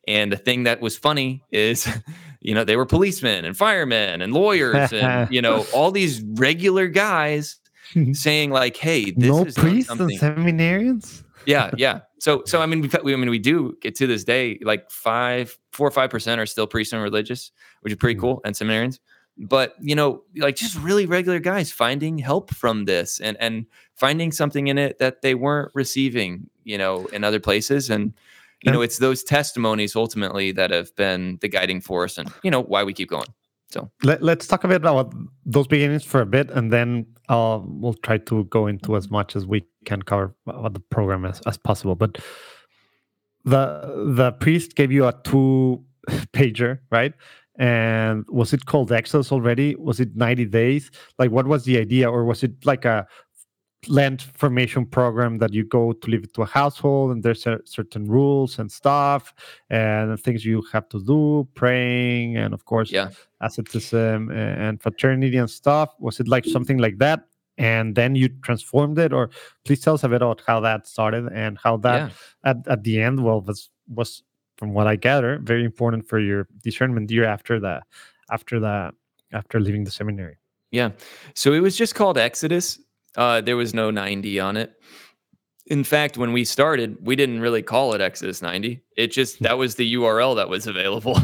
[0.09, 1.87] And the thing that was funny is,
[2.41, 6.89] you know, they were policemen and firemen and lawyers and you know all these regular
[6.89, 7.59] guys
[8.15, 11.23] saying like, "Hey, this no is priests and seminarians.
[11.47, 12.01] yeah, yeah.
[12.19, 14.91] So, so I mean, we, we, I mean, we do get to this day, like
[14.91, 18.21] five, four or five percent are still priests and religious, which is pretty Mhm.
[18.21, 18.99] cool, and seminarians.
[19.39, 23.67] But you know, like just really regular guys finding help from this and and
[23.97, 27.91] finding something in it that they weren't receiving, you know, in other places.
[27.91, 28.13] And
[28.63, 32.63] you know, it's those testimonies ultimately that have been the guiding force, and you know,
[32.63, 33.27] why we keep going.
[33.71, 35.15] So, Let, let's talk a bit about
[35.47, 39.37] those beginnings for a bit, and then uh, we'll try to go into as much
[39.37, 41.95] as we can cover about the program as, as possible.
[41.95, 42.19] But
[43.45, 45.85] the the priest gave you a two
[46.33, 47.15] pager, right?
[47.59, 49.75] And was it called Exodus already?
[49.77, 50.91] Was it 90 days?
[51.19, 52.11] Like, what was the idea?
[52.11, 53.07] Or was it like a
[53.89, 58.07] Lent formation program that you go to live to a household and there's cer- certain
[58.07, 59.35] rules and stuff
[59.71, 63.11] and things you have to do, praying, and of course, yeah.
[63.41, 65.95] asceticism and fraternity and stuff?
[65.99, 67.27] Was it like something like that?
[67.59, 69.31] And then you transformed it, or
[69.65, 72.11] please tell us a bit about how that started and how that
[72.45, 72.51] yeah.
[72.51, 74.23] at, at the end, well, was was
[74.57, 77.83] from what I gather, very important for your discernment year after the
[78.31, 78.93] after the
[79.33, 80.39] after leaving the seminary.
[80.71, 80.93] Yeah.
[81.35, 82.79] So it was just called Exodus.
[83.17, 84.75] Uh, there was no 90 on it.
[85.67, 88.83] In fact, when we started, we didn't really call it Exodus 90.
[88.97, 91.17] It just that was the URL that was available.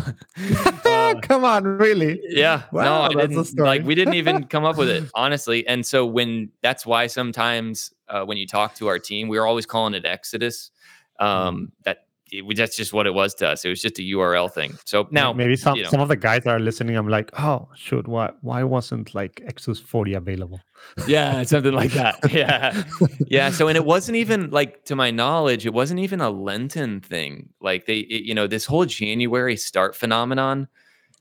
[0.84, 2.20] Uh, Come on, really?
[2.28, 2.62] yeah.
[2.72, 5.66] no, I didn't like we didn't even come up with it, honestly.
[5.66, 9.46] And so when that's why sometimes uh, when you talk to our team, we were
[9.46, 10.70] always calling it Exodus.
[11.18, 13.64] Um, that it, that's just what it was to us.
[13.64, 14.76] It was just a URL thing.
[14.84, 15.90] So now maybe some you know.
[15.90, 19.42] some of the guys that are listening, I'm like, oh shoot, why why wasn't like
[19.46, 20.60] Exodus 40 available?
[21.08, 22.84] yeah something like that yeah
[23.26, 27.00] yeah so and it wasn't even like to my knowledge it wasn't even a lenten
[27.00, 30.68] thing like they it- you know this whole january start phenomenon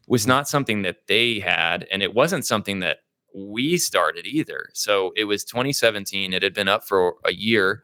[0.08, 0.30] was mm-hmm.
[0.30, 3.00] not something that they had, and it wasn't something that
[3.36, 4.70] we started either.
[4.74, 6.34] So it was 2017.
[6.34, 7.84] It had been up for a year.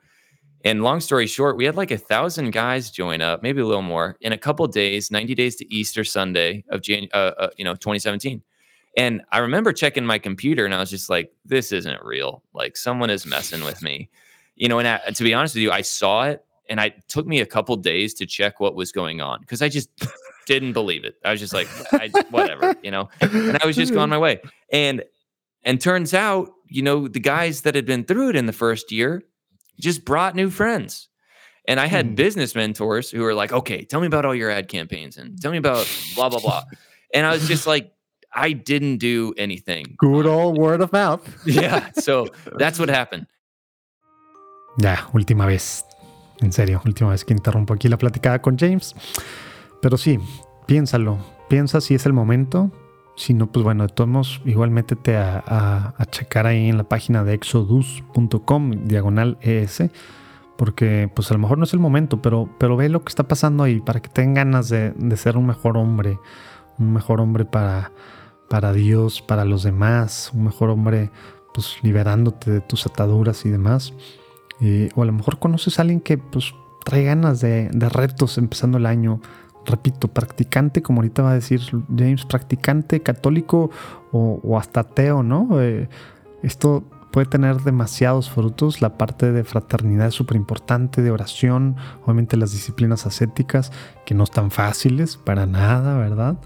[0.64, 3.82] And long story short, we had like a thousand guys join up, maybe a little
[3.82, 7.66] more, in a couple days, 90 days to Easter Sunday of Jan- uh, uh, you
[7.66, 8.42] know 2017.
[8.96, 12.44] And I remember checking my computer, and I was just like, "This isn't real.
[12.54, 14.10] Like someone is messing with me."
[14.56, 17.26] You know, and I, to be honest with you, I saw it, and it took
[17.26, 19.90] me a couple days to check what was going on because I just
[20.46, 21.16] didn't believe it.
[21.26, 23.10] I was just like, I, whatever, you know.
[23.20, 24.42] And I was just going my way.
[24.72, 25.04] And
[25.64, 28.92] and turns out, you know, the guys that had been through it in the first
[28.92, 29.24] year
[29.80, 31.10] just brought new friends.
[31.68, 32.16] And I had mm.
[32.16, 35.52] business mentors who were like, okay, tell me about all your ad campaigns and tell
[35.52, 36.64] me about blah, blah, blah.
[37.14, 37.94] and I was just like,
[38.36, 39.96] I didn't do anything.
[39.98, 41.22] Good old word of mouth.
[41.46, 41.92] yeah.
[42.00, 42.28] So
[42.58, 43.28] that's what happened.
[44.78, 45.86] Ya, última vez.
[46.42, 48.96] En serio, última vez que interrumpo aquí la platicada con James.
[49.82, 50.18] Pero sí,
[50.66, 51.20] piénsalo.
[51.48, 52.72] Piensa si es el momento
[53.16, 57.24] si no, pues bueno, de todos modos, igual métete a, checar ahí en la página
[57.24, 59.84] de exodus.com, diagonal ES,
[60.58, 63.28] porque pues a lo mejor no es el momento, pero, pero ve lo que está
[63.28, 66.20] pasando ahí para que tengan ganas de, ser un mejor hombre,
[66.80, 67.92] un mejor hombre para,
[68.50, 71.12] para Dios, para los demás, un mejor hombre
[71.54, 73.94] pues liberándote de tus ataduras y demás.
[74.96, 78.80] o a lo mejor conoces a alguien que pues trae ganas de, de retos empezando
[78.80, 79.22] el año,
[79.66, 81.62] repito, practicante, como ahorita va a decir
[81.96, 83.72] James, practicante católico
[84.12, 85.62] o, hasta ateo, ¿no?
[85.62, 85.90] Eh,
[86.42, 86.84] esto
[87.14, 88.82] puede tener demasiados frutos.
[88.82, 93.72] La parte de fraternidad es súper importante, de oración, obviamente las disciplinas ascéticas,
[94.06, 96.38] que no están fáciles para nada, ¿verdad?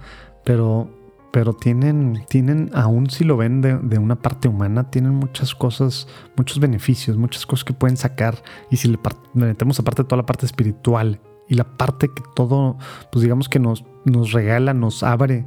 [0.44, 0.90] Pero,
[1.32, 6.60] pero tienen, tienen, aún si lo ven de, una parte humana, tienen muchas cosas, muchos
[6.60, 8.44] beneficios, muchas cosas que pueden sacar.
[8.70, 9.00] Y si le
[9.34, 12.78] metemos aparte toda la parte espiritual y la parte que todo,
[13.12, 15.46] pues digamos que nos, nos regala, nos abre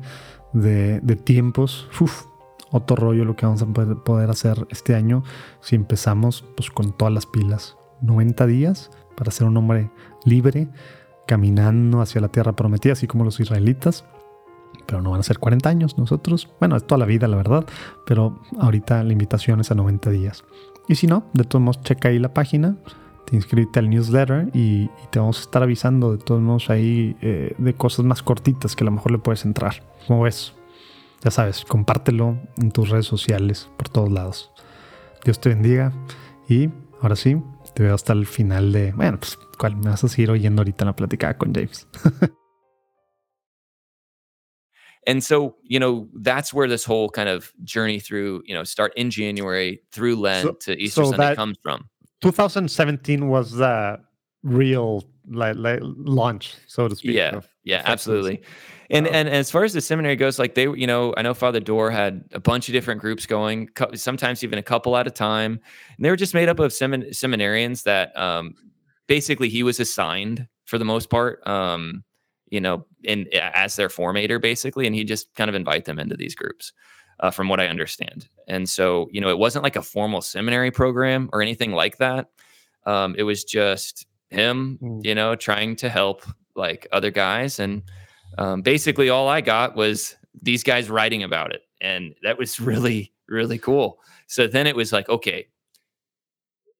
[0.52, 1.88] de, tiempos.
[2.70, 5.22] otro rollo lo que vamos a poder hacer este año
[5.60, 7.76] si empezamos pues con todas las pilas.
[8.02, 9.90] 90 días para ser un hombre
[10.24, 10.68] libre,
[11.26, 14.04] caminando hacia la tierra prometida, así como los israelitas.
[14.86, 16.48] Pero no van a ser 40 años nosotros.
[16.58, 17.66] Bueno, es toda la vida, la verdad.
[18.06, 20.44] Pero ahorita la invitación es a 90 días.
[20.88, 22.76] Y si no, de todos modos, checa ahí la página
[23.32, 27.74] inscribirte al newsletter y, te vamos a estar avisando de todos modos ahí eh, de
[27.74, 29.82] cosas más cortitas que a lo mejor le puedes entrar.
[30.06, 30.54] Como ves,
[31.22, 34.50] ya sabes, compártelo en tus redes sociales por todos lados.
[35.24, 35.92] Dios te bendiga
[36.48, 36.70] y
[37.00, 37.36] ahora sí,
[37.74, 39.76] te veo hasta el final de, bueno, pues ¿cuál?
[39.76, 41.86] me vas a seguir oyendo ahorita en la platicada con James.
[45.06, 48.92] And so, you know, that's where this whole kind of journey through, you know, start
[48.96, 51.89] in January through Lent to Easter Sunday comes from.
[52.20, 54.00] 2017 was the
[54.42, 57.14] real like, like launch, so to speak.
[57.14, 58.42] Yeah, yeah, absolutely.
[58.90, 61.60] And and as far as the seminary goes, like they, you know, I know Father
[61.60, 65.60] Doerr had a bunch of different groups going, sometimes even a couple at a time,
[65.96, 68.54] and they were just made up of semin- seminarians that um,
[69.06, 72.02] basically he was assigned for the most part, um,
[72.50, 76.16] you know, in as their formator basically, and he just kind of invite them into
[76.16, 76.72] these groups
[77.20, 78.28] uh, from what I understand.
[78.48, 82.30] And so, you know, it wasn't like a formal seminary program or anything like that.
[82.86, 85.04] Um, it was just him, mm.
[85.04, 86.24] you know, trying to help
[86.56, 87.60] like other guys.
[87.60, 87.82] And
[88.38, 91.62] um, basically, all I got was these guys writing about it.
[91.80, 94.00] And that was really, really cool.
[94.26, 95.46] So then it was like, okay,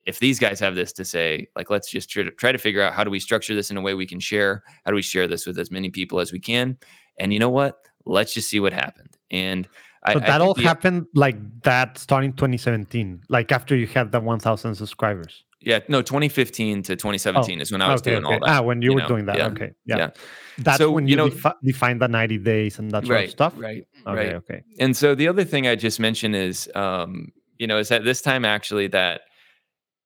[0.07, 2.83] if these guys have this to say, like, let's just try to, try to figure
[2.83, 4.63] out how do we structure this in a way we can share?
[4.85, 6.79] How do we share this with as many people as we can?
[7.19, 7.85] And you know what?
[8.07, 9.17] Let's just see what happened.
[9.31, 9.69] And
[10.03, 14.21] I, but that all the, happened like that starting 2017, like after you had the
[14.21, 15.45] 1,000 subscribers.
[15.61, 18.35] Yeah, no, 2015 to 2017 oh, is when I was okay, doing okay.
[18.35, 18.49] all that.
[18.49, 19.09] Ah, when you, you were know?
[19.09, 19.37] doing that.
[19.37, 19.47] Yeah.
[19.49, 19.73] Okay.
[19.85, 19.97] Yeah.
[19.97, 20.11] yeah.
[20.57, 23.25] That's so, when you, you know, defi- defined the 90 days and that sort right,
[23.27, 23.55] of stuff.
[23.59, 23.87] Right.
[24.07, 24.15] Okay.
[24.15, 24.35] Right.
[24.37, 24.63] Okay.
[24.79, 28.23] And so the other thing I just mentioned is, um, you know, is that this
[28.23, 29.21] time actually that,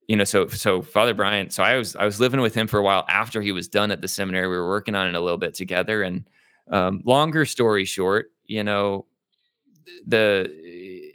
[0.08, 2.78] you know, so so Father Brian, so I was I was living with him for
[2.78, 4.48] a while after he was done at the seminary.
[4.48, 6.02] We were working on it a little bit together.
[6.02, 6.28] And
[6.70, 9.06] um, longer story short, you know,
[10.06, 10.48] the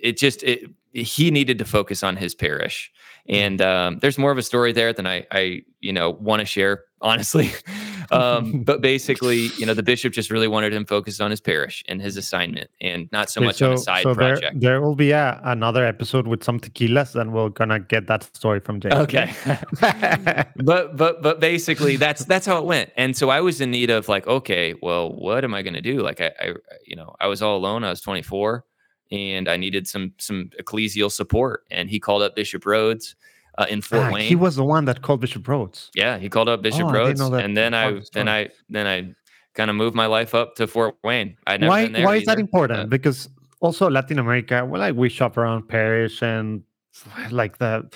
[0.01, 2.91] it just it, he needed to focus on his parish
[3.27, 3.35] mm-hmm.
[3.35, 6.45] and um, there's more of a story there than i i you know want to
[6.45, 7.51] share honestly
[8.11, 11.83] um, but basically you know the bishop just really wanted him focused on his parish
[11.87, 14.81] and his assignment and not so much so, on a side so project there, there
[14.81, 18.79] will be a, another episode with some tequilas and we're gonna get that story from
[18.79, 18.95] James.
[18.95, 19.33] okay
[20.57, 23.89] but but but basically that's that's how it went and so i was in need
[23.89, 26.53] of like okay well what am i gonna do like i, I
[26.85, 28.63] you know i was all alone i was 24
[29.11, 31.63] and I needed some some ecclesial support.
[31.71, 33.15] And he called up Bishop Rhoades
[33.59, 34.27] uh, in Fort ah, Wayne.
[34.27, 35.89] He was the one that called Bishop Rhoades.
[35.93, 39.13] Yeah, he called up Bishop oh, Rhoades, and then I then I then I
[39.53, 41.35] kind of moved my life up to Fort Wayne.
[41.45, 42.79] I never why been there why is that important?
[42.79, 43.29] Uh, because
[43.59, 46.63] also Latin America, well, like we shop around Paris and
[47.31, 47.89] like the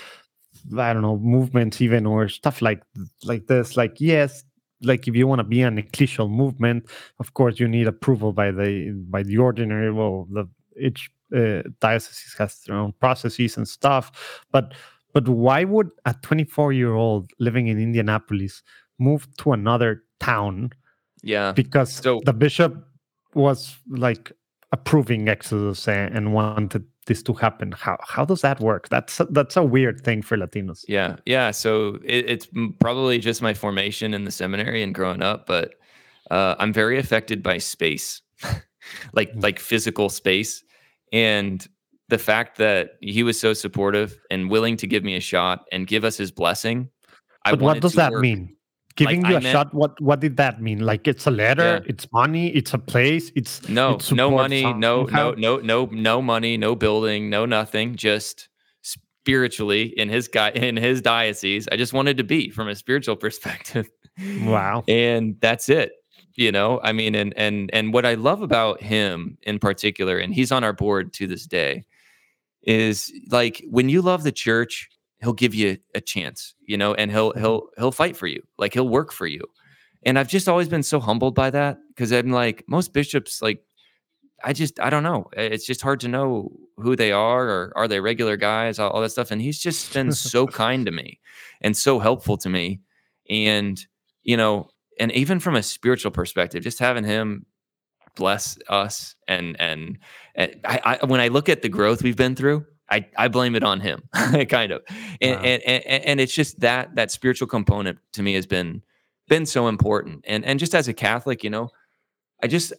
[0.78, 2.82] I don't know movements even or stuff like
[3.24, 3.76] like this.
[3.76, 4.44] Like yes,
[4.82, 6.84] like if you want to be an ecclesial movement,
[7.20, 9.90] of course you need approval by the by the ordinary.
[9.90, 10.46] Well, the
[10.78, 14.74] each uh, diocese has their own processes and stuff, but
[15.14, 18.62] but why would a 24 year old living in Indianapolis
[18.98, 20.70] move to another town
[21.22, 21.52] yeah.
[21.52, 22.72] because So- the bishop
[23.34, 24.30] was like
[24.72, 27.72] approving Exodus and, and wanted this to happen.
[27.72, 28.88] How how does that work?
[28.88, 30.84] That's a, that's a weird thing for Latinos.
[30.88, 31.50] Yeah, yeah.
[31.52, 32.48] So it, it's
[32.80, 35.74] probably just my formation in the seminary and growing up, but
[36.30, 38.22] uh, I'm very affected by space,
[39.12, 39.42] like Mm.
[39.42, 40.64] like physical space,
[41.12, 41.66] and
[42.08, 45.86] the fact that he was so supportive and willing to give me a shot and
[45.86, 46.90] give us his blessing.
[47.44, 48.22] I But what does that work.
[48.22, 48.56] mean?
[48.96, 49.74] Giving Like, you I a meant- shot.
[49.74, 50.80] What what did that mean?
[50.80, 51.90] Like it's a letter, Yeah.
[51.92, 56.56] it's money, it's a place, it's No, no money, no, no, no, no, no money,
[56.56, 57.96] no building, no nothing.
[57.96, 58.48] Just
[58.82, 61.66] spiritually in his guy in his diocese.
[61.72, 63.88] I just wanted to be from a spiritual perspective.
[64.42, 64.84] Wow.
[64.86, 65.90] and that's it
[66.36, 70.32] you know i mean and and and what i love about him in particular and
[70.32, 71.84] he's on our board to this day
[72.66, 74.88] is like when you love the church
[75.20, 77.40] he'll give you a chance you know and he'll mm-hmm.
[77.40, 79.40] he'll he'll fight for you like he'll work for you.
[80.06, 83.64] And i've just always been so humbled by that because i'm like most bishops like
[84.42, 87.88] i just i don't know it's just hard to know who they are or are
[87.88, 91.20] they regular guys all, all that stuff and he's just been so kind to me
[91.60, 92.80] and so helpful to me.
[93.30, 93.80] And
[94.22, 94.68] you know
[95.00, 97.46] and even from a spiritual perspective just having him
[98.14, 99.98] bless us and and,
[100.34, 103.54] and I, I when i look at the growth we've been through i i blame
[103.54, 104.02] it on him
[104.48, 104.82] kind of
[105.20, 105.42] and, Wow.
[105.42, 108.82] and and and it's just that that spiritual component to me has been
[109.28, 111.70] been so important and and just as a catholic you know
[112.42, 112.72] i just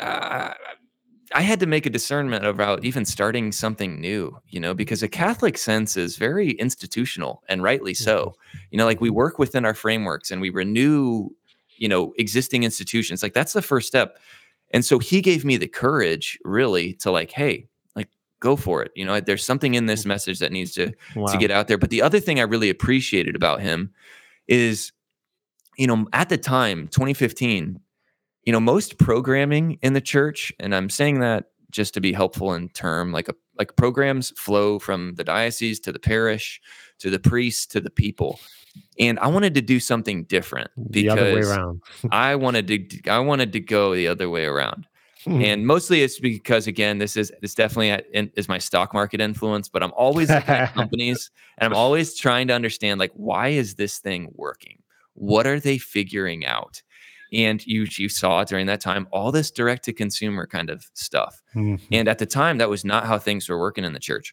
[0.00, 0.54] uh,
[1.34, 5.08] I had to make a discernment about even starting something new, you know, because a
[5.08, 8.34] Catholic sense is very institutional and rightly so.
[8.70, 11.28] You know, like we work within our frameworks and we renew,
[11.76, 13.22] you know, existing institutions.
[13.22, 14.18] Like that's the first step.
[14.70, 17.66] And so he gave me the courage really to like, hey,
[17.96, 18.08] like
[18.40, 18.92] go for it.
[18.94, 20.08] You know, there's something in this mm-hmm.
[20.08, 21.26] message that needs to Wow.
[21.26, 21.78] to get out there.
[21.78, 23.92] But the other thing I really appreciated about him
[24.46, 24.92] is,
[25.76, 27.80] you know, at the time, 2015,
[28.44, 32.54] you know, most programming in the church, and I'm saying that just to be helpful
[32.54, 36.60] in term, like a like programs flow from the diocese to the parish
[37.00, 38.40] to the priests to the people.
[38.98, 41.82] And I wanted to do something different the other way because around.
[42.12, 44.86] I wanted to I wanted to go the other way around
[45.24, 45.42] Hmm.
[45.42, 47.90] and mostly it's because again this is this definitely
[48.36, 52.46] is my stock market influence but i'm always looking at companies and i'm always trying
[52.46, 54.78] to understand like why is this thing working
[55.14, 56.80] what are they figuring out
[57.32, 61.42] and you you saw during that time all this direct to consumer kind of stuff
[61.52, 61.80] Mhm.
[61.90, 64.32] and at the time that was not how things were working in the church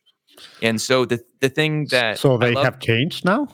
[0.62, 3.48] and so the the thing that so they love- have changed now.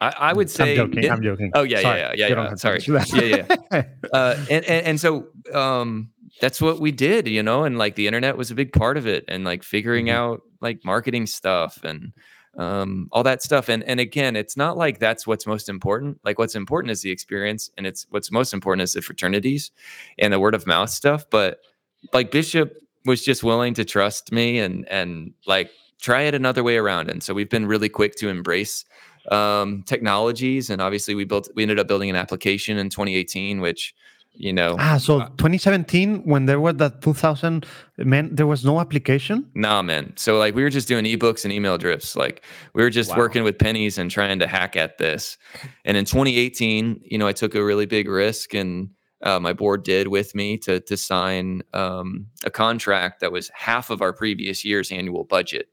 [0.00, 1.04] I, I would say I'm joking.
[1.04, 1.50] it- I'm joking.
[1.54, 3.82] oh yeah Sorry, yeah yeah yeah, yeah sorry yeah yeah
[4.12, 6.10] uh, and, and and so um
[6.40, 9.06] that's what we did you know and like the internet was a big part of
[9.06, 10.12] it and like figuring Mhm.
[10.12, 12.12] out like marketing stuff and
[12.58, 16.38] um all that stuff and and again it's not like that's what's most important like
[16.38, 19.70] what's important is the experience and it's what's most important is the fraternities
[20.18, 21.60] and the word of mouth stuff but
[22.12, 22.74] like bishop
[23.04, 25.70] was just willing to trust me and and like
[26.00, 28.84] try it another way around and so we've been really quick to embrace
[29.32, 33.94] um technologies and obviously we built we ended up building an application in 2018 which
[34.38, 37.64] you know Ah, so uh, 2017, when there was that 2000,
[37.96, 39.50] man, there was no application.
[39.54, 40.12] Nah, man.
[40.16, 42.14] So like we were just doing ebooks and email drifts.
[42.16, 42.44] Like
[42.74, 43.16] we were just Wow.
[43.16, 45.38] working with pennies and trying to hack at this.
[45.86, 48.90] And in 2018, you know, I took a really big risk, and
[49.22, 53.88] uh, my board did with me to to sign um, a contract that was half
[53.88, 55.68] of our previous year's annual budget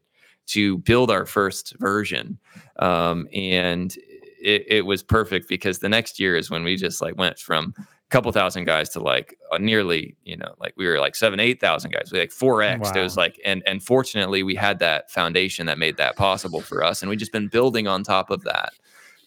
[0.47, 2.37] to build our first version.
[2.79, 3.95] Um, and
[4.41, 7.73] it, it was perfect because the next year is when we just like went from
[7.77, 11.39] a couple thousand guys to like uh, nearly, you know, like we were like seven,
[11.39, 12.11] eight thousand guys.
[12.11, 12.91] We like four X.
[12.93, 16.83] It was like, and and fortunately, we had that foundation that made that possible for
[16.83, 18.73] us, and we've just been building on top of that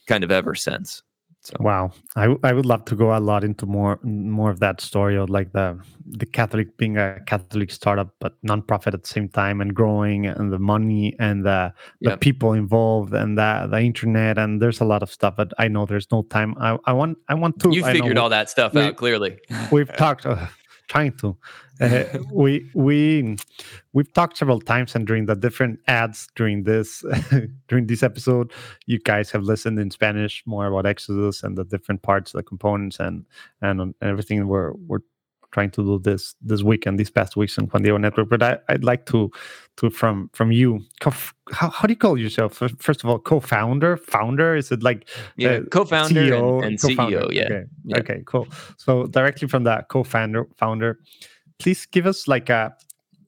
[0.06, 1.02] kind of ever since.
[1.46, 4.80] So Wow, I, I would love to go a lot into more more of that
[4.80, 5.78] story of like the
[6.20, 10.52] the Catholic being a Catholic startup but nonprofit at the same time and growing and
[10.52, 12.20] the money and the the Yep.
[12.20, 15.34] people involved and the the internet and there's a lot of stuff.
[15.36, 16.54] But I know there's no time.
[16.58, 17.70] I, I want I want to.
[17.74, 19.38] you figured all that stuff we- out clearly.
[19.70, 20.26] We've talked.
[20.26, 20.46] Uh,
[20.88, 21.36] trying to.
[21.80, 23.36] Uh, we we
[23.92, 27.04] we've talked several times, and during the different ads during this
[27.68, 28.52] during this episode,
[28.86, 32.98] you guys have listened in Spanish more about Exodus and the different parts, the components,
[32.98, 33.24] and
[33.60, 35.00] and everything we're we're
[35.52, 38.28] trying to do this this weekend, these past weeks on Juan Diego Network.
[38.28, 39.30] But I, would like to
[39.76, 40.80] to from from you.
[41.02, 42.62] How, how do you call yourself?
[42.78, 44.56] First of all, co-founder, founder.
[44.56, 47.20] Is it like yeah, uh, co-founder CEO, and, and co-founder?
[47.20, 47.32] CEO?
[47.32, 47.44] Yeah.
[47.44, 47.64] Okay.
[47.84, 47.98] yeah.
[47.98, 48.22] Okay.
[48.26, 48.48] Cool.
[48.76, 50.98] So directly from that co-founder, founder,
[51.58, 52.74] please give us like a.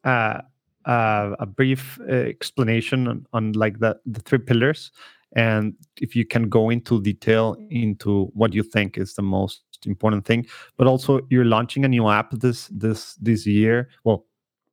[0.05, 0.41] Uh,
[0.85, 4.91] uh, a brief uh, explanation on, on like the, the three pillars
[5.37, 10.25] and if you can go into detail into what you think is the most important
[10.25, 10.47] thing
[10.77, 13.89] but also you're launching a new app this this this year.
[14.05, 14.25] Well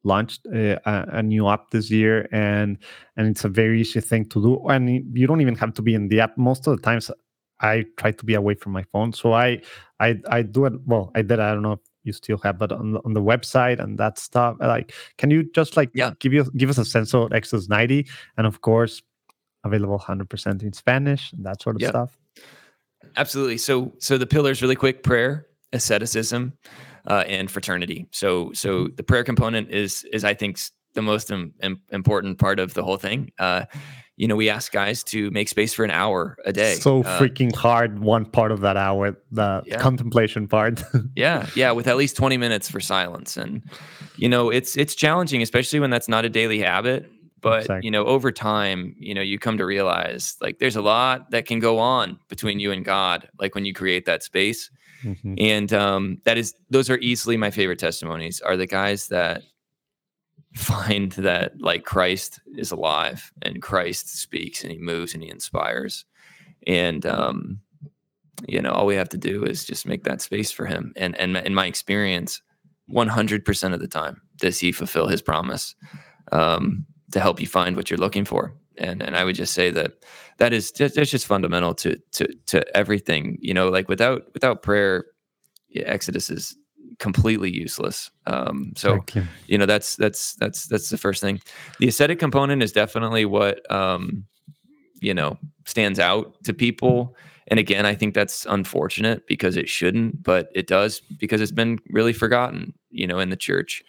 [0.05, 2.77] launched uh, a, a, new app this year and
[3.17, 4.67] and it's a very easy thing to do.
[4.69, 6.37] And you don't even have to be in the app.
[6.37, 7.11] Most of the times
[7.61, 9.13] i try to be away from my phone.
[9.13, 9.61] So i
[9.99, 12.71] i i do it well i did i don't know if you still have but
[12.71, 14.57] on the, on the website and that stuff.
[14.59, 16.11] Like can you just like yeah.
[16.19, 18.07] give you give us a sense of exodus 90
[18.37, 19.01] and of course
[19.63, 22.17] available 100% in spanish and that sort of stuff
[23.17, 23.57] Absolutely.
[23.57, 26.53] So so the pillars really quick prayer, asceticism,
[27.07, 28.07] uh, and fraternity.
[28.11, 28.95] So so mm-hmm.
[28.95, 30.59] the prayer component is is I think
[30.93, 31.53] the most Im-
[31.91, 33.31] important part of the whole thing.
[33.37, 33.65] Uh,
[34.17, 36.75] you know, we ask guys to make space for an hour a day.
[36.75, 37.99] So uh, freaking hard.
[37.99, 39.77] One part of that hour, the yeah.
[39.77, 40.81] contemplation part.
[41.15, 43.61] yeah, yeah, with at least twenty minutes for silence, and
[44.15, 47.11] you know, it's it's challenging, especially when that's not a daily habit
[47.45, 47.85] but exactly.
[47.85, 51.45] you know over time you know you come to realize like there's a lot that
[51.45, 54.71] can go on between you and god like when you create that space
[55.03, 55.35] mm-hmm.
[55.37, 59.43] and um that is those are easily my favorite testimonies are the guys that
[60.55, 66.03] find that like christ is alive and christ speaks and he moves and he inspires
[66.65, 67.59] and um
[68.47, 71.15] you know all we have to do is just make that space for him and
[71.19, 72.41] and in my experience
[72.91, 75.75] 100% of the time does he fulfill his promise
[76.31, 78.53] um to help you find what you're looking for.
[78.77, 80.03] And and I would just say that
[80.37, 83.37] that is just, that's just fundamental to to to everything.
[83.41, 85.05] You know, like without without prayer,
[85.75, 86.57] Exodus is
[86.99, 88.11] completely useless.
[88.27, 88.95] Um, so
[89.47, 91.39] you know that's that's that's that's the first thing.
[91.79, 94.25] The ascetic component is definitely what um,
[95.01, 97.15] you know stands out to people.
[97.47, 101.77] And again, I think that's unfortunate because it shouldn't, but it does because it's been
[101.89, 103.83] really forgotten, you know, in the church.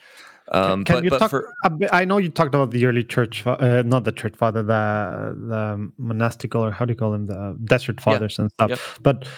[0.52, 1.30] Um, Can but, you but talk?
[1.30, 1.52] For,
[1.92, 5.90] I know you talked about the early church, uh, not the church father, the the
[5.98, 8.70] monastical or how do you call them, the desert fathers yeah, and stuff.
[8.70, 8.78] Yep.
[9.02, 9.28] But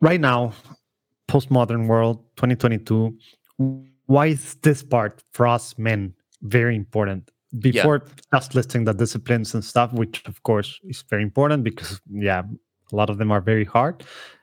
[0.00, 0.52] right now,
[1.28, 3.16] postmodern world, 2022,
[4.06, 7.30] why is this part for us men very important?
[7.60, 8.38] Before yeah.
[8.38, 12.42] just listing the disciplines and stuff, which of course is very important because yeah,
[12.92, 14.02] a lot of them are very hard.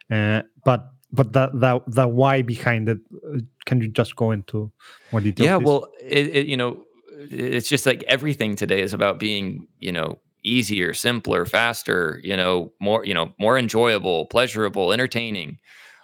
[0.10, 3.00] Uh, but but the the the why behind it
[3.34, 4.72] uh, can you just go into
[5.12, 5.66] more detail yeah please?
[5.66, 6.84] well it, it, you know
[7.30, 12.74] it's just like everything today is about being you know easier simpler faster you know
[12.82, 15.58] more you know more enjoyable pleasurable entertaining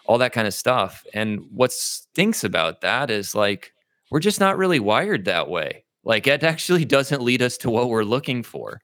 [0.10, 1.06] all that kind of stuff.
[1.14, 3.73] And what stinks about that is like
[4.10, 5.86] we're just not really wired that way.
[6.03, 8.81] Like it actually doesn't lead us to what we're looking for.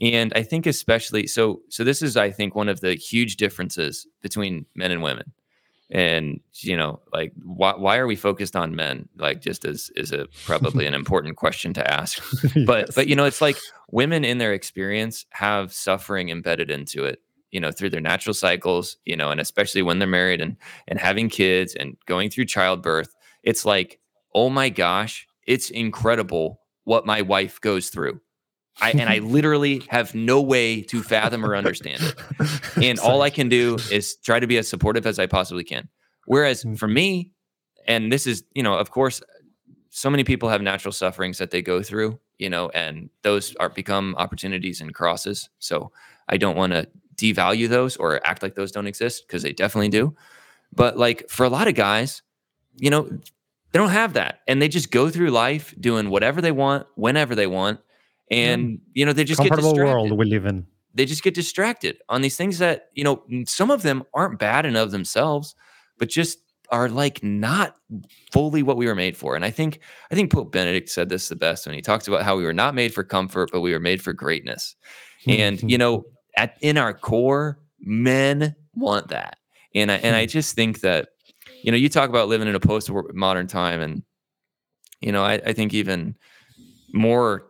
[0.00, 4.08] And i think especially so so this is i think one of the huge differences
[4.22, 5.32] between men and women
[5.94, 9.08] and you know like why, why are we focused on men?
[9.16, 12.22] Like just as is a probably an important question to ask.
[12.66, 12.94] But yes.
[12.94, 13.56] but you know it's like
[13.90, 18.96] women in their experience have suffering embedded into it you know through their natural cycles
[19.04, 20.56] you know and especially when they're married and
[20.88, 24.00] and having kids and going through childbirth it's like
[24.34, 28.20] oh my gosh it's incredible what my wife goes through
[28.80, 32.14] I, and I literally have no way to fathom or understand it.
[32.82, 35.88] And all I can do is try to be as supportive as I possibly can.
[36.26, 36.76] Whereas mm.
[36.76, 37.30] for me,
[37.86, 39.22] and this is, you know, of course,
[39.90, 43.68] so many people have natural sufferings that they go through, you know, and those are
[43.68, 45.48] become opportunities and crosses.
[45.60, 45.92] So
[46.28, 49.90] I don't want to devalue those or act like those don't exist because they definitely
[49.90, 50.16] do.
[50.74, 52.22] But like for a lot of guys,
[52.76, 54.40] you know, they don't have that.
[54.48, 57.78] And they just go through life doing whatever they want, whenever they want
[58.30, 60.66] and you know they just comfortable get world we live in.
[60.94, 64.66] They just get distracted on these things that you know some of them aren't bad
[64.66, 65.54] in of themselves,
[65.98, 66.38] but just
[66.70, 67.76] are like not
[68.32, 69.36] fully what we were made for.
[69.36, 69.80] And I think
[70.10, 72.52] I think Pope Benedict said this the best when he talks about how we were
[72.52, 74.76] not made for comfort, but we were made for greatness.
[75.26, 76.04] and you know,
[76.36, 79.36] at in our core, men want that.
[79.74, 81.08] And I, and I just think that
[81.62, 84.02] you know, you talk about living in a post modern time, and
[85.00, 86.16] you know, I, I think even
[86.92, 87.46] more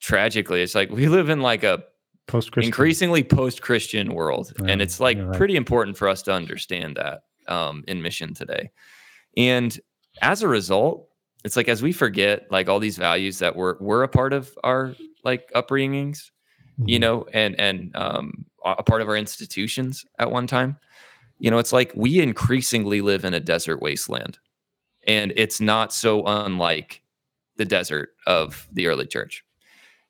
[0.00, 1.84] tragically, it's like we live in like a
[2.26, 2.68] post-Christian.
[2.68, 5.36] increasingly post Christian world, yeah, and it's like right.
[5.36, 8.70] pretty important for us to understand that um, in mission today.
[9.36, 9.78] And
[10.22, 11.08] as a result,
[11.44, 14.56] it's like as we forget like all these values that were were a part of
[14.64, 14.94] our
[15.24, 16.30] like upbringings,
[16.78, 16.88] mm-hmm.
[16.88, 20.76] you know, and and um, a part of our institutions at one time.
[21.38, 24.38] You know, it's like we increasingly live in a desert wasteland,
[25.06, 27.02] and it's not so unlike
[27.56, 29.44] the desert of the early church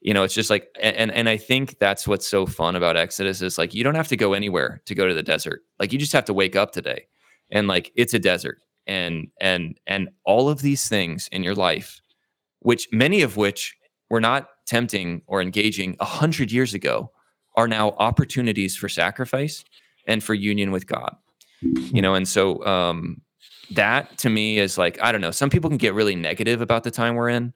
[0.01, 3.43] you know it's just like and and i think that's what's so fun about exodus
[3.43, 5.63] is like you don't have to go anywhere to go to the desert.
[5.79, 7.07] Like you just have to wake up today.
[7.51, 8.61] And like it's a desert.
[8.87, 12.01] And and and all of these things in your life
[12.61, 13.77] which many of which
[14.11, 17.11] were not tempting or engaging a hundred years ago
[17.55, 19.65] are now opportunities for sacrifice
[20.07, 21.15] and for union with god.
[21.61, 23.21] You know and so um
[23.73, 25.31] that to me is like i don't know.
[25.31, 27.53] Some people can get really negative about the time we're in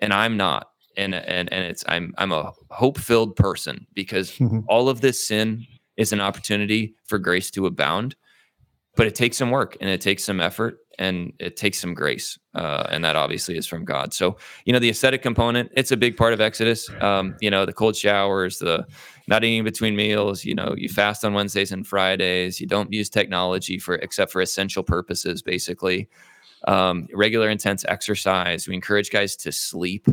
[0.00, 4.60] and i'm not and and and it's I'm I'm a hope filled person because mm-hmm.
[4.68, 8.16] all of this sin is an opportunity for grace to abound,
[8.96, 12.38] but it takes some work and it takes some effort and it takes some grace,
[12.54, 14.12] uh, and that obviously is from God.
[14.12, 16.90] So you know the ascetic component, it's a big part of Exodus.
[17.00, 18.86] Um, you know the cold showers, the
[19.26, 20.44] not eating between meals.
[20.44, 22.60] You know you fast on Wednesdays and Fridays.
[22.60, 26.08] You don't use technology for except for essential purposes, basically.
[26.68, 28.68] Um, regular intense exercise.
[28.68, 30.06] We encourage guys to sleep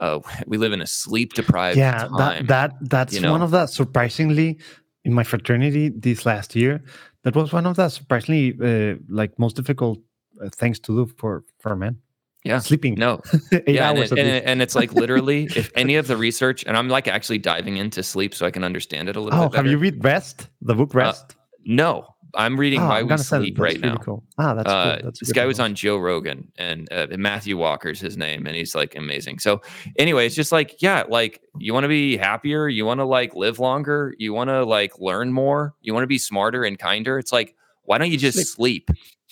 [0.00, 3.32] uh, we live in a sleep deprived yeah time, that that that's you know?
[3.32, 4.58] one of the surprisingly
[5.04, 6.82] in my fraternity this last year
[7.22, 9.98] that was one of the surprisingly uh, like most difficult
[10.42, 11.98] uh, things to do for for men
[12.46, 12.60] yeah.
[12.60, 12.94] Sleeping.
[12.94, 13.22] No.
[13.66, 16.88] Yeah and, it, and, and, it's like literally if any of the research and i'm
[16.88, 19.62] like actually diving into sleep so i can understand it a little oh, bit better.
[19.64, 20.48] have you read rest?
[20.62, 21.36] The book uh, rest?
[21.64, 22.06] no
[22.36, 23.96] I'm reading oh, Why We Sleep right now.
[23.96, 24.22] Cool.
[24.38, 25.04] Ah, that's uh, cool.
[25.04, 28.74] That's this guy was on Joe Rogan, and uh, Matthew Walker's his name, and he's
[28.74, 29.38] like amazing.
[29.38, 29.62] So,
[29.98, 33.34] anyway, it's just like, yeah, like you want to be happier, you want to like
[33.34, 37.18] live longer, you want to like learn more, you want to be smarter and kinder.
[37.18, 38.88] It's like, why don't you just sleep?
[38.88, 38.90] sleep?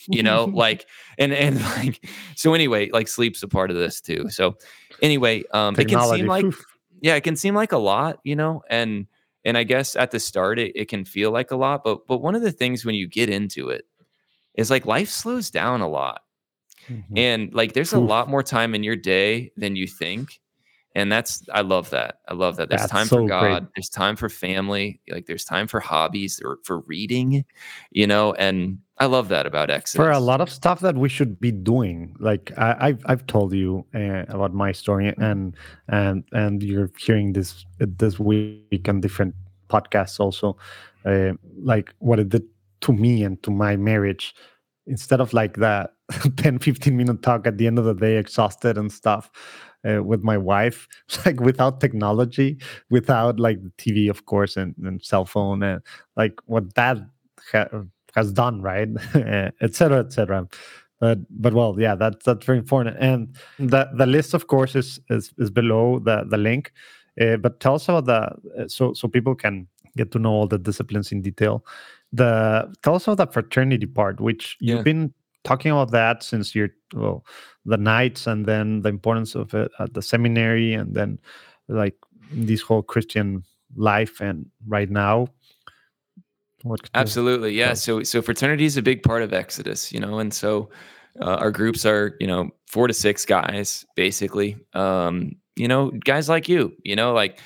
[0.09, 0.87] You know, like,
[1.19, 4.31] and and like, so anyway, like sleep's a part of this too.
[4.31, 4.57] So,
[5.03, 6.47] anyway, um, it can seem like,
[7.03, 9.07] yeah, it can seem like a lot, you know, and
[9.45, 12.19] and I guess at the start it, it can feel like a lot, but but
[12.19, 13.85] one of the things when you get into it
[14.55, 16.23] is like life slows down a lot.
[16.89, 17.19] Mm-hmm.
[17.19, 20.41] And like there's a lot more time in your day than you think.
[20.95, 22.21] And that's I love that.
[22.29, 22.69] I love that.
[22.69, 23.41] There's that's time so for God.
[23.41, 23.63] Great.
[23.75, 25.01] There's time for family.
[25.11, 27.45] Like there's time for hobbies or for reading,
[27.91, 30.05] you know, and I love that about Exodus.
[30.05, 33.53] For a lot of stuff that we should be doing, like I, have I've told
[33.53, 35.57] you uh, about my story, and
[35.89, 39.35] and and you're hearing this this week on different
[39.69, 40.57] podcasts also,
[41.05, 42.45] uh, like what it did
[42.83, 44.35] to me and to my marriage.
[44.87, 45.95] Instead of like that
[46.37, 49.31] 10, 15 minute talk at the end of the day, exhausted and stuff,
[49.89, 50.89] uh, with my wife,
[51.27, 52.59] like without technology,
[52.91, 55.83] without like the TV, of course, and, and cell phone, and
[56.17, 56.99] like what that
[57.53, 57.69] ha-
[58.15, 58.89] has done, right,
[59.61, 60.49] etc., etc.
[61.01, 62.97] But but well, yeah, that's that's very important.
[63.01, 66.73] And the the list, of course, is is, is below the the link.
[67.21, 70.47] Uh, but tell us about the uh, so so people can get to know all
[70.47, 71.65] the disciplines in detail.
[72.13, 74.77] The tell us about the fraternity part, which yeah.
[74.77, 75.13] you've been
[75.45, 77.25] talking about that since you're well,
[77.65, 81.19] the Knights, and then the importance of it at the seminary, and then
[81.69, 81.97] like
[82.33, 83.45] this whole Christian
[83.77, 85.29] life, and right now
[86.95, 87.75] Absolutely, yeah.
[87.75, 90.71] So so fraternity is a big part of Exodus, you know, and so
[91.21, 94.57] uh, our groups are you know four to six guys basically.
[94.73, 97.39] Um, you know, guys like you, you know, like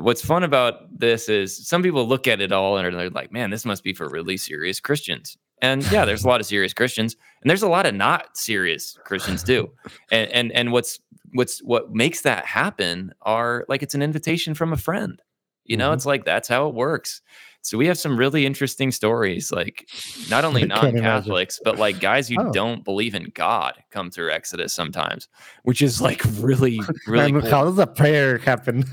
[0.00, 3.50] what's fun about this is some people look at it all and they're like, man,
[3.50, 5.38] this must be for really serious Christians.
[5.62, 8.98] And yeah, there's a lot of serious Christians, and there's a lot of not serious
[9.04, 9.70] Christians too.
[10.10, 11.00] And and and what's
[11.32, 15.20] what's what makes that happen are like it's an invitation from a friend.
[15.64, 15.94] You know, mm-hmm.
[15.94, 17.22] it's like that's how it works.
[17.62, 19.88] So we have some really interesting stories, like
[20.30, 22.52] not only non-Catholics, but like guys who oh.
[22.52, 25.26] don't believe in God come through Exodus sometimes,
[25.64, 27.32] which is like really, really.
[27.32, 27.50] cool.
[27.50, 28.84] How does a prayer happen?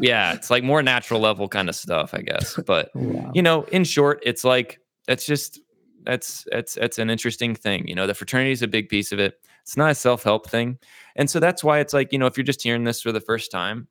[0.00, 2.54] yeah, it's like more natural level kind of stuff, I guess.
[2.64, 3.32] But wow.
[3.34, 4.78] you know, in short, it's like
[5.08, 5.58] that's just
[6.08, 7.86] that's that's that's an interesting thing.
[7.86, 9.34] You know, the fraternity is a big piece of it.
[9.62, 10.78] It's not a self-help thing.
[11.16, 13.20] And so that's why it's like, you know, if you're just hearing this for the
[13.20, 13.88] first time,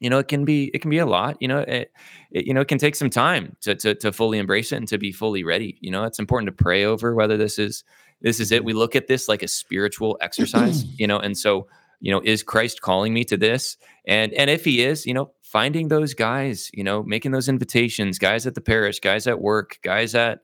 [0.00, 1.90] you know it can be it can be a lot you know it,
[2.30, 4.88] it, you know it can take some time to, to to fully embrace it and
[4.88, 7.84] to be fully ready you know it's important to pray over whether this is
[8.20, 11.68] this is it we look at this like a spiritual exercise you know and so
[12.00, 15.30] you know is christ calling me to this and and if he is you know
[15.40, 19.78] finding those guys you know making those invitations guys at the parish guys at work
[19.82, 20.40] guys at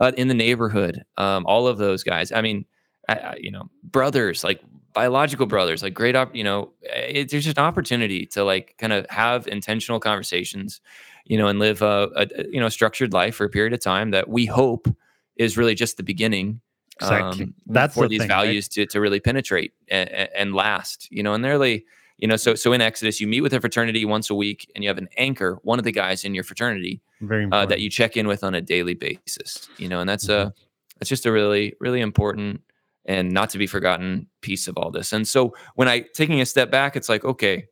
[0.00, 2.64] uh, in the neighborhood um, all of those guys i mean
[3.08, 4.60] I, I, you know brothers like
[4.92, 8.92] biological brothers like great up you know it, there's just an opportunity to like kind
[8.92, 10.80] of have intentional conversations
[11.24, 14.10] you know and live a, a, you know structured life for a period of time
[14.12, 14.88] that we hope
[15.36, 16.60] is really just the beginning
[17.00, 17.44] exactly.
[17.44, 18.86] Um, That's for the these thing, values right?
[18.86, 21.10] to, to really penetrate and, and last.
[21.10, 21.84] You know, and they're really,
[22.18, 24.84] you know, so so in Exodus, you meet with a fraternity once a week, and
[24.84, 27.90] you have an anchor, one of the guys in your fraternity, very uh, that you
[27.90, 29.68] check in with on a daily basis.
[29.78, 30.48] You know, and that's mm-hmm.
[30.48, 30.54] a
[30.98, 32.60] that's just a really really important
[33.06, 35.12] and not to be forgotten piece of all this.
[35.12, 37.66] And so when I taking a step back, it's like okay,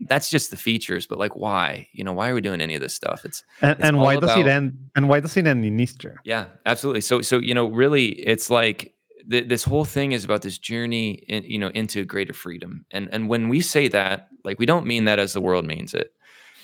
[0.00, 1.88] that's just the features, but like why?
[1.92, 3.24] You know, why are we doing any of this stuff?
[3.24, 4.78] It's and, it's and why does about, it end?
[4.94, 6.20] And why does it end in Easter?
[6.24, 7.00] Yeah, absolutely.
[7.00, 8.94] So so you know, really, it's like
[9.30, 12.84] th- this whole thing is about this journey, in, you know, into greater freedom.
[12.90, 15.94] And and when we say that, like we don't mean that as the world means
[15.94, 16.12] it.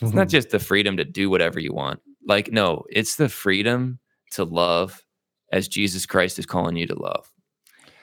[0.00, 0.18] It's mm-hmm.
[0.18, 2.00] not just the freedom to do whatever you want.
[2.26, 3.98] Like no, it's the freedom
[4.32, 5.04] to love
[5.52, 7.30] as Jesus Christ is calling you to love.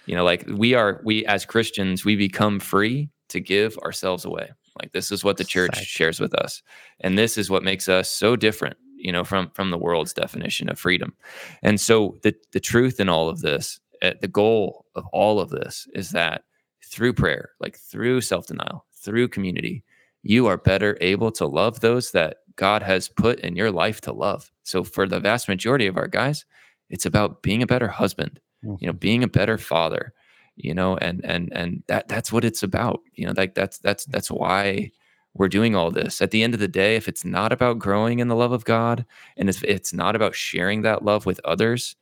[0.05, 4.51] You know, like we are we as Christians, we become free to give ourselves away.
[4.79, 6.63] Like this is what the church shares with us.
[7.01, 10.69] And this is what makes us so different, you know, from from the world's definition
[10.69, 11.13] of freedom.
[11.61, 15.49] And so the the truth in all of this, uh, the goal of all of
[15.49, 16.43] this is that
[16.83, 19.83] through prayer, like through self-denial, through community,
[20.23, 24.13] you are better able to love those that God has put in your life to
[24.13, 24.51] love.
[24.63, 26.45] So for the vast majority of our guys,
[26.89, 28.75] it's about being a better husband, mm-hmm.
[28.79, 30.13] you know, being a better father,
[30.55, 34.05] you know and and and that that's what it's about you know like that's that's
[34.05, 34.91] that's why
[35.33, 38.19] we're doing all this at the end of the day if it's not about growing
[38.19, 39.05] in the love of god
[39.37, 41.95] and if it's not about sharing that love with others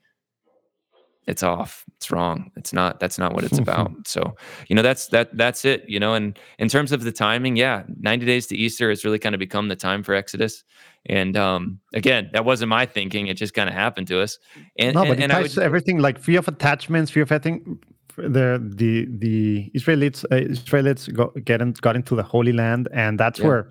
[1.27, 4.35] it's off it's wrong it's not that's not what it's about so
[4.67, 7.83] you know that's that that's it you know and in terms of the timing yeah
[7.99, 10.63] 90 days to easter has really kind of become the time for exodus
[11.05, 14.39] and um again that wasn't my thinking it just kind of happened to us
[14.77, 17.79] and no, but and, and I would, everything like free of attachments free of everything
[18.27, 23.19] the the the Israelites uh, Israelites got get in, got into the Holy Land, and
[23.19, 23.47] that's yeah.
[23.47, 23.69] where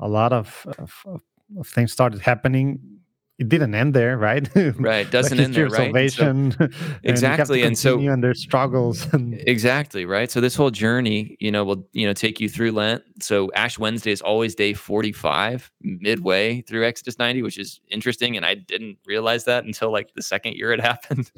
[0.00, 0.94] a lot of, of,
[1.58, 2.78] of, things started happening.
[3.38, 4.48] It didn't end there, right?
[4.78, 5.86] Right, doesn't end there, right?
[5.86, 6.68] Salvation, and so,
[7.04, 10.28] exactly, and, and so and their struggles, and, exactly, right.
[10.28, 13.02] So this whole journey, you know, will you know take you through Lent.
[13.20, 18.44] So Ash Wednesday is always day forty-five, midway through Exodus ninety, which is interesting, and
[18.44, 21.30] I didn't realize that until like the second year it happened.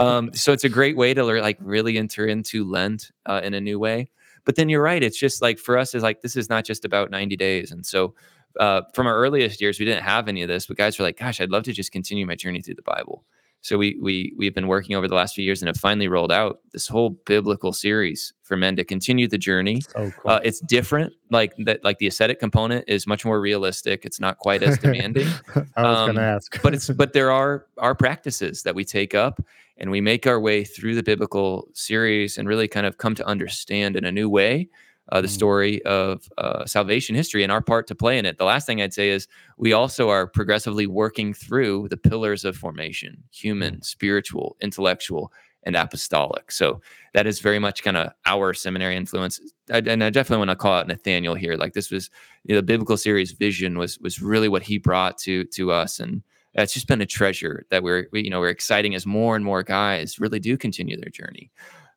[0.00, 3.60] um, so it's a great way to like really enter into Lent uh, in a
[3.60, 4.10] new way.
[4.46, 6.86] But then you're right; it's just like for us, is like this is not just
[6.86, 8.14] about ninety days, and so
[8.60, 11.18] uh, from our earliest years, we didn't have any of this, but guys were like,
[11.18, 13.24] gosh, I'd love to just continue my journey through the Bible.
[13.62, 16.30] So we we we've been working over the last few years and have finally rolled
[16.30, 19.82] out this whole biblical series for men to continue the journey.
[19.96, 20.30] Oh, cool.
[20.30, 21.82] uh, it's different, like that.
[21.82, 24.04] Like the ascetic component is much more realistic.
[24.04, 25.26] It's not quite as demanding.
[25.76, 28.84] I was um, going to ask, but it's but there are are practices that we
[28.84, 29.42] take up
[29.78, 33.26] and we make our way through the biblical series and really kind of come to
[33.26, 34.68] understand in a new way
[35.10, 35.30] uh, the mm.
[35.30, 38.38] story of uh, salvation history and our part to play in it.
[38.38, 42.56] The last thing I'd say is we also are progressively working through the pillars of
[42.56, 43.84] formation human, mm.
[43.84, 46.52] spiritual, intellectual, and apostolic.
[46.52, 46.80] So
[47.12, 49.40] that is very much kind of our seminary influence.
[49.70, 51.56] I, and I definitely want to call out Nathaniel here.
[51.56, 52.10] Like this was
[52.44, 55.98] you know, the biblical series vision was was really what he brought to to us
[55.98, 56.22] and
[56.62, 59.44] it's just been a treasure that we're we, you know we're exciting as more and
[59.44, 61.50] more guys really do continue their journey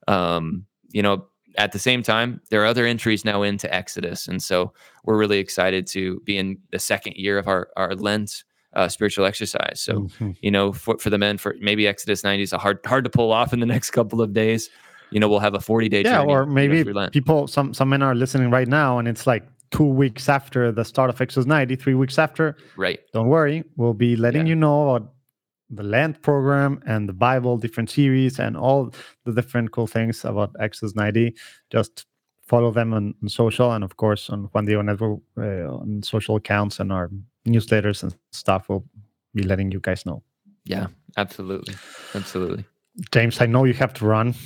[0.07, 1.27] um, you know
[1.60, 4.72] at the same time, there are other entries now into Exodus, and so
[5.03, 9.26] we're really excited to be in the second year of our our Lent uh, spiritual
[9.26, 9.81] exercise.
[9.81, 10.31] So mm-hmm.
[10.41, 13.10] you know, for for the men, for maybe Exodus ninety is a hard hard to
[13.10, 14.69] pull off in the next couple of days.
[15.11, 18.15] You know, we'll have a forty day yeah, or maybe people some some men are
[18.15, 21.94] listening right now, and it's like two weeks after the start of Exodus 90, three
[21.94, 22.57] weeks after.
[22.76, 22.99] Right.
[23.14, 24.52] Don't worry, we'll be letting yeah.
[24.52, 25.11] you know about
[25.70, 28.94] the Lent program and the Bible, different series, and all
[29.26, 31.36] the different cool things about Exodus 90.
[31.70, 32.06] Just
[32.46, 36.36] follow them on, on social and, of course, on Juan Diego Network uh, on social
[36.36, 37.10] accounts and our
[37.48, 38.68] newsletters and stuff.
[38.70, 38.84] We'll
[39.36, 40.24] be letting you guys know.
[40.66, 40.88] Yeah,
[41.18, 41.76] absolutely,
[42.16, 42.66] absolutely.
[43.12, 44.32] James, I know you have to run.
[44.32, 44.38] This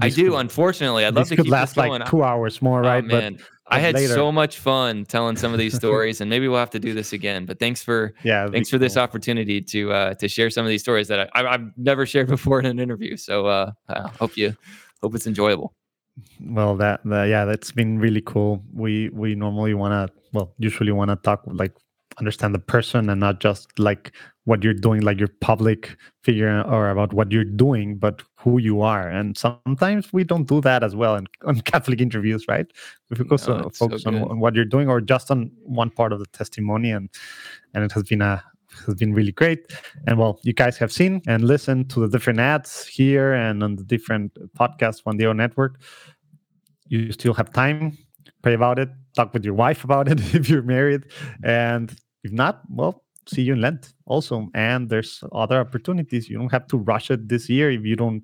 [0.00, 0.30] I do.
[0.30, 3.04] Could, unfortunately, I'd love to keep last like two hours more, oh, right?
[3.04, 3.34] Oh, but
[3.70, 4.14] I had later.
[4.14, 7.12] so much fun telling some of these stories, and maybe we'll have to do this
[7.12, 7.46] again.
[7.46, 8.80] But thanks for yeah, thanks for cool.
[8.80, 12.28] this opportunity to uh, to share some of these stories that I, have never shared
[12.28, 13.16] before in an interview.
[13.16, 14.56] So uh, I hope you
[15.02, 15.74] hope it's enjoyable.
[16.40, 18.62] Well, that, that yeah, that's been really cool.
[18.72, 21.74] We we normally want to well usually want to talk like
[22.18, 24.12] understand the person and not just like
[24.48, 28.80] what you're doing like your public figure or about what you're doing but who you
[28.80, 29.06] are.
[29.06, 32.66] And sometimes we don't do that as well in, on catholic interviews right?
[33.10, 35.90] We focus, no, on, focus so on, on, what you're doing or just on one
[35.90, 37.10] part of the testimony and
[37.74, 38.42] and it has been a
[38.86, 39.72] has been really great.
[40.06, 43.76] And well you guys have seen and listened to the different ads here and on
[43.76, 45.78] the different podcasts on the O network.
[46.86, 47.98] You still have time.
[48.42, 48.88] Pray about it.
[49.14, 51.02] Talk with your wife about it if you're married.
[51.42, 54.48] And if not, well, see you in Lent also.
[54.54, 56.28] And there's other opportunities.
[56.28, 58.22] You don't have to rush it this year if you don't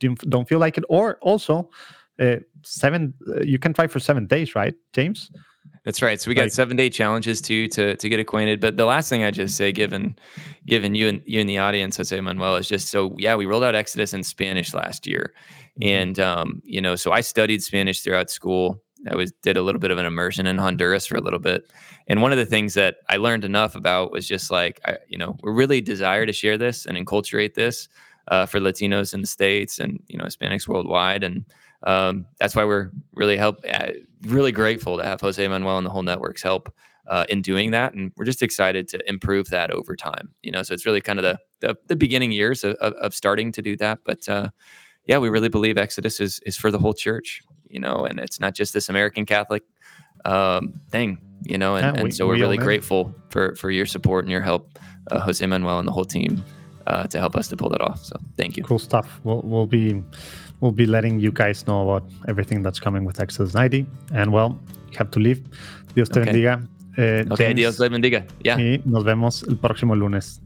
[0.00, 0.84] don't feel like it.
[0.88, 1.70] Or also,
[2.18, 5.30] uh, seven uh, you can try for seven days, right, James?
[5.84, 6.20] That's right.
[6.20, 8.60] So we got seven day challenges too to to get acquainted.
[8.60, 10.16] But the last thing I just say, given
[10.66, 13.46] given you and you and the audience, I say Manuel, is just so yeah, we
[13.46, 15.32] rolled out Exodus in Spanish last year,
[15.80, 15.88] mm-hmm.
[15.88, 18.82] and um, you know, so I studied Spanish throughout school.
[19.10, 21.70] I was did a little bit of an immersion in Honduras for a little bit,
[22.08, 25.18] and one of the things that I learned enough about was just like I, you
[25.18, 27.88] know we really desire to share this and enculturate this
[28.28, 31.44] uh, for Latinos in the states and you know Hispanics worldwide, and
[31.84, 33.92] um, that's why we're really help uh,
[34.22, 36.72] really grateful to have Jose Manuel and the whole network's help
[37.08, 40.30] uh, in doing that, and we're just excited to improve that over time.
[40.42, 43.14] You know, so it's really kind of the the, the beginning years of, of, of,
[43.14, 44.48] starting to do that, but uh,
[45.06, 47.42] yeah, we really believe Exodus is is for the whole church.
[47.70, 49.62] You know, and it's not just this American Catholic
[50.24, 51.18] um, thing.
[51.44, 54.24] You know, and, yeah, we, and so we're we really grateful for for your support
[54.24, 54.78] and your help,
[55.10, 56.42] uh, Jose Manuel and the whole team,
[56.86, 58.04] uh, to help us to pull that off.
[58.04, 58.64] So thank you.
[58.64, 59.20] Cool stuff.
[59.24, 60.02] We'll we'll be
[60.60, 63.86] we'll be letting you guys know about everything that's coming with Exodus 90.
[64.12, 64.58] And well,
[64.90, 65.42] you have to leave.
[65.94, 66.32] Dios te okay.
[66.32, 66.68] bendiga.
[66.96, 68.26] Eh, okay, James, Dios te bendiga.
[68.42, 68.56] Yeah.
[68.58, 70.40] Y nos vemos el próximo lunes.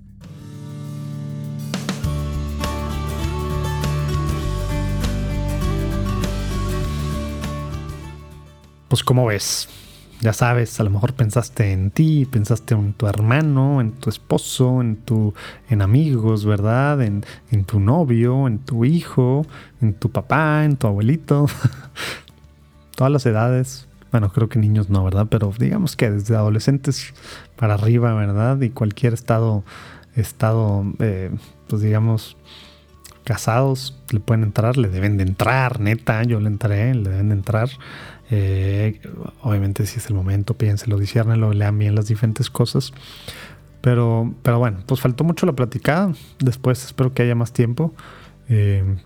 [8.93, 9.71] Pues, ¿cómo ves?
[10.21, 14.83] ya sabes, a lo mejor pensaste en ti, pensaste en tu hermano, en tu esposo,
[14.83, 15.33] en tu,
[15.71, 17.01] en amigos, ¿verdad?
[17.01, 19.47] En, en tu novio, en tu hijo,
[19.81, 21.47] en tu papá, en tu abuelito.
[22.95, 23.89] Todas las edades.
[24.11, 25.27] Bueno, creo que niños no, ¿verdad?
[25.31, 27.15] Pero digamos que desde adolescentes
[27.57, 28.61] para arriba, ¿verdad?
[28.61, 29.65] Y cualquier estado,
[30.17, 31.31] estado, eh,
[31.67, 32.37] pues digamos,
[33.25, 37.35] casados, le pueden entrar, le deben de entrar, neta, yo le entré, le deben de
[37.37, 37.71] entrar
[38.35, 38.99] eh,
[39.43, 42.95] obviamente si es el momento, piénselo, disciérnelo, lean bien las diferentes cosas.
[43.83, 46.15] Pero, pero bueno, pues faltó mucho la platicada.
[46.39, 47.93] Después espero que haya más tiempo.
[48.49, 48.97] Eh,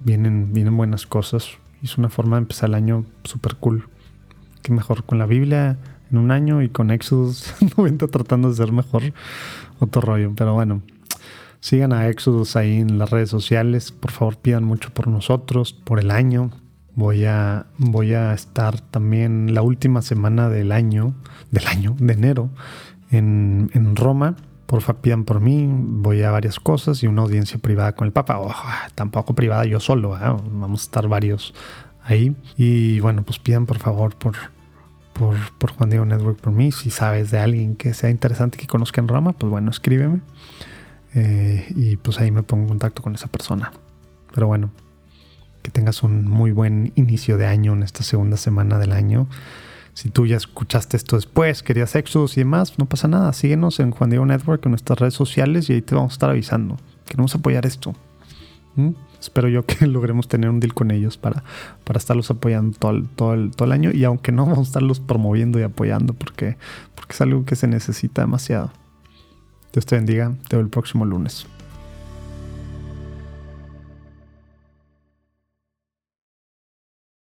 [0.00, 1.50] vienen, vienen buenas cosas.
[1.84, 3.88] Es una forma de empezar el año súper cool.
[4.62, 5.78] Que mejor con la Biblia
[6.10, 9.04] en un año y con Exodus 90 tratando de ser mejor.
[9.78, 10.32] Otro rollo.
[10.34, 10.82] Pero bueno,
[11.60, 13.92] sigan a Exodus ahí en las redes sociales.
[13.92, 16.50] Por favor, pidan mucho por nosotros, por el año.
[16.96, 21.14] Voy a, voy a estar también la última semana del año,
[21.50, 22.50] del año, de enero,
[23.10, 24.36] en, en Roma.
[24.66, 25.68] Porfa, pidan por mí.
[25.68, 28.38] Voy a varias cosas y una audiencia privada con el Papa.
[28.38, 28.54] Oh,
[28.94, 31.52] tampoco privada yo solo, vamos a estar varios
[32.04, 32.36] ahí.
[32.56, 34.34] Y bueno, pues pidan por favor por,
[35.12, 36.72] por, por Juan Diego Network por mí.
[36.72, 40.20] Si sabes de alguien que sea interesante que conozca en Roma, pues bueno, escríbeme.
[41.14, 43.72] Eh, y pues ahí me pongo en contacto con esa persona.
[44.32, 44.70] Pero bueno,
[45.64, 49.26] que tengas un muy buen inicio de año en esta segunda semana del año.
[49.94, 53.32] Si tú ya escuchaste esto después, querías Exodus y demás, no pasa nada.
[53.32, 56.30] Síguenos en Juan Diego Network, en nuestras redes sociales y ahí te vamos a estar
[56.30, 56.76] avisando.
[57.06, 57.94] Queremos apoyar esto.
[59.18, 61.44] Espero yo que logremos tener un deal con ellos para,
[61.84, 64.62] para estarlos apoyando todo el, todo, el, todo el año y aunque no vamos a
[64.62, 66.58] estarlos promoviendo y apoyando porque,
[66.94, 68.70] porque es algo que se necesita demasiado.
[69.72, 70.34] Dios te bendiga.
[70.46, 71.46] Te veo el próximo lunes.